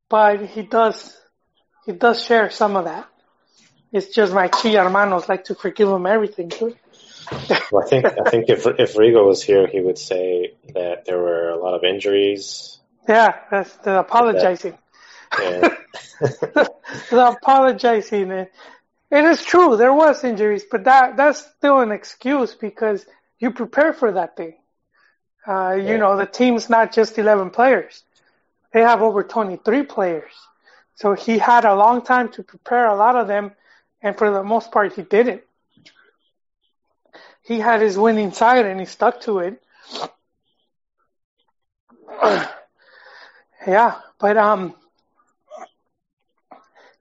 but 0.08 0.44
he 0.46 0.62
does 0.62 1.16
he 1.86 1.92
does 1.92 2.22
share 2.22 2.50
some 2.50 2.76
of 2.76 2.84
that. 2.84 3.08
It's 3.90 4.14
just 4.14 4.34
my 4.34 4.48
chi 4.48 4.72
hermanos 4.72 5.28
like 5.28 5.44
to 5.44 5.54
forgive 5.54 5.88
him 5.88 6.06
everything. 6.06 6.50
Too. 6.50 6.76
Well, 7.70 7.84
I 7.84 7.88
think 7.88 8.06
I 8.18 8.24
think 8.30 8.48
if 8.48 8.66
if 8.66 8.94
Rigo 8.94 9.26
was 9.26 9.42
here, 9.42 9.66
he 9.66 9.80
would 9.80 9.98
say 9.98 10.54
that 10.74 11.04
there 11.04 11.18
were 11.18 11.50
a 11.50 11.58
lot 11.58 11.74
of 11.74 11.84
injuries. 11.84 12.78
Yeah, 13.08 13.34
that's 13.50 13.74
the 13.76 14.00
apologizing. 14.00 14.78
And 15.42 15.64
the 16.20 16.68
apologizing. 17.10 18.30
It, 18.30 18.52
it 19.10 19.24
is 19.24 19.42
true. 19.42 19.76
There 19.76 19.92
was 19.92 20.24
injuries, 20.24 20.64
but 20.70 20.84
that 20.84 21.16
that's 21.16 21.44
still 21.56 21.80
an 21.80 21.92
excuse 21.92 22.54
because 22.54 23.06
you 23.38 23.50
prepare 23.52 23.92
for 23.92 24.12
that 24.12 24.36
thing. 24.36 24.56
Uh, 25.46 25.72
you 25.72 25.84
Yeah. 25.84 25.96
know, 25.98 26.16
the 26.16 26.26
team's 26.26 26.68
not 26.68 26.92
just 26.92 27.18
11 27.18 27.50
players. 27.50 28.02
They 28.72 28.80
have 28.82 29.00
over 29.02 29.22
23 29.22 29.84
players. 29.84 30.32
So 30.96 31.14
he 31.14 31.38
had 31.38 31.64
a 31.64 31.74
long 31.74 32.02
time 32.02 32.30
to 32.32 32.42
prepare 32.42 32.86
a 32.88 32.96
lot 32.96 33.16
of 33.16 33.28
them, 33.28 33.52
and 34.02 34.16
for 34.16 34.30
the 34.30 34.42
most 34.42 34.72
part, 34.72 34.92
he 34.94 35.02
didn't. 35.02 35.42
He 37.48 37.58
had 37.58 37.80
his 37.80 37.96
winning 37.96 38.32
side 38.32 38.66
and 38.66 38.78
he 38.78 38.84
stuck 38.84 39.22
to 39.22 39.38
it. 39.38 39.62
yeah, 43.66 44.00
but 44.18 44.36
um, 44.36 44.74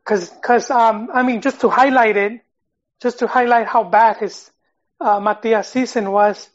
cause, 0.06 0.32
cause 0.42 0.72
um, 0.72 1.10
I 1.14 1.24
mean, 1.24 1.42
just 1.42 1.60
to 1.62 1.70
highlight 1.70 2.16
it, 2.16 2.42
just 3.02 3.20
to 3.20 3.28
highlight 3.28 3.68
how 3.68 3.84
bad 3.84 4.18
his 4.18 4.50
uh, 5.02 5.20
Matias 5.20 5.68
season 5.68 6.12
was. 6.12 6.50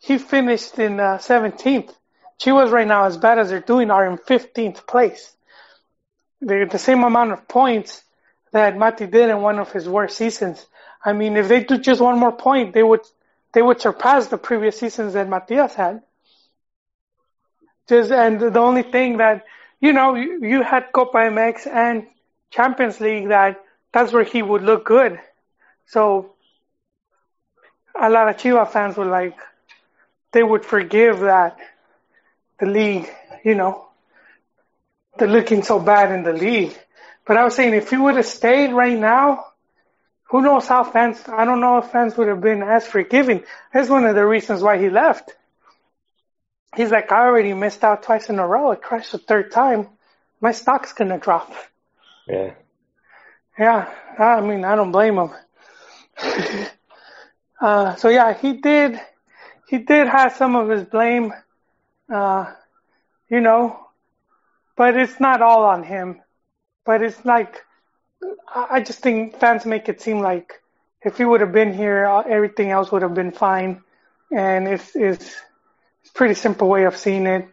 He 0.00 0.18
finished 0.18 0.76
in 0.80 0.98
uh, 0.98 1.18
17th. 1.18 1.94
Chivas 2.40 2.72
right 2.72 2.88
now, 2.88 3.04
as 3.04 3.16
bad 3.16 3.38
as 3.38 3.50
they're 3.50 3.60
doing, 3.60 3.92
are 3.92 4.10
in 4.10 4.18
15th 4.18 4.88
place. 4.88 5.32
They're 6.40 6.66
the 6.66 6.78
same 6.78 7.04
amount 7.04 7.30
of 7.30 7.46
points 7.46 8.02
that 8.50 8.76
Mati 8.76 9.06
did 9.06 9.28
in 9.30 9.40
one 9.40 9.60
of 9.60 9.70
his 9.70 9.88
worst 9.88 10.16
seasons. 10.16 10.66
I 11.04 11.12
mean, 11.12 11.36
if 11.36 11.48
they 11.48 11.64
do 11.64 11.78
just 11.78 12.00
one 12.00 12.18
more 12.18 12.32
point, 12.32 12.74
they 12.74 12.82
would 12.82 13.00
they 13.52 13.62
would 13.62 13.80
surpass 13.80 14.28
the 14.28 14.38
previous 14.38 14.78
seasons 14.78 15.14
that 15.14 15.28
Matias 15.28 15.74
had. 15.74 16.02
Just 17.88 18.12
and 18.12 18.40
the 18.40 18.60
only 18.60 18.82
thing 18.82 19.16
that 19.18 19.44
you 19.80 19.92
know, 19.92 20.14
you, 20.14 20.44
you 20.44 20.62
had 20.62 20.92
Copa 20.92 21.18
MX 21.18 21.66
and 21.66 22.06
Champions 22.50 23.00
League 23.00 23.28
that 23.28 23.64
that's 23.92 24.12
where 24.12 24.24
he 24.24 24.42
would 24.42 24.62
look 24.62 24.84
good. 24.84 25.18
So 25.86 26.34
a 27.98 28.08
lot 28.10 28.28
of 28.28 28.36
Chiva 28.36 28.70
fans 28.70 28.96
would 28.96 29.08
like, 29.08 29.38
they 30.32 30.42
would 30.42 30.64
forgive 30.64 31.20
that 31.20 31.56
the 32.60 32.66
league, 32.66 33.10
you 33.42 33.54
know, 33.54 33.88
they're 35.18 35.28
looking 35.28 35.62
so 35.62 35.80
bad 35.80 36.12
in 36.12 36.22
the 36.22 36.32
league. 36.32 36.76
But 37.26 37.36
I 37.36 37.44
was 37.44 37.54
saying 37.54 37.74
if 37.74 37.90
he 37.90 37.96
would 37.96 38.16
have 38.16 38.26
stayed 38.26 38.72
right 38.72 38.98
now, 38.98 39.46
who 40.30 40.42
knows 40.42 40.68
how 40.68 40.84
fans, 40.84 41.20
I 41.26 41.44
don't 41.44 41.60
know 41.60 41.78
if 41.78 41.90
fans 41.90 42.16
would 42.16 42.28
have 42.28 42.40
been 42.40 42.62
as 42.62 42.86
forgiving. 42.86 43.42
That's 43.74 43.88
one 43.88 44.04
of 44.04 44.14
the 44.14 44.24
reasons 44.24 44.62
why 44.62 44.78
he 44.78 44.88
left. 44.88 45.34
He's 46.76 46.92
like, 46.92 47.10
I 47.10 47.24
already 47.26 47.52
missed 47.52 47.82
out 47.82 48.04
twice 48.04 48.30
in 48.30 48.38
a 48.38 48.46
row. 48.46 48.70
I 48.70 48.76
crashed 48.76 49.10
the 49.10 49.18
third 49.18 49.50
time. 49.50 49.88
My 50.40 50.52
stock's 50.52 50.92
going 50.92 51.10
to 51.10 51.18
drop. 51.18 51.52
Yeah. 52.28 52.54
Yeah. 53.58 53.92
I 54.20 54.40
mean, 54.40 54.64
I 54.64 54.76
don't 54.76 54.92
blame 54.92 55.18
him. 55.18 55.30
uh, 57.60 57.96
so 57.96 58.08
yeah, 58.08 58.32
he 58.32 58.52
did, 58.52 59.00
he 59.68 59.78
did 59.78 60.06
have 60.06 60.36
some 60.36 60.54
of 60.54 60.68
his 60.68 60.84
blame, 60.84 61.32
uh, 62.08 62.52
you 63.28 63.40
know, 63.40 63.80
but 64.76 64.96
it's 64.96 65.18
not 65.18 65.42
all 65.42 65.64
on 65.64 65.82
him. 65.82 66.22
But 66.84 67.02
it's 67.02 67.24
like, 67.24 67.64
I 68.54 68.80
just 68.80 69.00
think 69.00 69.38
fans 69.38 69.64
make 69.64 69.88
it 69.88 70.00
seem 70.00 70.20
like 70.20 70.60
if 71.02 71.16
he 71.16 71.24
would 71.24 71.40
have 71.40 71.52
been 71.52 71.72
here, 71.72 72.04
uh, 72.04 72.20
everything 72.20 72.70
else 72.70 72.92
would 72.92 73.02
have 73.02 73.14
been 73.14 73.32
fine. 73.32 73.82
And 74.30 74.68
it's, 74.68 74.94
it's, 74.94 75.24
it's 76.02 76.10
a 76.10 76.12
pretty 76.12 76.34
simple 76.34 76.68
way 76.68 76.84
of 76.84 76.96
seeing 76.96 77.26
it. 77.26 77.48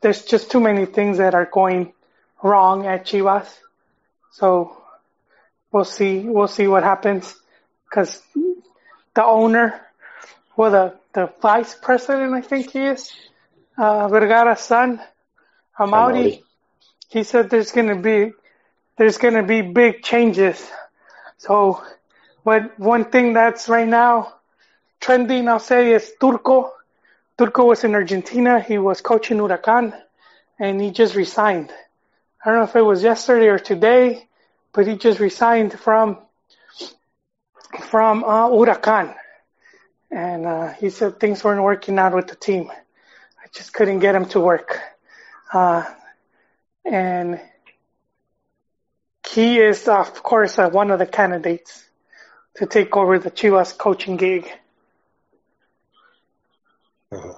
There's 0.00 0.22
just 0.22 0.50
too 0.50 0.60
many 0.60 0.86
things 0.86 1.18
that 1.18 1.34
are 1.34 1.48
going 1.50 1.92
wrong 2.42 2.86
at 2.86 3.06
Chivas. 3.06 3.48
So 4.32 4.76
we'll 5.72 5.84
see, 5.84 6.20
we'll 6.20 6.48
see 6.48 6.66
what 6.66 6.82
happens 6.82 7.34
because 7.88 8.20
the 9.14 9.24
owner, 9.24 9.80
well, 10.56 10.70
the, 10.70 10.94
the 11.12 11.32
vice 11.40 11.74
president, 11.74 12.34
I 12.34 12.40
think 12.40 12.70
he 12.70 12.80
is, 12.80 13.10
uh, 13.76 14.08
Vergara's 14.08 14.60
son, 14.60 15.00
Amaury, 15.78 16.42
he 17.08 17.24
said 17.24 17.50
there's 17.50 17.72
going 17.72 17.88
to 17.88 17.96
be 17.96 18.32
there's 18.96 19.18
going 19.18 19.34
to 19.34 19.42
be 19.42 19.62
big 19.62 20.02
changes. 20.02 20.70
So, 21.38 21.82
but 22.44 22.78
one 22.78 23.04
thing 23.06 23.32
that's 23.34 23.68
right 23.68 23.88
now 23.88 24.34
trending, 25.00 25.48
I'll 25.48 25.58
say, 25.58 25.92
is 25.92 26.12
Turco. 26.20 26.72
Turco 27.36 27.66
was 27.66 27.84
in 27.84 27.94
Argentina. 27.94 28.60
He 28.60 28.78
was 28.78 29.00
coaching 29.00 29.38
Huracan, 29.38 29.92
and 30.58 30.80
he 30.80 30.90
just 30.90 31.14
resigned. 31.14 31.72
I 32.44 32.50
don't 32.50 32.58
know 32.58 32.64
if 32.64 32.76
it 32.76 32.82
was 32.82 33.02
yesterday 33.02 33.48
or 33.48 33.58
today, 33.58 34.26
but 34.72 34.86
he 34.86 34.96
just 34.96 35.18
resigned 35.20 35.78
from 35.78 36.18
from 37.90 38.22
uh, 38.22 38.48
Huracan, 38.48 39.14
and 40.10 40.46
uh, 40.46 40.72
he 40.74 40.90
said 40.90 41.18
things 41.18 41.42
weren't 41.42 41.62
working 41.62 41.98
out 41.98 42.14
with 42.14 42.28
the 42.28 42.36
team. 42.36 42.70
I 42.70 43.46
just 43.52 43.72
couldn't 43.72 43.98
get 43.98 44.14
him 44.14 44.26
to 44.26 44.40
work, 44.40 44.78
uh, 45.52 45.84
and 46.84 47.40
he 49.34 49.58
is, 49.58 49.88
of 49.88 50.22
course, 50.22 50.58
uh, 50.58 50.68
one 50.70 50.92
of 50.92 51.00
the 51.00 51.06
candidates 51.06 51.84
to 52.56 52.66
take 52.66 52.96
over 52.96 53.18
the 53.18 53.32
Chivas 53.32 53.76
coaching 53.76 54.16
gig. 54.16 54.48
Uh-huh. 57.10 57.34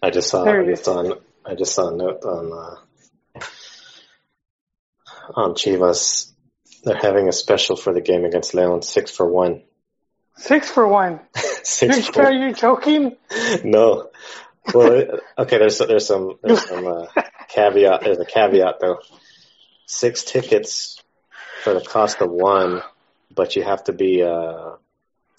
I 0.00 0.10
just 0.10 0.30
saw 0.30 0.44
I 0.44 0.64
just 0.64 0.88
on 0.88 1.12
I 1.44 1.54
just 1.54 1.74
saw 1.74 1.88
a 1.88 1.96
note 1.96 2.24
on 2.24 2.52
uh, 2.52 3.40
on 5.34 5.54
Chivas. 5.54 6.30
They're 6.84 6.96
having 6.96 7.28
a 7.28 7.32
special 7.32 7.76
for 7.76 7.92
the 7.92 8.00
game 8.00 8.24
against 8.24 8.54
Leon, 8.54 8.82
six 8.82 9.10
for 9.10 9.26
one. 9.26 9.62
Six 10.36 10.70
for 10.70 10.86
one. 10.86 11.20
six 11.34 12.08
for 12.08 12.22
Are 12.22 12.32
you 12.32 12.52
joking? 12.52 13.16
No. 13.64 14.10
Well, 14.72 15.20
okay. 15.38 15.58
There's 15.58 15.78
there's 15.78 16.06
some 16.06 16.38
there's 16.42 16.68
some 16.68 16.86
uh, 16.86 17.06
caveat. 17.48 18.02
There's 18.02 18.18
a 18.18 18.24
caveat 18.24 18.76
though 18.80 18.98
six 19.86 20.24
tickets 20.24 21.00
for 21.62 21.74
the 21.74 21.80
cost 21.80 22.20
of 22.20 22.30
one, 22.30 22.82
but 23.34 23.56
you 23.56 23.62
have 23.62 23.84
to 23.84 23.92
be 23.92 24.22
uh, 24.22 24.72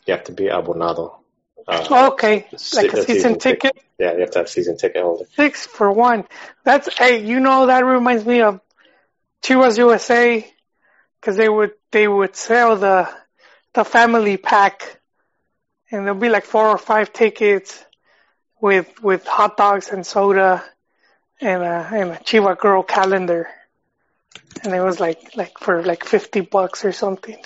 you 0.05 0.13
have 0.13 0.25
to 0.25 0.31
be 0.31 0.45
abonado. 0.45 1.19
Uh, 1.67 2.09
okay, 2.11 2.47
like 2.73 2.91
a 2.93 2.97
season, 2.97 3.03
season 3.05 3.39
ticket. 3.39 3.77
Yeah, 3.97 4.13
you 4.13 4.21
have 4.21 4.31
to 4.31 4.39
have 4.39 4.49
season 4.49 4.77
ticket 4.77 5.01
holder. 5.01 5.25
Six 5.35 5.65
for 5.65 5.91
one. 5.91 6.25
That's 6.63 6.93
hey, 6.97 7.23
you 7.23 7.39
know 7.39 7.67
that 7.67 7.85
reminds 7.85 8.25
me 8.25 8.41
of 8.41 8.59
Chivas 9.41 9.77
USA 9.77 10.45
because 11.19 11.37
they 11.37 11.47
would 11.47 11.71
they 11.91 12.07
would 12.07 12.35
sell 12.35 12.75
the 12.75 13.09
the 13.73 13.85
family 13.85 14.37
pack, 14.37 14.99
and 15.91 16.05
there'll 16.05 16.19
be 16.19 16.29
like 16.29 16.45
four 16.45 16.67
or 16.67 16.77
five 16.77 17.13
tickets 17.13 17.83
with 18.59 19.01
with 19.01 19.25
hot 19.25 19.57
dogs 19.57 19.89
and 19.89 20.05
soda 20.05 20.63
and 21.39 21.63
a 21.63 21.89
and 21.93 22.11
a 22.11 22.15
Chiva 22.17 22.57
girl 22.57 22.83
calendar 22.83 23.47
and 24.64 24.74
it 24.74 24.82
was 24.82 24.99
like 24.99 25.36
like 25.36 25.58
for 25.60 25.84
like 25.84 26.04
fifty 26.06 26.41
bucks 26.41 26.86
or 26.86 26.91
something. 26.91 27.38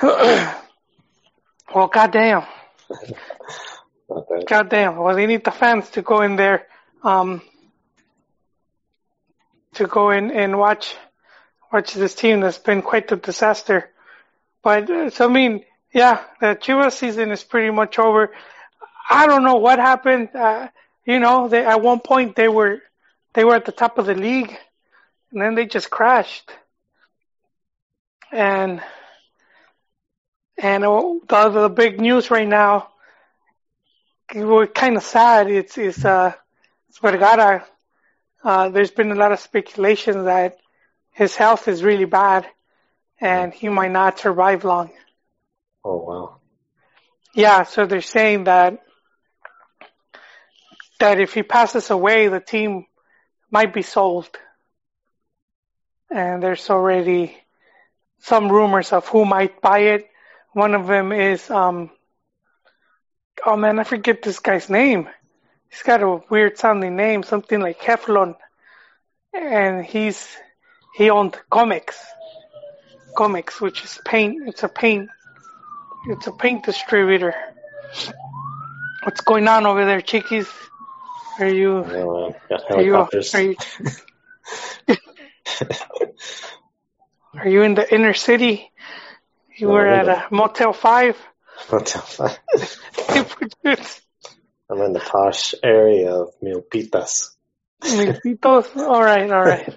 well, 0.02 0.54
goddamn. 1.92 2.44
goddamn. 4.46 4.96
Well, 4.96 5.16
they 5.16 5.26
need 5.26 5.44
the 5.44 5.50
fans 5.50 5.90
to 5.90 6.02
go 6.02 6.22
in 6.22 6.36
there, 6.36 6.66
um, 7.02 7.42
to 9.74 9.86
go 9.86 10.10
in 10.10 10.30
and 10.30 10.58
watch 10.58 10.96
watch 11.72 11.94
this 11.94 12.14
team 12.14 12.40
that's 12.40 12.58
been 12.58 12.82
quite 12.82 13.10
a 13.12 13.16
disaster. 13.16 13.90
But 14.62 14.88
uh, 14.90 15.10
so 15.10 15.28
I 15.28 15.32
mean, 15.32 15.64
yeah, 15.92 16.22
the 16.40 16.56
Chivas 16.56 16.92
season 16.92 17.30
is 17.30 17.42
pretty 17.42 17.70
much 17.70 17.98
over. 17.98 18.32
I 19.10 19.26
don't 19.26 19.44
know 19.44 19.56
what 19.56 19.78
happened. 19.78 20.28
Uh, 20.34 20.68
you 21.04 21.18
know, 21.18 21.48
they, 21.48 21.64
at 21.64 21.80
one 21.80 22.00
point 22.00 22.36
they 22.36 22.48
were 22.48 22.82
they 23.34 23.44
were 23.44 23.54
at 23.54 23.64
the 23.64 23.72
top 23.72 23.98
of 23.98 24.06
the 24.06 24.14
league, 24.14 24.56
and 25.32 25.40
then 25.40 25.54
they 25.54 25.66
just 25.66 25.90
crashed. 25.90 26.50
And 28.32 28.82
and 30.56 30.82
the, 30.82 31.50
the 31.50 31.68
big 31.68 32.00
news 32.00 32.30
right 32.30 32.48
now, 32.48 32.88
we're 34.34 34.66
kind 34.66 34.96
of 34.96 35.02
sad. 35.02 35.50
It's 35.50 35.78
it's 35.78 36.04
uh 36.04 36.32
it's 36.88 36.98
Vergara. 36.98 37.66
Uh, 38.42 38.68
there's 38.68 38.90
been 38.90 39.10
a 39.10 39.16
lot 39.16 39.32
of 39.32 39.40
speculation 39.40 40.24
that 40.24 40.58
his 41.12 41.34
health 41.34 41.68
is 41.68 41.82
really 41.82 42.04
bad, 42.04 42.46
and 43.20 43.52
he 43.52 43.68
might 43.68 43.90
not 43.90 44.18
survive 44.18 44.64
long. 44.64 44.90
Oh 45.84 45.96
wow. 45.96 46.36
Yeah, 47.34 47.64
so 47.64 47.86
they're 47.86 48.00
saying 48.00 48.44
that 48.44 48.82
that 51.00 51.20
if 51.20 51.34
he 51.34 51.42
passes 51.42 51.90
away, 51.90 52.28
the 52.28 52.40
team 52.40 52.86
might 53.50 53.72
be 53.72 53.82
sold. 53.82 54.28
And 56.10 56.42
there's 56.42 56.70
already 56.70 57.36
some 58.20 58.50
rumors 58.50 58.92
of 58.92 59.06
who 59.08 59.24
might 59.24 59.60
buy 59.60 59.80
it. 59.80 60.08
One 60.52 60.74
of 60.74 60.86
them 60.86 61.12
is, 61.12 61.50
um, 61.50 61.90
oh 63.44 63.56
man, 63.56 63.78
I 63.78 63.84
forget 63.84 64.22
this 64.22 64.38
guy's 64.38 64.70
name. 64.70 65.08
He's 65.70 65.82
got 65.82 66.02
a 66.02 66.22
weird 66.30 66.58
sounding 66.58 66.96
name, 66.96 67.22
something 67.22 67.60
like 67.60 67.78
Heflon. 67.80 68.36
And 69.32 69.84
he's, 69.84 70.26
he 70.94 71.10
owned 71.10 71.36
Comex. 71.50 71.94
Comex, 73.14 73.60
which 73.60 73.84
is 73.84 74.00
paint, 74.04 74.48
it's 74.48 74.62
a 74.62 74.68
paint, 74.68 75.10
it's 76.08 76.26
a 76.26 76.32
paint 76.32 76.64
distributor. 76.64 77.34
What's 79.02 79.20
going 79.20 79.48
on 79.48 79.66
over 79.66 79.84
there, 79.84 80.00
Chiquis? 80.00 80.48
Are 81.38 81.48
you? 81.48 81.78
Uh, 81.78 82.32
are 82.70 82.82
you? 82.82 82.96
Are 82.96 83.08
you? 83.40 83.56
are 87.34 87.48
you 87.48 87.62
in 87.62 87.74
the 87.74 87.94
inner 87.94 88.14
city? 88.14 88.72
You 89.56 89.68
no, 89.68 89.74
were 89.74 89.86
at 89.86 90.08
a 90.08 90.26
Motel 90.32 90.72
Five. 90.72 91.16
Motel 91.70 92.02
Five. 92.02 92.38
I'm 94.70 94.82
in 94.82 94.92
the 94.92 95.00
posh 95.00 95.54
area 95.62 96.12
of 96.12 96.34
Milpitas. 96.42 97.30
Milpitos. 97.82 98.76
All 98.76 99.02
right. 99.02 99.30
All 99.30 99.44
right. 99.44 99.72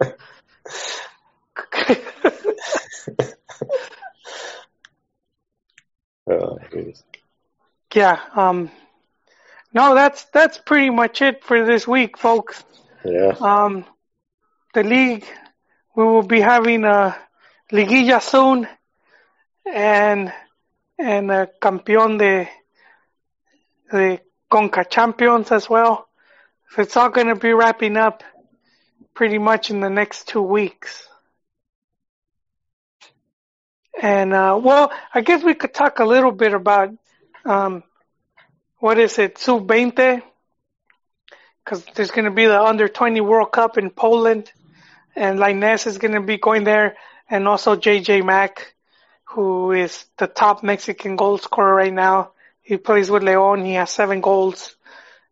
oh, 6.30 6.57
yeah. 7.93 8.20
Um. 8.36 8.72
No, 9.74 9.95
that's 9.95 10.26
that's 10.26 10.57
pretty 10.57 10.89
much 10.89 11.22
it 11.22 11.43
for 11.43 11.65
this 11.65 11.88
week, 11.88 12.17
folks. 12.17 12.63
Yeah. 13.05 13.36
Um, 13.39 13.86
the 14.74 14.84
league, 14.84 15.26
we 15.95 16.03
will 16.03 16.24
be 16.24 16.41
having 16.41 16.84
a 16.84 17.17
liguilla 17.72 18.22
soon, 18.22 18.67
and 19.65 20.34
and 20.99 21.32
a 21.32 21.49
campeón 21.61 22.19
de 22.19 22.49
the 23.91 24.19
Conca 24.51 24.89
Champions 24.89 25.51
as 25.51 25.69
well. 25.69 26.07
So 26.72 26.82
it's 26.82 26.95
all 26.95 27.09
going 27.09 27.28
to 27.28 27.36
be 27.36 27.53
wrapping 27.53 27.97
up 27.97 28.24
pretty 29.13 29.38
much 29.38 29.69
in 29.69 29.80
the 29.80 29.89
next 29.89 30.28
two 30.28 30.41
weeks. 30.41 31.07
And 34.01 34.34
uh, 34.34 34.59
well, 34.61 34.91
I 35.13 35.22
guess 35.22 35.43
we 35.43 35.53
could 35.53 35.74
talk 35.74 35.99
a 35.99 36.05
little 36.05 36.32
bit 36.32 36.53
about 36.53 36.89
um, 37.45 37.84
what 38.82 38.99
is 38.99 39.17
it, 39.17 39.38
sub 39.38 39.67
20? 39.67 40.21
because 41.63 41.86
there's 41.95 42.11
going 42.11 42.25
to 42.25 42.32
be 42.32 42.45
the 42.45 42.61
under 42.61 42.88
20 42.88 43.21
World 43.21 43.51
Cup 43.51 43.77
in 43.77 43.89
Poland, 43.89 44.51
and 45.15 45.39
Lainez 45.39 45.88
is 45.88 45.97
going 45.97 46.13
to 46.13 46.21
be 46.21 46.38
going 46.38 46.63
there, 46.63 46.97
and 47.29 47.47
also 47.47 47.75
JJ 47.75 48.25
Mack, 48.25 48.73
who 49.25 49.71
is 49.71 50.05
the 50.17 50.27
top 50.27 50.63
Mexican 50.63 51.15
goal 51.15 51.38
scorer 51.38 51.73
right 51.75 51.93
now. 51.93 52.32
He 52.61 52.77
plays 52.77 53.09
with 53.09 53.23
Leon. 53.23 53.65
He 53.65 53.73
has 53.73 53.89
seven 53.89 54.21
goals, 54.21 54.75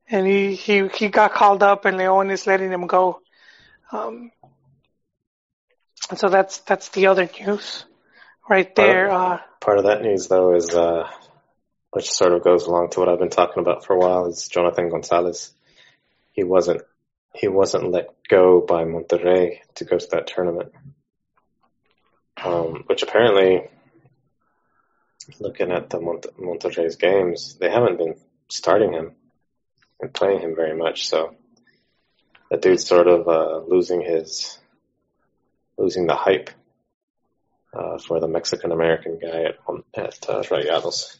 and 0.07 0.25
he 0.25 0.55
he 0.55 0.87
he 0.87 1.09
got 1.09 1.33
called 1.33 1.63
up, 1.63 1.85
and 1.85 1.97
Leon 1.97 2.31
is 2.31 2.47
letting 2.47 2.71
him 2.71 2.87
go. 2.87 3.21
Um, 3.91 4.31
and 6.09 6.17
so 6.17 6.29
that's 6.29 6.59
that's 6.59 6.89
the 6.89 7.07
other 7.07 7.29
news, 7.39 7.85
right 8.49 8.73
there. 8.75 9.09
Part 9.09 9.33
of, 9.33 9.39
uh, 9.39 9.43
part 9.59 9.77
of 9.79 9.85
that 9.85 10.01
news, 10.01 10.27
though, 10.27 10.55
is 10.55 10.73
uh, 10.73 11.09
which 11.91 12.11
sort 12.11 12.33
of 12.33 12.43
goes 12.43 12.65
along 12.65 12.89
to 12.91 12.99
what 12.99 13.09
I've 13.09 13.19
been 13.19 13.29
talking 13.29 13.61
about 13.61 13.85
for 13.85 13.93
a 13.93 13.99
while, 13.99 14.27
is 14.27 14.47
Jonathan 14.47 14.89
Gonzalez. 14.89 15.51
He 16.33 16.43
wasn't 16.43 16.81
he 17.33 17.47
wasn't 17.47 17.91
let 17.91 18.09
go 18.27 18.61
by 18.61 18.83
Monterrey 18.83 19.59
to 19.75 19.85
go 19.85 19.97
to 19.97 20.07
that 20.11 20.27
tournament, 20.27 20.71
um, 22.43 22.83
which 22.87 23.03
apparently, 23.03 23.69
looking 25.39 25.71
at 25.71 25.89
the 25.89 25.99
Mont- 25.99 26.37
Monterrey's 26.39 26.95
games, 26.95 27.55
they 27.59 27.69
haven't 27.69 27.97
been 27.97 28.15
starting 28.49 28.93
him 28.93 29.11
and 30.01 30.13
playing 30.13 30.41
him 30.41 30.55
very 30.55 30.75
much. 30.75 31.07
So 31.07 31.35
that 32.49 32.61
dude's 32.61 32.85
sort 32.85 33.07
of 33.07 33.27
uh, 33.27 33.59
losing 33.67 34.01
his 34.01 34.57
losing 35.77 36.07
the 36.07 36.15
hype 36.15 36.49
uh, 37.73 37.97
for 37.99 38.19
the 38.19 38.27
Mexican 38.27 38.71
American 38.71 39.19
guy 39.19 39.43
at 39.43 39.55
at 39.93 40.29
uh, 40.29 40.41
Rayados. 40.43 41.17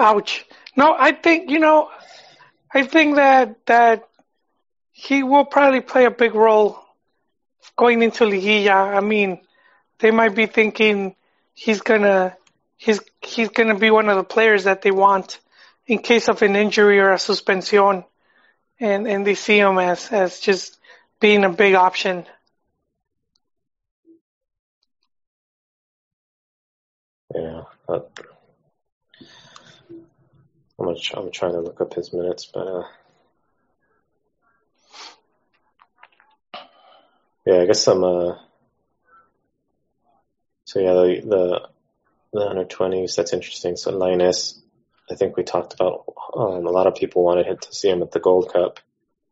Ouch. 0.00 0.46
No, 0.76 0.94
I 0.98 1.12
think 1.12 1.50
you 1.50 1.58
know, 1.60 1.90
I 2.72 2.84
think 2.84 3.16
that 3.16 3.66
that 3.66 4.08
he 4.92 5.22
will 5.22 5.44
probably 5.44 5.80
play 5.80 6.04
a 6.06 6.10
big 6.10 6.34
role 6.34 6.78
going 7.76 8.02
into 8.02 8.24
Liguilla. 8.24 8.96
I 8.96 9.00
mean, 9.00 9.40
they 9.98 10.10
might 10.10 10.34
be 10.34 10.46
thinking 10.46 11.14
he's 11.54 11.80
gonna 11.82 12.36
he's 12.76 13.00
he's 13.22 13.48
gonna 13.50 13.78
be 13.78 13.90
one 13.90 14.08
of 14.08 14.16
the 14.16 14.24
players 14.24 14.64
that 14.64 14.82
they 14.82 14.90
want 14.90 15.38
in 15.86 15.98
case 15.98 16.28
of 16.28 16.42
an 16.42 16.56
injury 16.56 17.00
or 17.00 17.12
a 17.12 17.18
suspension, 17.18 18.04
and 18.80 19.06
and 19.06 19.26
they 19.26 19.34
see 19.34 19.58
him 19.58 19.78
as 19.78 20.10
as 20.12 20.40
just 20.40 20.78
being 21.20 21.44
a 21.44 21.50
big 21.50 21.74
option. 21.74 22.24
Yeah, 27.34 27.62
I'm, 30.90 30.96
I'm 31.16 31.30
trying 31.30 31.52
to 31.52 31.60
look 31.60 31.80
up 31.80 31.94
his 31.94 32.12
minutes, 32.12 32.50
but 32.52 32.66
uh, 32.66 32.84
yeah, 37.46 37.60
I 37.60 37.66
guess 37.66 37.86
I'm. 37.86 38.04
Uh, 38.04 38.36
so 40.64 40.80
yeah, 40.80 40.92
the 40.92 41.20
the, 41.24 41.68
the 42.32 42.46
under 42.46 42.64
20s. 42.64 43.16
That's 43.16 43.32
interesting. 43.32 43.76
So 43.76 43.92
Lainez, 43.92 44.58
I 45.10 45.14
think 45.14 45.36
we 45.36 45.42
talked 45.42 45.74
about. 45.74 46.04
Um, 46.34 46.66
a 46.66 46.70
lot 46.70 46.86
of 46.86 46.94
people 46.94 47.24
wanted 47.24 47.60
to 47.60 47.74
see 47.74 47.88
him 47.88 48.02
at 48.02 48.12
the 48.12 48.20
Gold 48.20 48.52
Cup, 48.52 48.80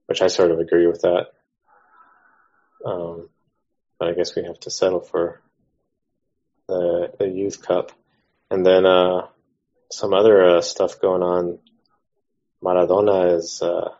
which 0.06 0.22
I 0.22 0.28
sort 0.28 0.50
of 0.50 0.58
agree 0.58 0.86
with 0.86 1.02
that. 1.02 1.28
Um, 2.84 3.28
but 3.98 4.08
I 4.08 4.14
guess 4.14 4.34
we 4.34 4.44
have 4.44 4.60
to 4.60 4.70
settle 4.70 5.00
for 5.00 5.40
the 6.68 7.12
the 7.18 7.28
Youth 7.28 7.62
Cup, 7.62 7.92
and 8.50 8.64
then 8.64 8.86
uh, 8.86 9.26
some 9.90 10.12
other 10.14 10.56
uh, 10.56 10.60
stuff 10.60 11.00
going 11.00 11.22
on. 11.22 11.58
Maradona 12.62 13.36
is 13.36 13.62
uh, 13.62 13.90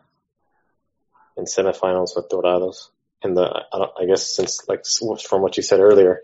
in 1.37 1.45
semifinals 1.45 2.15
with 2.15 2.29
Dorados, 2.29 2.89
and 3.23 3.35
the 3.35 3.43
I, 3.43 4.03
I 4.03 4.05
guess 4.05 4.35
since 4.35 4.67
like 4.67 4.83
from 5.21 5.41
what 5.41 5.57
you 5.57 5.63
said 5.63 5.79
earlier, 5.79 6.21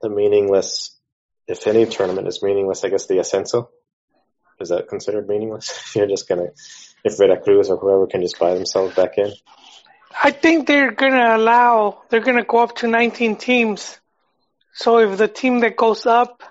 the 0.00 0.08
meaningless, 0.08 0.96
if 1.46 1.66
any 1.66 1.86
tournament 1.86 2.28
is 2.28 2.42
meaningless, 2.42 2.84
I 2.84 2.88
guess 2.88 3.06
the 3.06 3.18
Ascenso 3.18 3.68
is 4.60 4.68
that 4.68 4.88
considered 4.88 5.28
meaningless? 5.28 5.92
You're 5.96 6.06
just 6.06 6.28
gonna 6.28 6.48
if 7.02 7.16
Veracruz 7.16 7.70
or 7.70 7.76
whoever 7.76 8.06
can 8.06 8.22
just 8.22 8.38
buy 8.38 8.54
themselves 8.54 8.94
back 8.94 9.16
in. 9.16 9.32
I 10.22 10.30
think 10.32 10.66
they're 10.66 10.92
gonna 10.92 11.36
allow 11.36 12.02
they're 12.08 12.20
gonna 12.20 12.44
go 12.44 12.58
up 12.58 12.76
to 12.76 12.86
19 12.86 13.36
teams. 13.36 13.98
So 14.74 14.98
if 14.98 15.18
the 15.18 15.28
team 15.28 15.60
that 15.60 15.76
goes 15.76 16.06
up 16.06 16.42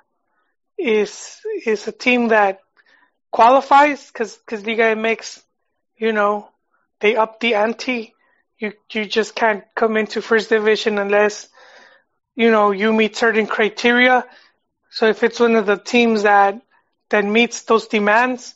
is 0.80 1.40
is 1.66 1.88
a 1.88 1.92
team 1.92 2.30
that 2.30 2.60
qualifies, 3.32 4.08
because 4.08 4.36
because 4.38 4.66
Liga 4.66 4.84
MX 4.84 5.42
you 5.98 6.14
know, 6.14 6.50
they 7.02 7.16
up 7.16 7.40
the 7.40 7.56
ante. 7.56 8.14
You 8.58 8.74
you 8.92 9.06
just 9.06 9.36
can't 9.36 9.64
come 9.76 9.98
into 9.98 10.22
first 10.22 10.50
division 10.50 10.98
unless 10.98 11.48
you 12.36 12.52
know 12.52 12.72
you 12.72 12.92
meet 12.94 13.16
certain 13.16 13.48
criteria. 13.48 14.26
So 14.90 15.08
if 15.08 15.24
it's 15.24 15.40
one 15.40 15.56
of 15.56 15.66
the 15.66 15.78
teams 15.78 16.24
that 16.24 16.62
that 17.10 17.26
meets 17.26 17.64
those 17.64 17.88
demands, 17.88 18.56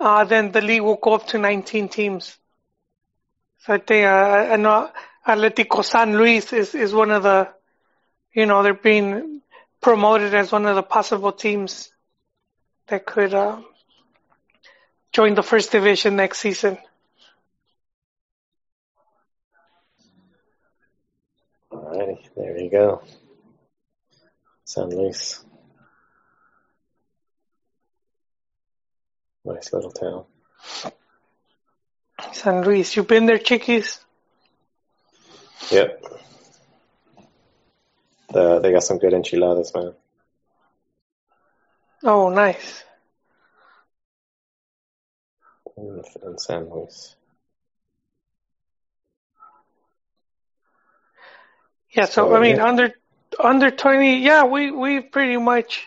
uh, 0.00 0.24
then 0.24 0.52
the 0.52 0.60
league 0.60 0.82
will 0.82 0.96
go 0.96 1.14
up 1.14 1.26
to 1.28 1.38
19 1.38 1.88
teams. 1.88 2.36
So 3.60 3.74
I 3.74 3.78
think 3.78 4.06
uh, 4.06 4.52
I 4.52 4.56
know 4.56 4.90
Atletico 5.26 5.84
San 5.84 6.16
Luis 6.16 6.52
is 6.52 6.74
is 6.74 6.92
one 6.92 7.10
of 7.10 7.22
the, 7.22 7.48
you 8.34 8.46
know, 8.46 8.62
they're 8.62 8.74
being 8.74 9.40
promoted 9.84 10.32
as 10.32 10.50
one 10.50 10.64
of 10.64 10.76
the 10.76 10.82
possible 10.82 11.30
teams 11.30 11.92
that 12.86 13.04
could 13.04 13.34
uh, 13.34 13.60
join 15.12 15.34
the 15.34 15.42
first 15.42 15.72
division 15.72 16.16
next 16.16 16.38
season. 16.38 16.78
Alrighty, 21.70 22.18
there 22.34 22.58
you 22.58 22.70
go. 22.70 23.02
San 24.64 24.88
Luis. 24.88 25.44
Nice 29.44 29.70
little 29.70 29.92
town. 29.92 30.24
San 32.32 32.64
Luis, 32.64 32.96
you 32.96 33.02
been 33.02 33.26
there, 33.26 33.36
Chiquis? 33.36 34.02
Yep. 35.70 36.02
The, 38.34 38.58
they 38.58 38.72
got 38.72 38.82
some 38.82 38.98
good 38.98 39.12
enchiladas, 39.12 39.72
man. 39.74 39.94
Oh, 42.02 42.30
nice. 42.30 42.82
In, 45.76 46.02
in 46.24 46.38
San 46.38 46.68
Luis. 46.68 47.14
Yeah, 51.92 52.06
so, 52.06 52.28
So, 52.28 52.34
I 52.34 52.40
mean, 52.40 52.56
yeah. 52.56 52.66
under 52.66 52.94
under 53.38 53.70
twenty, 53.70 54.18
yeah, 54.18 54.44
we 54.44 54.72
we 54.72 55.00
pretty 55.00 55.36
much 55.36 55.86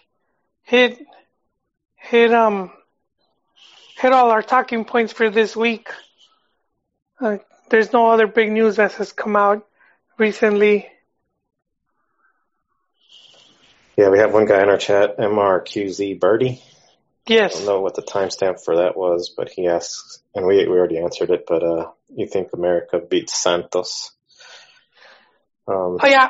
hit 0.63 1.05
hit 1.97 2.33
um 2.33 2.71
hit 3.97 4.13
all 4.13 4.31
our 4.31 4.41
talking 4.41 4.85
points 4.85 5.11
for 5.11 5.29
this 5.29 5.53
week. 5.53 5.89
Uh, 7.19 7.39
there's 7.69 7.91
no 7.91 8.07
other 8.07 8.25
big 8.25 8.51
news 8.51 8.77
that 8.77 8.93
has 8.93 9.11
come 9.11 9.35
out 9.35 9.67
recently. 10.17 10.87
Yeah, 13.97 14.09
we 14.09 14.19
have 14.19 14.31
one 14.31 14.45
guy 14.45 14.61
in 14.61 14.69
our 14.69 14.77
chat, 14.77 15.17
MRQZ 15.17 16.19
Birdie. 16.19 16.61
I 16.61 17.33
Yes, 17.33 17.57
don't 17.57 17.65
know 17.65 17.81
what 17.81 17.95
the 17.95 18.03
timestamp 18.03 18.63
for 18.63 18.77
that 18.77 18.95
was, 18.95 19.33
but 19.35 19.49
he 19.49 19.67
asks, 19.67 20.21
and 20.35 20.45
we 20.45 20.67
we 20.67 20.77
already 20.77 20.99
answered 20.99 21.31
it. 21.31 21.45
But 21.47 21.63
uh, 21.63 21.91
you 22.15 22.27
think 22.27 22.49
America 22.53 22.99
beats 22.99 23.41
Santos? 23.41 24.11
Um, 25.67 25.97
oh 25.99 26.07
yeah, 26.07 26.29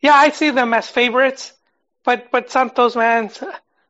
yeah, 0.00 0.14
I 0.14 0.30
see 0.30 0.50
them 0.50 0.74
as 0.74 0.88
favorites, 0.88 1.52
but 2.04 2.30
but 2.30 2.50
Santos, 2.50 2.94
man, 2.94 3.30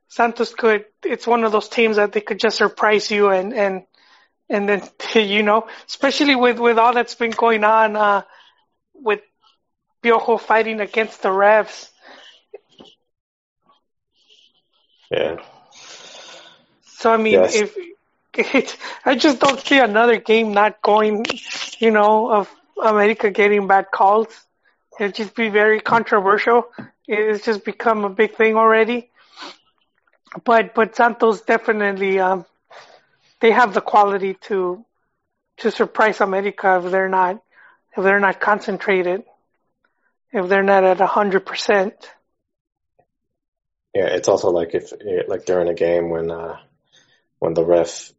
Santos 0.08 0.54
could. 0.54 0.86
It's 1.02 1.26
one 1.26 1.44
of 1.44 1.52
those 1.52 1.68
teams 1.68 1.96
that 1.96 2.12
they 2.12 2.20
could 2.22 2.38
just 2.38 2.56
surprise 2.56 3.10
you 3.10 3.28
and 3.28 3.52
and 3.52 3.82
and 4.48 4.68
then 4.68 4.88
you 5.14 5.42
know, 5.42 5.66
especially 5.88 6.36
with 6.36 6.58
with 6.58 6.78
all 6.78 6.94
that's 6.94 7.16
been 7.16 7.32
going 7.32 7.64
on 7.64 7.96
uh, 7.96 8.22
with 8.94 9.20
Piojo 10.06 10.38
fighting 10.40 10.80
against 10.80 11.22
the 11.22 11.30
refs. 11.30 11.90
yeah, 15.10 15.36
So 16.84 17.12
I 17.12 17.16
mean, 17.16 17.44
Yes. 17.44 17.52
if 17.52 17.76
it, 18.34 18.76
I 19.04 19.14
just 19.16 19.40
don't 19.40 19.60
see 19.60 19.78
another 19.78 20.18
game 20.18 20.52
not 20.52 20.80
going, 20.82 21.24
you 21.78 21.90
know, 21.90 22.30
of 22.32 22.54
America 22.82 23.30
getting 23.30 23.66
bad 23.66 23.86
calls. 23.90 24.28
It'd 24.98 25.14
just 25.14 25.34
be 25.34 25.48
very 25.48 25.80
controversial. 25.80 26.68
It's 27.06 27.44
just 27.44 27.64
become 27.64 28.04
a 28.04 28.10
big 28.10 28.34
thing 28.36 28.56
already. 28.56 29.10
But 30.44 30.74
but 30.74 30.94
Santos 30.96 31.42
definitely 31.42 32.18
um, 32.20 32.46
they 33.40 33.50
have 33.52 33.74
the 33.74 33.80
quality 33.80 34.34
to 34.48 34.84
to 35.58 35.70
surprise 35.70 36.20
America 36.20 36.80
if 36.84 36.90
they're 36.90 37.08
not 37.08 37.42
if 37.96 38.02
they're 38.04 38.20
not 38.20 38.40
concentrated, 38.40 39.24
if 40.32 40.48
they're 40.48 40.62
not 40.62 40.84
at 40.84 41.00
a 41.00 41.06
hundred 41.06 41.46
percent. 41.46 41.94
yeah. 43.94 44.06
It's 44.06 44.28
also 44.28 44.50
like 44.50 44.74
if 44.74 44.92
like 45.28 45.46
during 45.46 45.68
a 45.68 45.74
game 45.74 46.10
when 46.10 46.30
uh, 46.30 46.58
when 47.38 47.54
the 47.54 47.64
ref 47.64 48.12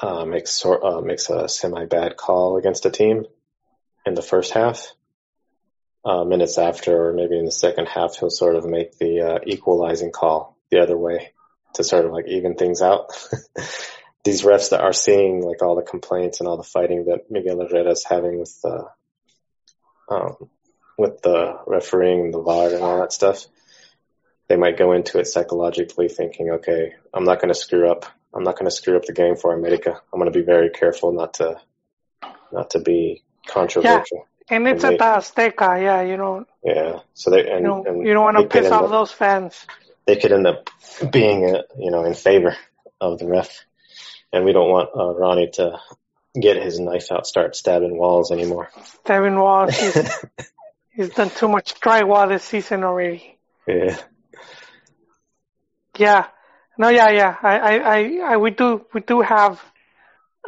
uh, 0.00 0.24
makes 0.24 0.52
sort 0.52 0.82
uh, 0.84 1.00
makes 1.00 1.30
a 1.30 1.48
semi 1.48 1.86
bad 1.86 2.16
call 2.16 2.56
against 2.56 2.86
a 2.86 2.90
team 2.90 3.26
in 4.06 4.14
the 4.14 4.22
first 4.22 4.52
half. 4.52 4.86
Uh, 6.04 6.24
minutes 6.24 6.56
after, 6.56 7.08
or 7.08 7.12
maybe 7.12 7.36
in 7.36 7.44
the 7.44 7.52
second 7.52 7.86
half, 7.86 8.16
he'll 8.16 8.30
sort 8.30 8.54
of 8.54 8.64
make 8.64 8.96
the 8.98 9.20
uh, 9.20 9.38
equalizing 9.46 10.12
call 10.12 10.56
the 10.70 10.78
other 10.80 10.96
way 10.96 11.32
to 11.74 11.84
sort 11.84 12.06
of 12.06 12.12
like 12.12 12.26
even 12.28 12.54
things 12.54 12.80
out. 12.80 13.10
These 14.24 14.42
refs 14.42 14.70
that 14.70 14.80
are 14.80 14.92
seeing 14.92 15.42
like 15.42 15.62
all 15.62 15.76
the 15.76 15.82
complaints 15.82 16.40
and 16.40 16.48
all 16.48 16.56
the 16.56 16.62
fighting 16.62 17.06
that 17.06 17.30
Miguel 17.30 17.60
Herrera 17.60 17.90
is 17.90 18.04
having 18.04 18.38
with 18.38 18.58
the 18.62 18.88
um, 20.08 20.48
with 20.98 21.22
the 21.22 21.60
refereeing 21.66 22.20
and 22.20 22.34
the 22.34 22.42
VAR 22.42 22.74
and 22.74 22.82
all 22.82 23.00
that 23.00 23.12
stuff, 23.12 23.46
they 24.48 24.56
might 24.56 24.76
go 24.76 24.92
into 24.92 25.18
it 25.18 25.26
psychologically 25.26 26.08
thinking, 26.08 26.50
okay, 26.50 26.94
I'm 27.14 27.24
not 27.24 27.40
going 27.40 27.54
to 27.54 27.58
screw 27.58 27.90
up. 27.90 28.04
I'm 28.34 28.42
not 28.42 28.56
going 28.56 28.66
to 28.66 28.74
screw 28.74 28.96
up 28.96 29.04
the 29.04 29.12
game 29.12 29.36
for 29.36 29.54
America. 29.54 30.00
I'm 30.12 30.18
going 30.18 30.30
to 30.30 30.38
be 30.38 30.44
very 30.44 30.70
careful 30.70 31.12
not 31.12 31.34
to 31.34 31.60
not 32.52 32.70
to 32.70 32.80
be 32.80 33.22
controversial. 33.46 34.26
Yeah, 34.50 34.56
and 34.56 34.68
it's 34.68 34.84
and 34.84 34.92
they, 34.92 34.98
at 34.98 35.22
the 35.24 35.40
Azteca, 35.40 35.82
yeah, 35.82 36.02
you 36.02 36.16
know. 36.16 36.44
Yeah, 36.64 37.00
so 37.14 37.30
they 37.30 37.48
and 37.48 37.60
you 37.60 37.66
don't, 37.66 37.86
and 37.86 38.06
you 38.06 38.12
don't 38.12 38.24
want 38.24 38.38
to 38.38 38.46
piss 38.46 38.70
off 38.70 38.84
up, 38.84 38.90
those 38.90 39.12
fans. 39.12 39.66
They 40.06 40.16
could 40.16 40.32
end 40.32 40.46
up 40.46 40.70
being, 41.10 41.54
uh, 41.54 41.62
you 41.78 41.90
know, 41.90 42.04
in 42.04 42.14
favor 42.14 42.56
of 43.00 43.18
the 43.18 43.26
ref, 43.26 43.64
and 44.32 44.44
we 44.44 44.52
don't 44.52 44.70
want 44.70 44.90
uh, 44.94 45.14
Ronnie 45.14 45.50
to 45.54 45.78
get 46.38 46.62
his 46.62 46.78
knife 46.78 47.10
out, 47.12 47.26
start 47.26 47.56
stabbing 47.56 47.96
walls 47.96 48.30
anymore. 48.30 48.70
Stabbing 49.04 49.38
walls. 49.38 49.74
He's, 50.98 51.10
done 51.10 51.30
too 51.30 51.46
much 51.46 51.78
drywall 51.80 52.28
this 52.28 52.42
season 52.42 52.82
already. 52.82 53.38
Yeah. 53.68 53.96
Yeah. 55.96 56.26
No, 56.76 56.88
yeah, 56.88 57.10
yeah. 57.10 57.36
I, 57.40 57.58
I, 57.58 57.74
I, 57.76 58.18
I 58.32 58.36
we 58.38 58.50
do, 58.50 58.84
we 58.92 59.00
do 59.02 59.20
have 59.20 59.62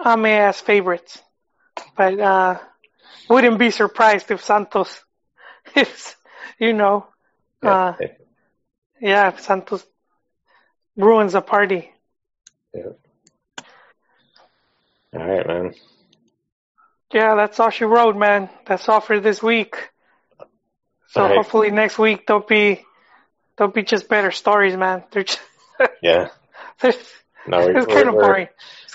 Ame 0.04 0.26
as 0.26 0.60
favorites, 0.60 1.22
but 1.96 2.18
uh, 2.18 2.58
wouldn't 3.28 3.60
be 3.60 3.70
surprised 3.70 4.32
if 4.32 4.42
Santos 4.42 4.98
is, 5.76 6.16
you 6.58 6.72
know, 6.72 7.06
uh, 7.62 7.92
yeah, 9.00 9.28
if 9.28 9.40
Santos 9.40 9.86
ruins 10.96 11.36
a 11.36 11.40
party. 11.40 11.92
Yeah. 12.74 12.94
All 15.14 15.26
right, 15.28 15.46
man. 15.46 15.74
Yeah, 17.12 17.36
that's 17.36 17.60
all 17.60 17.70
she 17.70 17.84
wrote, 17.84 18.16
man. 18.16 18.50
That's 18.66 18.88
all 18.88 19.00
for 19.00 19.20
this 19.20 19.40
week. 19.40 19.76
So 21.10 21.22
right. 21.22 21.36
hopefully 21.36 21.70
next 21.70 21.98
week 21.98 22.26
there'll 22.26 22.42
be 22.42 22.84
there'll 23.56 23.72
be 23.72 23.82
just 23.82 24.08
better 24.08 24.30
stories, 24.30 24.76
man. 24.76 25.02
They're 25.10 25.24
just 25.24 25.40
yeah. 26.02 26.28
no, 26.82 27.58
we're, 27.58 27.78
it's 27.78 27.86
kind 27.86 28.08
of 28.08 28.14
boring. 28.14 28.48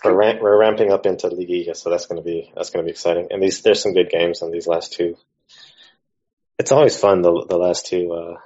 We're, 0.03 0.15
we're, 0.15 0.41
we're 0.41 0.59
ramping 0.59 0.91
up 0.91 1.05
into 1.05 1.27
Liguilla, 1.27 1.75
so 1.75 1.89
that's 1.89 2.05
gonna 2.05 2.21
be 2.21 2.53
that's 2.55 2.69
gonna 2.69 2.85
be 2.85 2.91
exciting. 2.91 3.27
And 3.31 3.43
these 3.43 3.61
there's 3.61 3.81
some 3.81 3.93
good 3.93 4.09
games 4.09 4.41
on 4.41 4.51
these 4.51 4.65
last 4.65 4.93
two. 4.93 5.17
It's 6.57 6.71
always 6.71 6.97
fun 6.97 7.21
the 7.21 7.45
the 7.49 7.57
last 7.57 7.87
two, 7.87 8.13
uh, 8.13 8.37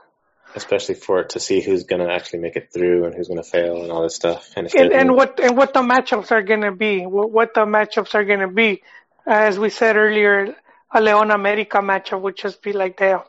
especially 0.56 0.96
for 0.96 1.26
to 1.26 1.40
see 1.40 1.62
who's 1.62 1.84
gonna 1.84 2.12
actually 2.12 2.40
make 2.40 2.56
it 2.56 2.74
through 2.74 3.06
and 3.06 3.14
who's 3.14 3.28
gonna 3.28 3.44
fail 3.44 3.84
and 3.84 3.92
all 3.92 4.02
this 4.02 4.16
stuff. 4.16 4.52
And 4.56 4.68
and, 4.74 4.92
and 4.92 5.16
what 5.16 5.40
and 5.40 5.56
what 5.56 5.76
the 5.76 5.82
matchups 5.82 6.32
are 6.32 6.42
gonna 6.42 6.76
be. 6.76 7.06
What, 7.06 7.32
what 7.32 7.54
the 7.54 7.66
matchups 7.66 8.16
are 8.16 8.26
gonna 8.26 8.52
be. 8.52 8.82
As 9.28 9.60
we 9.60 9.70
said 9.70 9.96
earlier, 9.96 10.56
a 10.92 11.02
Leon 11.02 11.30
America 11.30 11.78
matchup 11.78 12.22
would 12.22 12.36
just 12.36 12.64
be 12.64 12.74
like 12.74 12.98
damn. 12.98 13.22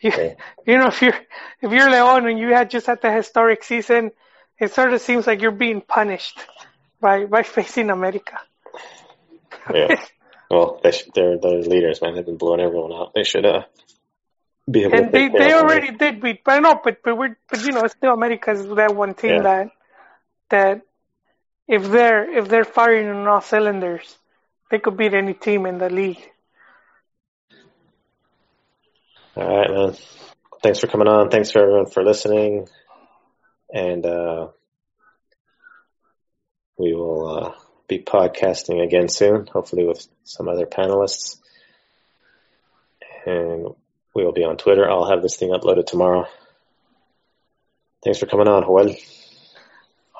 You, 0.00 0.12
you 0.66 0.78
know, 0.78 0.88
if 0.88 1.02
you're 1.02 1.18
if 1.60 1.72
you're 1.72 1.90
Leon 1.90 2.28
and 2.28 2.38
you 2.38 2.48
had 2.48 2.70
just 2.70 2.86
had 2.86 3.02
the 3.02 3.12
historic 3.12 3.64
season, 3.64 4.12
it 4.58 4.72
sort 4.72 4.92
of 4.92 5.00
seems 5.00 5.26
like 5.26 5.40
you're 5.40 5.50
being 5.50 5.80
punished 5.80 6.38
by 7.00 7.24
by 7.26 7.42
facing 7.42 7.90
America. 7.90 8.38
yeah. 9.72 10.04
Well, 10.50 10.80
they 10.82 10.92
sh- 10.92 11.10
they're 11.14 11.36
the 11.36 11.62
leaders, 11.68 12.00
man. 12.00 12.14
They've 12.14 12.24
been 12.24 12.38
blowing 12.38 12.60
everyone 12.60 12.90
out. 12.90 13.12
They 13.14 13.22
should 13.22 13.44
uh 13.44 13.64
be 14.70 14.84
able. 14.84 14.94
And 14.94 15.12
they 15.12 15.28
they 15.28 15.52
already 15.52 15.90
did 15.92 16.22
beat, 16.22 16.42
but 16.42 16.60
no, 16.60 16.80
but 16.82 17.02
but 17.02 17.18
we're 17.18 17.36
but 17.50 17.62
you 17.62 17.72
know, 17.72 17.86
still 17.86 18.14
America's 18.14 18.66
that 18.66 18.94
one 18.94 19.12
team 19.12 19.30
yeah. 19.30 19.42
that 19.42 19.70
that 20.48 20.82
if 21.66 21.84
they're 21.90 22.38
if 22.38 22.48
they're 22.48 22.64
firing 22.64 23.08
on 23.08 23.28
all 23.28 23.42
cylinders, 23.42 24.16
they 24.70 24.78
could 24.78 24.96
beat 24.96 25.12
any 25.12 25.34
team 25.34 25.66
in 25.66 25.76
the 25.76 25.90
league. 25.90 26.24
All 29.38 29.56
right, 29.56 29.70
man. 29.70 29.96
Thanks 30.64 30.80
for 30.80 30.88
coming 30.88 31.06
on. 31.06 31.30
Thanks 31.30 31.52
for 31.52 31.62
everyone 31.62 31.86
for 31.86 32.02
listening. 32.02 32.66
And 33.72 34.04
uh, 34.04 34.48
we 36.76 36.92
will 36.92 37.28
uh, 37.28 37.52
be 37.86 38.00
podcasting 38.00 38.82
again 38.82 39.08
soon, 39.08 39.46
hopefully 39.46 39.84
with 39.84 40.04
some 40.24 40.48
other 40.48 40.66
panelists. 40.66 41.36
And 43.26 43.68
we 44.12 44.24
will 44.24 44.32
be 44.32 44.42
on 44.42 44.56
Twitter. 44.56 44.90
I'll 44.90 45.08
have 45.08 45.22
this 45.22 45.36
thing 45.36 45.50
uploaded 45.50 45.86
tomorrow. 45.86 46.26
Thanks 48.02 48.18
for 48.18 48.26
coming 48.26 48.48
on, 48.48 48.64
Joel. 48.64 48.96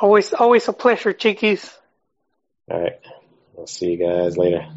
Always, 0.01 0.33
always 0.33 0.69
a 0.69 0.73
pleasure, 0.73 1.13
Chiquis. 1.13 1.77
All 2.71 2.81
right. 2.81 3.01
I'll 3.59 3.67
see 3.67 3.91
you 3.91 3.97
guys 3.99 4.37
later. 4.37 4.69